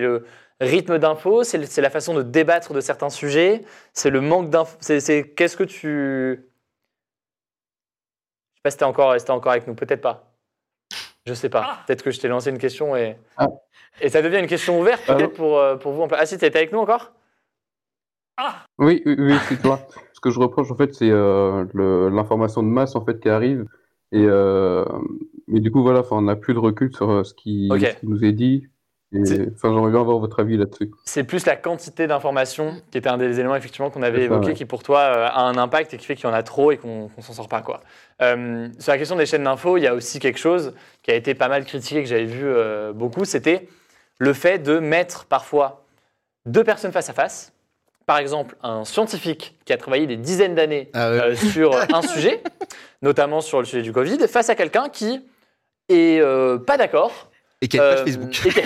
rythme 0.62 0.98
d'infos, 0.98 1.44
c'est 1.44 1.80
la 1.80 1.90
façon 1.90 2.14
de 2.14 2.22
débattre 2.22 2.72
de 2.72 2.80
certains 2.80 3.10
sujets, 3.10 3.62
c'est 3.92 4.10
le 4.10 4.20
manque 4.20 4.50
d'infos, 4.50 4.76
c'est 4.80 5.34
qu'est-ce 5.34 5.56
que 5.56 5.64
tu... 5.64 6.48
Je 8.54 8.58
sais 8.58 8.62
pas 8.62 8.70
si 8.70 8.76
t'es 8.76 8.84
encore, 8.84 9.18
si 9.18 9.24
t'es 9.24 9.32
encore 9.32 9.52
avec 9.52 9.66
nous, 9.66 9.74
peut-être 9.74 10.00
pas. 10.00 10.32
Je 11.26 11.34
sais 11.34 11.48
pas, 11.48 11.80
peut-être 11.86 12.02
que 12.02 12.10
je 12.10 12.20
t'ai 12.20 12.28
lancé 12.28 12.50
une 12.50 12.58
question 12.58 12.96
et... 12.96 13.16
Ah. 13.36 13.48
Et 14.00 14.08
ça 14.08 14.22
devient 14.22 14.38
une 14.38 14.46
question 14.46 14.80
ouverte 14.80 15.02
Ah 15.06 15.14
peut-être 15.14 15.34
pour, 15.34 15.58
euh, 15.58 15.76
pour 15.76 15.92
vous. 15.92 16.06
Ah 16.12 16.26
si, 16.26 16.38
t'étais 16.38 16.58
avec 16.58 16.72
nous 16.72 16.78
encore? 16.78 17.12
Oui, 18.78 19.02
oui, 19.04 19.14
oui, 19.18 19.34
c'est 19.48 19.60
toi. 19.60 19.86
Ce 20.12 20.20
que 20.20 20.30
je 20.30 20.40
reproche, 20.40 20.70
en 20.70 20.76
fait, 20.76 20.94
c'est 20.94 21.10
euh, 21.10 21.66
l'information 22.10 22.62
de 22.62 22.68
masse, 22.68 22.96
en 22.96 23.04
fait, 23.04 23.20
qui 23.20 23.28
arrive. 23.28 23.66
Et, 24.10 24.24
euh, 24.24 24.84
mais 25.46 25.60
du 25.60 25.70
coup, 25.70 25.82
voilà, 25.82 26.02
on 26.10 26.22
n'a 26.22 26.36
plus 26.36 26.54
de 26.54 26.58
recul 26.58 26.94
sur 26.94 27.24
ce 27.24 27.34
qui, 27.34 27.68
Ok. 27.70 27.80
ce 27.80 28.00
qui 28.00 28.06
nous 28.08 28.24
est 28.24 28.32
dit. 28.32 28.66
Enfin, 29.14 29.74
j'aimerais 29.74 29.90
bien 29.90 30.00
avoir 30.00 30.18
votre 30.18 30.40
avis 30.40 30.56
là-dessus. 30.56 30.90
c'est 31.04 31.24
plus 31.24 31.44
la 31.44 31.56
quantité 31.56 32.06
d'informations 32.06 32.76
qui 32.90 32.98
était 32.98 33.08
un 33.10 33.18
des 33.18 33.38
éléments 33.38 33.56
effectivement 33.56 33.90
qu'on 33.90 34.02
avait 34.02 34.18
ça, 34.18 34.24
évoqué 34.24 34.46
ouais. 34.48 34.54
qui 34.54 34.64
pour 34.64 34.82
toi 34.82 35.00
euh, 35.00 35.26
a 35.26 35.42
un 35.42 35.58
impact 35.58 35.92
et 35.92 35.98
qui 35.98 36.06
fait 36.06 36.14
qu'il 36.14 36.24
y 36.24 36.28
en 36.28 36.34
a 36.34 36.42
trop 36.42 36.72
et 36.72 36.78
qu'on 36.78 37.08
qu'on 37.08 37.20
s'en 37.22 37.32
sort 37.34 37.48
pas 37.48 37.60
quoi. 37.60 37.80
Euh, 38.22 38.68
sur 38.78 38.92
la 38.92 38.98
question 38.98 39.16
des 39.16 39.26
chaînes 39.26 39.44
d'infos, 39.44 39.76
il 39.76 39.82
y 39.82 39.86
a 39.86 39.94
aussi 39.94 40.18
quelque 40.18 40.38
chose 40.38 40.72
qui 41.02 41.10
a 41.10 41.14
été 41.14 41.34
pas 41.34 41.48
mal 41.48 41.64
critiqué 41.64 42.02
que 42.02 42.08
j'avais 42.08 42.24
vu 42.24 42.44
euh, 42.44 42.92
beaucoup, 42.92 43.24
c'était 43.24 43.68
le 44.18 44.32
fait 44.32 44.58
de 44.58 44.78
mettre 44.78 45.24
parfois 45.26 45.84
deux 46.46 46.64
personnes 46.64 46.92
face 46.92 47.10
à 47.10 47.12
face. 47.12 47.52
Par 48.06 48.18
exemple, 48.18 48.56
un 48.62 48.84
scientifique 48.84 49.56
qui 49.64 49.72
a 49.72 49.76
travaillé 49.76 50.06
des 50.06 50.16
dizaines 50.16 50.54
d'années 50.54 50.90
Ah 50.92 51.10
ouais. 51.10 51.20
euh, 51.20 51.34
sur 51.36 51.74
un 51.94 52.02
sujet, 52.02 52.42
notamment 53.00 53.40
sur 53.40 53.58
le 53.60 53.64
sujet 53.64 53.82
du 53.82 53.92
Covid, 53.92 54.18
face 54.28 54.48
à 54.50 54.54
quelqu'un 54.54 54.88
qui 54.88 55.20
est 55.88 56.20
euh, 56.20 56.58
pas 56.58 56.76
d'accord 56.76 57.30
Et 57.62 57.68
qui 57.68 57.78
a 57.80 57.82
une 57.82 57.94
page 57.94 58.00
euh, 58.00 58.04
Facebook. 58.04 58.46
Et 58.46 58.50
qui, 58.50 58.60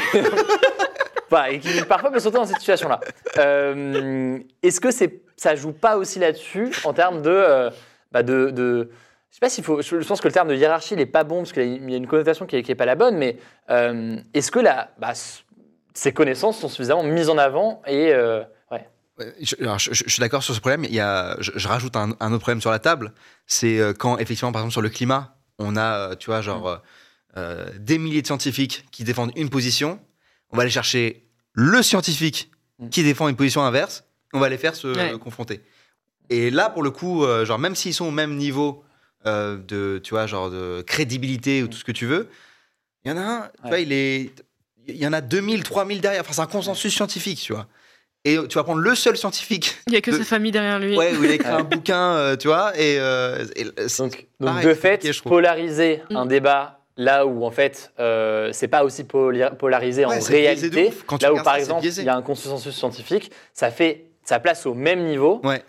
Voilà, 1.30 1.50
et 1.52 1.58
qui 1.60 1.82
parfois 1.82 2.10
peut 2.10 2.18
sauter 2.18 2.36
dans 2.38 2.46
cette 2.46 2.58
situation-là. 2.58 3.00
Euh, 3.38 4.38
Est-ce 4.62 4.80
que 4.80 4.90
c'est, 4.90 5.22
ça 5.36 5.54
joue 5.54 5.72
pas 5.72 5.96
aussi 5.96 6.18
là-dessus 6.18 6.72
en 6.84 6.92
termes 6.92 7.22
de, 7.22 7.30
euh, 7.30 7.70
bah 8.12 8.22
de, 8.22 8.50
de- 8.50 8.90
je 9.30 9.34
sais 9.36 9.40
pas 9.40 9.48
s'il 9.50 9.64
faut, 9.64 9.82
je 9.82 9.96
pense 10.06 10.20
que 10.20 10.28
le 10.28 10.32
terme 10.32 10.48
de 10.48 10.54
hiérarchie 10.54 10.94
il 10.94 11.00
est 11.00 11.04
pas 11.06 11.24
bon 11.24 11.38
parce 11.38 11.52
qu'il 11.52 11.90
y 11.90 11.94
a 11.94 11.96
une 11.98 12.06
connotation 12.06 12.46
qui 12.46 12.56
est, 12.56 12.62
qui 12.62 12.72
est 12.72 12.76
pas 12.76 12.86
la 12.86 12.94
bonne, 12.94 13.16
mais 13.18 13.36
euh, 13.70 14.16
est-ce 14.32 14.50
que 14.50 14.60
la, 14.60 14.90
bah, 14.98 15.12
ces 15.92 16.12
connaissances 16.12 16.58
sont 16.58 16.68
suffisamment 16.68 17.02
mises 17.02 17.28
en 17.28 17.36
avant 17.36 17.82
et 17.86 18.14
euh, 18.14 18.42
ouais. 18.70 18.88
Je, 19.40 19.56
alors, 19.60 19.78
je- 19.78 19.92
je- 19.92 20.04
je 20.06 20.10
suis 20.10 20.20
d'accord 20.20 20.42
sur 20.42 20.54
ce 20.54 20.60
problème. 20.60 20.84
Il 20.84 20.94
y 20.94 21.00
a, 21.00 21.36
je, 21.40 21.68
rajoute 21.68 21.96
un, 21.96 22.16
un 22.20 22.32
autre 22.32 22.40
problème 22.42 22.60
sur 22.62 22.70
la 22.70 22.78
table. 22.78 23.12
C'est 23.46 23.78
euh, 23.78 23.92
quand, 23.92 24.16
effectivement, 24.18 24.52
par 24.52 24.62
exemple, 24.62 24.72
sur 24.72 24.82
le 24.82 24.88
climat, 24.88 25.34
on 25.58 25.76
a, 25.76 26.10
euh, 26.12 26.14
tu 26.14 26.26
vois, 26.30 26.40
genre, 26.40 26.66
euh, 26.68 26.76
euh, 27.36 27.66
des 27.78 27.98
milliers 27.98 28.22
de 28.22 28.26
scientifiques 28.26 28.84
qui 28.90 29.04
défendent 29.04 29.32
une 29.36 29.50
position. 29.50 29.98
On 30.50 30.56
va 30.56 30.62
aller 30.62 30.70
chercher 30.70 31.24
le 31.52 31.82
scientifique 31.82 32.50
Mm. 32.78 32.88
qui 32.90 33.02
défend 33.02 33.28
une 33.28 33.36
position 33.36 33.62
inverse. 33.62 34.04
On 34.34 34.38
va 34.38 34.48
les 34.50 34.58
faire 34.58 34.74
se 34.74 34.88
Ouais. 34.88 35.14
euh, 35.14 35.18
confronter. 35.18 35.62
Et 36.28 36.50
là, 36.50 36.68
pour 36.68 36.82
le 36.82 36.90
coup, 36.90 37.24
euh, 37.24 37.44
genre, 37.46 37.58
même 37.58 37.74
s'ils 37.74 37.94
sont 37.94 38.04
au 38.06 38.10
même 38.10 38.36
niveau 38.36 38.82
euh, 39.24 39.56
de, 39.56 39.98
tu 40.04 40.10
vois, 40.10 40.26
genre, 40.26 40.50
de 40.50 40.82
crédibilité 40.86 41.62
ou 41.62 41.68
tout 41.68 41.78
ce 41.78 41.84
que 41.84 41.90
tu 41.92 42.06
veux, 42.06 42.28
il 43.04 43.10
y 43.10 43.14
en 43.14 43.16
a 43.16 43.20
un, 43.22 43.40
tu 43.40 43.62
Ouais. 43.64 43.68
vois, 43.70 43.80
il 43.80 43.92
est. 43.92 44.30
Il 44.88 44.96
y 44.96 45.06
en 45.06 45.12
a 45.12 45.20
2000, 45.20 45.62
3000 45.64 46.00
derrière. 46.00 46.20
Enfin, 46.20 46.32
c'est 46.32 46.40
un 46.42 46.46
consensus 46.46 46.94
scientifique, 46.94 47.40
tu 47.40 47.52
vois. 47.52 47.66
Et 48.24 48.36
tu 48.48 48.54
vas 48.56 48.62
prendre 48.64 48.80
le 48.82 48.94
seul 48.94 49.16
scientifique 49.16 49.76
Il 49.88 49.94
y 49.94 49.96
a 49.96 50.00
que 50.00 50.10
de- 50.12 50.18
sa 50.18 50.24
famille 50.24 50.52
derrière 50.52 50.78
lui. 50.78 50.96
Ouais, 50.96 51.16
où 51.16 51.24
il 51.24 51.30
a 51.30 51.34
écrit 51.34 51.48
un 51.48 51.62
bouquin, 51.64 52.12
euh, 52.14 52.36
tu 52.36 52.46
vois, 52.48 52.76
et, 52.78 52.98
euh, 53.00 53.44
et 53.56 53.64
Donc, 53.64 53.74
donc 53.98 54.26
pareil, 54.38 54.66
de 54.66 54.74
fait, 54.74 54.90
compliqué, 54.90 55.12
je 55.12 55.18
trouve. 55.20 55.30
polariser 55.30 56.02
Mm. 56.10 56.16
un 56.16 56.26
débat 56.26 56.75
là 56.96 57.26
où 57.26 57.44
en 57.44 57.50
fait 57.50 57.92
euh, 58.00 58.50
c'est 58.52 58.68
pas 58.68 58.84
aussi 58.84 59.04
polarisé 59.04 60.04
Ouais, 60.06 60.16
en 60.18 60.24
réalité. 60.24 60.92
Quand 61.06 61.22
là 61.22 61.32
où 61.32 61.36
par 61.42 61.54
ça, 61.54 61.58
exemple 61.58 61.84
il 61.86 62.04
y 62.04 62.08
a 62.08 62.16
un 62.16 62.22
consensus 62.22 62.74
scientifique, 62.74 63.30
ça 63.52 63.70
fait 63.70 64.06
ça 64.24 64.38
place 64.40 64.66
au 64.66 64.74
même 64.74 65.04
niveau 65.04 65.40
Ouais. 65.44 65.62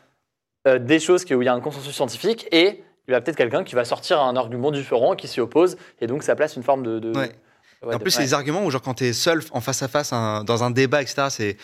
euh, 0.68 0.80
des 0.80 1.00
choses 1.00 1.26
où 1.30 1.42
il 1.42 1.46
y 1.46 1.50
a 1.50 1.54
un 1.54 1.60
consensus 1.62 1.94
scientifique 1.94 2.48
et 2.52 2.84
il 3.08 3.12
y 3.12 3.16
a 3.16 3.22
peut-être 3.22 3.38
quelqu'un 3.38 3.64
qui 3.64 3.76
va 3.76 3.86
sortir 3.86 4.22
un 4.22 4.36
argument 4.36 4.72
différent 4.72 5.16
qui 5.16 5.28
s'y 5.28 5.40
oppose 5.40 5.78
et 6.02 6.08
donc 6.08 6.24
ça 6.24 6.36
place 6.36 6.56
une 6.56 6.64
forme 6.64 6.84
de, 6.84 7.00
de- 7.00 7.18
Ouais. 7.18 7.32
ouais, 7.84 7.96
en 7.96 7.98
de- 7.98 8.04
plus, 8.04 8.12
c'est 8.12 8.24
des 8.24 8.34
arguments 8.34 8.66
où, 8.66 8.72
genre, 8.72 8.82
quand 8.82 8.96
t'es 8.96 9.14
seul 9.14 9.42
en 9.52 9.62
face 9.62 9.82
à 9.84 9.88
face 9.88 10.12
un- 10.12 10.44
dans 10.44 10.64
un 10.64 10.72
débat, 10.72 11.02
etc., 11.02 11.28
c'est. 11.30 11.58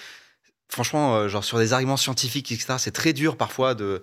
Franchement, 0.70 1.16
euh, 1.18 1.28
genre, 1.28 1.44
sur 1.44 1.58
des 1.60 1.74
arguments 1.74 1.98
scientifiques, 1.98 2.52
etc., 2.52 2.76
c'est 2.78 2.92
très 2.94 3.12
dur 3.14 3.36
parfois 3.36 3.76
de. 3.76 4.02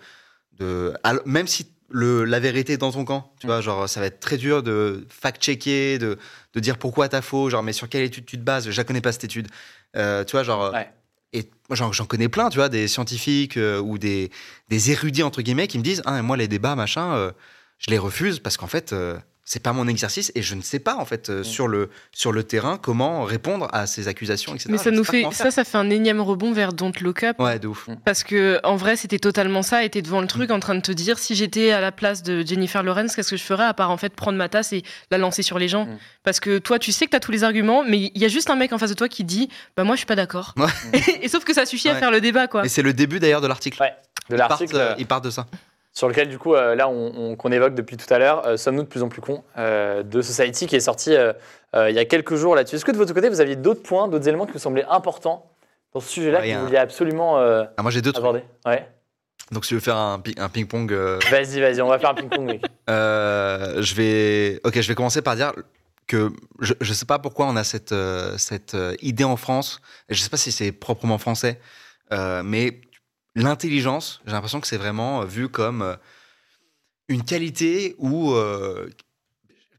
de 0.59 0.93
alors, 1.03 1.23
même 1.27 1.47
si 1.47 1.67
le, 1.91 2.25
la 2.25 2.39
vérité 2.41 2.75
est 2.75 2.79
dans 2.79 2.93
ton 2.93 3.05
camp, 3.05 3.33
tu 3.41 3.47
Mm. 3.47 3.51
vois, 3.51 3.61
genre, 3.61 3.89
ça 3.89 4.01
va 4.01 4.07
être 4.07 4.21
très 4.21 4.37
dur 4.37 4.63
de 4.63 5.07
fact-checker, 5.09 5.99
de, 5.99 6.19
de 6.55 6.61
dire 6.61 6.79
pourquoi 6.79 7.09
t'as 7.09 7.21
faux, 7.23 7.51
genre, 7.51 7.63
mais 7.63 7.73
sur 7.73 7.89
quelle 7.89 8.03
étude 8.05 8.25
tu 8.27 8.37
te 8.39 8.43
bases? 8.43 8.71
Je 8.71 8.77
la 8.77 8.85
connais 8.85 9.01
pas 9.01 9.13
cette 9.13 9.25
étude. 9.25 9.49
Euh, 9.97 10.25
tu 10.25 10.33
vois, 10.33 10.43
genre. 10.45 10.73
Ouais. 10.73 10.89
Et 11.33 11.49
moi, 11.69 11.77
j'en, 11.77 11.93
j'en 11.93 12.07
connais 12.07 12.29
plein, 12.29 12.49
tu 12.49 12.59
vois, 12.59 12.69
des 12.69 12.89
scientifiques 12.89 13.57
euh, 13.57 13.79
ou 13.81 13.99
des, 13.99 14.31
des 14.69 14.91
érudits, 14.91 15.23
entre 15.23 15.43
guillemets, 15.43 15.69
qui 15.69 15.79
me 15.79 15.83
disent 15.85 16.03
Ah, 16.05 16.23
moi, 16.23 16.37
les 16.37 16.49
débats, 16.49 16.75
machin, 16.75 17.15
euh, 17.15 17.31
je 17.79 17.91
les 17.91 17.99
refuse 17.99 18.39
parce 18.41 18.57
qu'en 18.57 18.67
fait, 18.67 18.93
c'est 19.51 19.59
pas 19.59 19.73
mon 19.73 19.89
exercice 19.89 20.31
et 20.37 20.43
je 20.43 20.55
ne 20.55 20.63
sais 20.63 20.79
pas, 20.79 20.95
en 20.95 21.05
fait, 21.05 21.29
euh, 21.29 21.43
sur, 21.43 21.67
le, 21.67 21.91
sur 22.13 22.31
le 22.31 22.45
terrain, 22.45 22.79
comment 22.81 23.25
répondre 23.25 23.67
à 23.73 23.89
ces 23.89 24.07
accusations, 24.07 24.55
etc. 24.55 24.69
Mais 24.71 24.79
ça 24.79 24.93
nous 24.93 25.03
fait 25.03 25.25
ça, 25.33 25.51
ça 25.51 25.65
fait 25.65 25.77
un 25.77 25.91
énième 25.91 26.21
rebond 26.21 26.53
vers 26.53 26.73
Don't 26.73 26.93
Look 27.01 27.25
Up. 27.25 27.37
Ouais, 27.41 27.59
de 27.59 27.67
ouf. 27.67 27.89
Parce 28.05 28.23
que 28.23 28.61
en 28.63 28.77
vrai, 28.77 28.95
c'était 28.95 29.19
totalement 29.19 29.63
ça. 29.63 29.83
Et 29.85 29.91
t'es 29.91 30.03
devant 30.03 30.21
le 30.21 30.29
truc 30.29 30.53
en 30.53 30.61
train 30.61 30.77
de 30.77 30.81
te 30.81 30.93
dire 30.93 31.19
si 31.19 31.35
j'étais 31.35 31.73
à 31.73 31.81
la 31.81 31.91
place 31.91 32.23
de 32.23 32.47
Jennifer 32.47 32.85
Lawrence, 32.85 33.17
qu'est-ce 33.17 33.31
que 33.31 33.37
je 33.37 33.43
ferais 33.43 33.65
à 33.65 33.75
part 33.75 33.91
en 33.91 33.97
fait 33.97 34.15
prendre 34.15 34.39
ma 34.39 34.49
tasse 34.49 34.73
et 34.73 34.85
la 35.11 35.19
lancer 35.19 35.43
sur 35.43 35.59
les 35.59 35.67
gens? 35.67 35.87
Mm. 35.87 35.99
Parce 36.23 36.39
que 36.39 36.59
toi, 36.59 36.79
tu 36.79 36.93
sais 36.93 37.07
que 37.07 37.11
t'as 37.11 37.19
tous 37.19 37.33
les 37.33 37.43
arguments, 37.43 37.83
mais 37.83 38.13
il 38.15 38.23
y 38.23 38.25
a 38.25 38.29
juste 38.29 38.51
un 38.51 38.57
mec 38.57 38.73
en 38.73 38.79
face 38.79 38.91
de 38.91 38.95
toi 38.95 39.09
qui 39.09 39.25
dit 39.25 39.49
bah 39.77 39.83
moi 39.83 39.97
je 39.97 40.01
suis 40.01 40.07
pas 40.07 40.15
d'accord. 40.15 40.55
Ouais. 40.59 41.01
et 41.23 41.29
sauf 41.29 41.43
que 41.43 41.55
ça 41.55 41.67
suffit 41.67 41.89
à 41.89 41.97
faire 41.97 42.13
le 42.13 42.21
débat 42.21 42.47
quoi. 42.47 42.65
Et 42.65 42.69
c'est 42.69 42.83
le 42.83 42.93
début 42.93 43.19
d'ailleurs 43.19 43.41
de 43.41 43.49
l'article. 43.49 43.83
Ouais, 43.83 43.95
de 44.29 44.37
Ils 44.37 44.39
partent, 44.39 44.51
l'article 44.51 44.77
euh, 44.77 44.91
euh, 44.91 44.95
ils 44.97 45.07
partent 45.07 45.25
de 45.25 45.31
ça. 45.31 45.49
Sur 45.93 46.09
lequel 46.09 46.29
du 46.29 46.39
coup 46.39 46.55
euh, 46.55 46.75
là 46.75 46.89
on, 46.89 47.13
on- 47.17 47.37
qu'on 47.37 47.51
évoque 47.53 47.75
depuis 47.75 47.97
tout 47.97 48.13
à 48.13 48.19
l'heure, 48.19 48.47
euh, 48.47 48.57
sommes-nous 48.57 48.83
de 48.85 48.89
plus 48.89 49.03
en 49.03 49.09
plus 49.09 49.21
cons 49.21 49.43
euh, 49.59 50.03
de 50.03 50.23
Society 50.23 50.67
qui 50.67 50.77
est 50.77 50.81
sorti 50.81 51.11
il 51.75 51.95
y 51.95 51.99
a 51.99 52.05
quelques 52.05 52.35
jours 52.35 52.55
là-dessus. 52.57 52.77
Est-ce 52.77 52.85
que 52.85 52.91
de 52.93 52.97
votre 52.97 53.15
côté 53.15 53.29
vous 53.29 53.41
aviez 53.41 53.57
d'autres 53.57 53.83
points, 53.83 54.09
d'autres 54.09 54.27
éléments 54.29 54.47
qui 54.47 54.53
vous 54.53 54.59
semblaient 54.59 54.85
importants 54.89 55.51
dans 55.95 56.01
ce 56.01 56.09
sujet-là 56.09 56.39
Ouais, 56.41 56.45
que 56.47 56.51
y 56.51 56.53
a 56.55 56.59
vous 56.59 56.65
vouliez 56.67 56.79
absolument 56.79 57.39
Ah, 57.39 57.83
moi, 57.83 57.91
j'ai 57.91 58.03
deux 58.03 58.13
aborder? 58.17 58.43
Ouais. 58.67 58.87
Donc, 59.53 59.65
si 59.65 59.71
tu 59.71 59.75
veux 59.75 59.81
faire 59.81 59.97
un, 59.97 60.21
pi- 60.21 60.35
un 60.39 60.49
ping-pong. 60.49 60.93
euh, 60.93 61.19
Vas-y, 61.31 61.61
vas-y, 61.61 61.81
on 61.81 61.89
va 61.89 61.99
faire 61.99 62.11
un 62.11 62.15
ping-pong. 62.15 62.45
mec. 62.47 62.61
Euh, 62.91 63.81
je 63.83 63.95
vais, 63.95 64.61
ok, 64.65 64.81
je 64.81 64.89
vais 64.89 64.95
commencer 64.97 65.23
par 65.23 65.37
dire 65.37 65.53
que 66.09 66.31
je 66.61 66.75
ne 66.81 66.93
sais 66.95 67.07
pas 67.07 67.21
pourquoi 67.21 67.47
on 67.47 67.55
a 67.55 67.63
cette, 67.63 67.95
cette 68.37 68.77
idée 69.01 69.23
en 69.23 69.37
France. 69.37 69.81
Je 70.09 70.21
sais 70.21 70.29
pas 70.29 70.37
si 70.37 70.51
c'est 70.51 70.73
proprement 70.73 71.19
français, 71.19 71.61
euh, 72.13 72.43
mais 72.45 72.81
l'intelligence, 73.35 74.21
j'ai 74.27 74.33
l'impression 74.33 74.61
que 74.61 74.67
c'est 74.67 74.77
vraiment 74.79 75.23
euh, 75.23 75.25
vu 75.25 75.49
comme 75.49 75.83
euh, 75.83 75.97
une 77.09 77.25
qualité 77.25 77.95
ou 77.99 78.33
euh, 78.33 78.89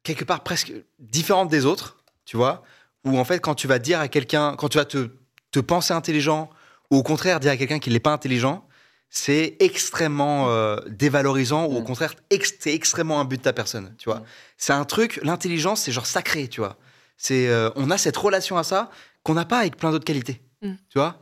quelque 0.03 0.23
part 0.25 0.41
presque 0.43 0.73
différente 0.99 1.49
des 1.49 1.65
autres, 1.65 1.97
tu 2.25 2.37
vois? 2.37 2.63
Où 3.05 3.17
en 3.17 3.23
fait, 3.23 3.39
quand 3.39 3.55
tu 3.55 3.67
vas 3.67 3.79
dire 3.79 3.99
à 3.99 4.07
quelqu'un, 4.07 4.55
quand 4.55 4.69
tu 4.69 4.77
vas 4.77 4.85
te, 4.85 5.09
te 5.51 5.59
penser 5.59 5.93
intelligent, 5.93 6.49
ou 6.91 6.97
au 6.97 7.03
contraire 7.03 7.39
dire 7.39 7.51
à 7.51 7.57
quelqu'un 7.57 7.79
qu'il 7.79 7.93
n'est 7.93 7.99
pas 7.99 8.11
intelligent, 8.13 8.67
c'est 9.09 9.57
extrêmement 9.59 10.49
euh, 10.49 10.77
dévalorisant 10.87 11.65
ou 11.65 11.75
au 11.77 11.81
Mm. 11.81 11.83
contraire 11.83 12.13
ex- 12.29 12.53
c'est 12.59 12.73
extrêmement 12.73 13.19
un 13.19 13.25
but 13.25 13.37
de 13.37 13.41
ta 13.43 13.53
personne, 13.53 13.93
tu 13.97 14.09
vois? 14.09 14.19
Mm. 14.19 14.25
C'est 14.57 14.73
un 14.73 14.85
truc, 14.85 15.19
l'intelligence, 15.23 15.81
c'est 15.81 15.91
genre 15.91 16.05
sacré, 16.05 16.47
tu 16.47 16.61
vois? 16.61 16.77
C'est, 17.17 17.47
euh, 17.49 17.69
on 17.75 17.91
a 17.91 17.97
cette 17.97 18.17
relation 18.17 18.57
à 18.57 18.63
ça 18.63 18.89
qu'on 19.23 19.33
n'a 19.33 19.45
pas 19.45 19.59
avec 19.59 19.75
plein 19.77 19.91
d'autres 19.91 20.05
qualités, 20.05 20.41
Mm. 20.61 20.73
tu 20.89 20.97
vois? 20.99 21.21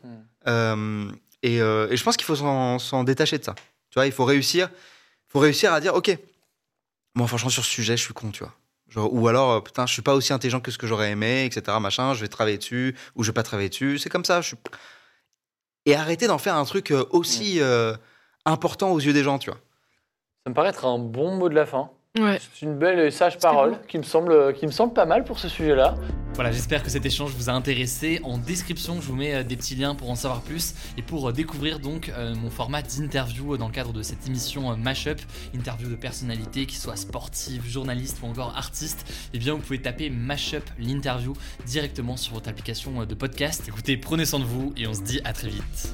Euh, 1.46 1.48
et, 1.48 1.62
euh, 1.62 1.88
et 1.92 1.98
je 1.98 2.04
pense 2.04 2.18
qu'il 2.18 2.26
faut 2.26 2.36
s'en, 2.36 3.04
détacher 3.04 3.38
de 3.38 3.44
ça. 3.44 3.56
Tu 3.90 3.96
vois, 3.96 4.06
il 4.06 4.12
faut 4.12 4.26
réussir, 4.26 4.70
faut 5.28 5.40
réussir 5.40 5.74
à 5.74 5.82
dire, 5.82 5.96
ok, 5.96 6.18
moi 7.16 7.28
franchement 7.28 7.50
sur 7.50 7.64
ce 7.64 7.72
sujet, 7.72 7.98
je 7.98 8.04
suis 8.04 8.14
con, 8.14 8.32
tu 8.32 8.44
vois. 8.44 8.54
Genre, 8.90 9.14
ou 9.14 9.28
alors, 9.28 9.52
euh, 9.52 9.62
putain, 9.62 9.86
je 9.86 9.94
suis 9.94 10.02
pas 10.02 10.16
aussi 10.16 10.34
intelligent 10.34 10.60
que 10.60 10.72
ce 10.72 10.78
que 10.78 10.88
j'aurais 10.88 11.12
aimé, 11.12 11.46
etc. 11.46 11.78
Machin, 11.80 12.14
je 12.14 12.22
vais 12.22 12.28
travailler 12.28 12.58
dessus, 12.58 12.96
ou 13.16 13.24
je 13.24 13.30
vais 13.30 13.34
pas 13.34 13.44
travailler 13.44 13.70
dessus. 13.70 14.00
C'est 14.00 14.10
comme 14.10 14.26
ça. 14.26 14.42
Je 14.42 14.48
suis... 14.48 14.58
Et 15.86 15.96
arrêter 15.96 16.28
d'en 16.28 16.38
faire 16.38 16.56
un 16.56 16.66
truc 16.66 16.92
euh, 16.92 17.06
aussi 17.12 17.62
euh, 17.62 17.96
important 18.46 18.92
aux 18.92 19.00
yeux 19.00 19.14
des 19.14 19.24
gens, 19.24 19.38
tu 19.38 19.50
vois. 19.50 19.60
Ça 20.44 20.50
me 20.50 20.56
paraît 20.56 20.70
être 20.70 20.86
un 20.86 20.98
bon 20.98 21.36
mot 21.36 21.50
de 21.50 21.56
la 21.56 21.66
fin. 21.66 21.92
Ouais. 22.18 22.40
C'est 22.54 22.66
une 22.66 22.78
belle 22.78 23.00
et 23.00 23.12
sage 23.12 23.38
parole 23.38 23.80
qui 23.88 23.98
me, 23.98 24.04
semble, 24.04 24.54
qui 24.54 24.66
me 24.66 24.72
semble 24.72 24.94
pas 24.94 25.06
mal 25.06 25.24
pour 25.24 25.38
ce 25.38 25.48
sujet-là. 25.48 25.96
Voilà, 26.40 26.54
j'espère 26.54 26.84
que 26.84 26.90
cet 26.90 27.06
échange 27.06 27.32
vous 27.32 27.50
a 27.50 27.52
intéressé. 27.52 28.22
En 28.24 28.38
description, 28.38 29.02
je 29.02 29.08
vous 29.08 29.16
mets 29.18 29.34
euh, 29.34 29.44
des 29.44 29.58
petits 29.58 29.76
liens 29.76 29.94
pour 29.94 30.10
en 30.10 30.16
savoir 30.16 30.42
plus 30.42 30.74
et 30.96 31.02
pour 31.02 31.28
euh, 31.28 31.34
découvrir 31.34 31.82
donc 31.82 32.08
euh, 32.08 32.34
mon 32.34 32.50
format 32.50 32.82
d'interview 32.82 33.58
dans 33.58 33.68
le 33.68 33.74
cadre 33.74 33.92
de 33.92 34.02
cette 34.02 34.26
émission 34.26 34.78
Mashup, 34.78 35.20
interview 35.54 35.90
de 35.90 35.96
personnalités 35.96 36.66
qui 36.66 36.78
soient 36.78 36.96
sportives, 36.96 37.68
journalistes 37.68 38.20
ou 38.24 38.28
encore 38.28 38.56
artistes. 38.56 39.06
Eh 39.34 39.38
bien, 39.38 39.54
vous 39.54 39.60
pouvez 39.60 39.82
taper 39.82 40.10
Mashup 40.10 40.64
l'interview 40.80 41.34
directement 41.66 42.16
sur 42.16 42.36
votre 42.36 42.48
application 42.48 43.06
de 43.06 43.16
podcast. 43.16 43.66
Écoutez, 43.68 43.98
prenez 43.98 44.24
soin 44.24 44.40
de 44.40 44.46
vous 44.46 44.74
et 44.78 44.88
on 44.88 44.94
se 44.94 45.02
dit 45.02 45.20
à 45.26 45.34
très 45.34 45.50
vite. 45.50 45.94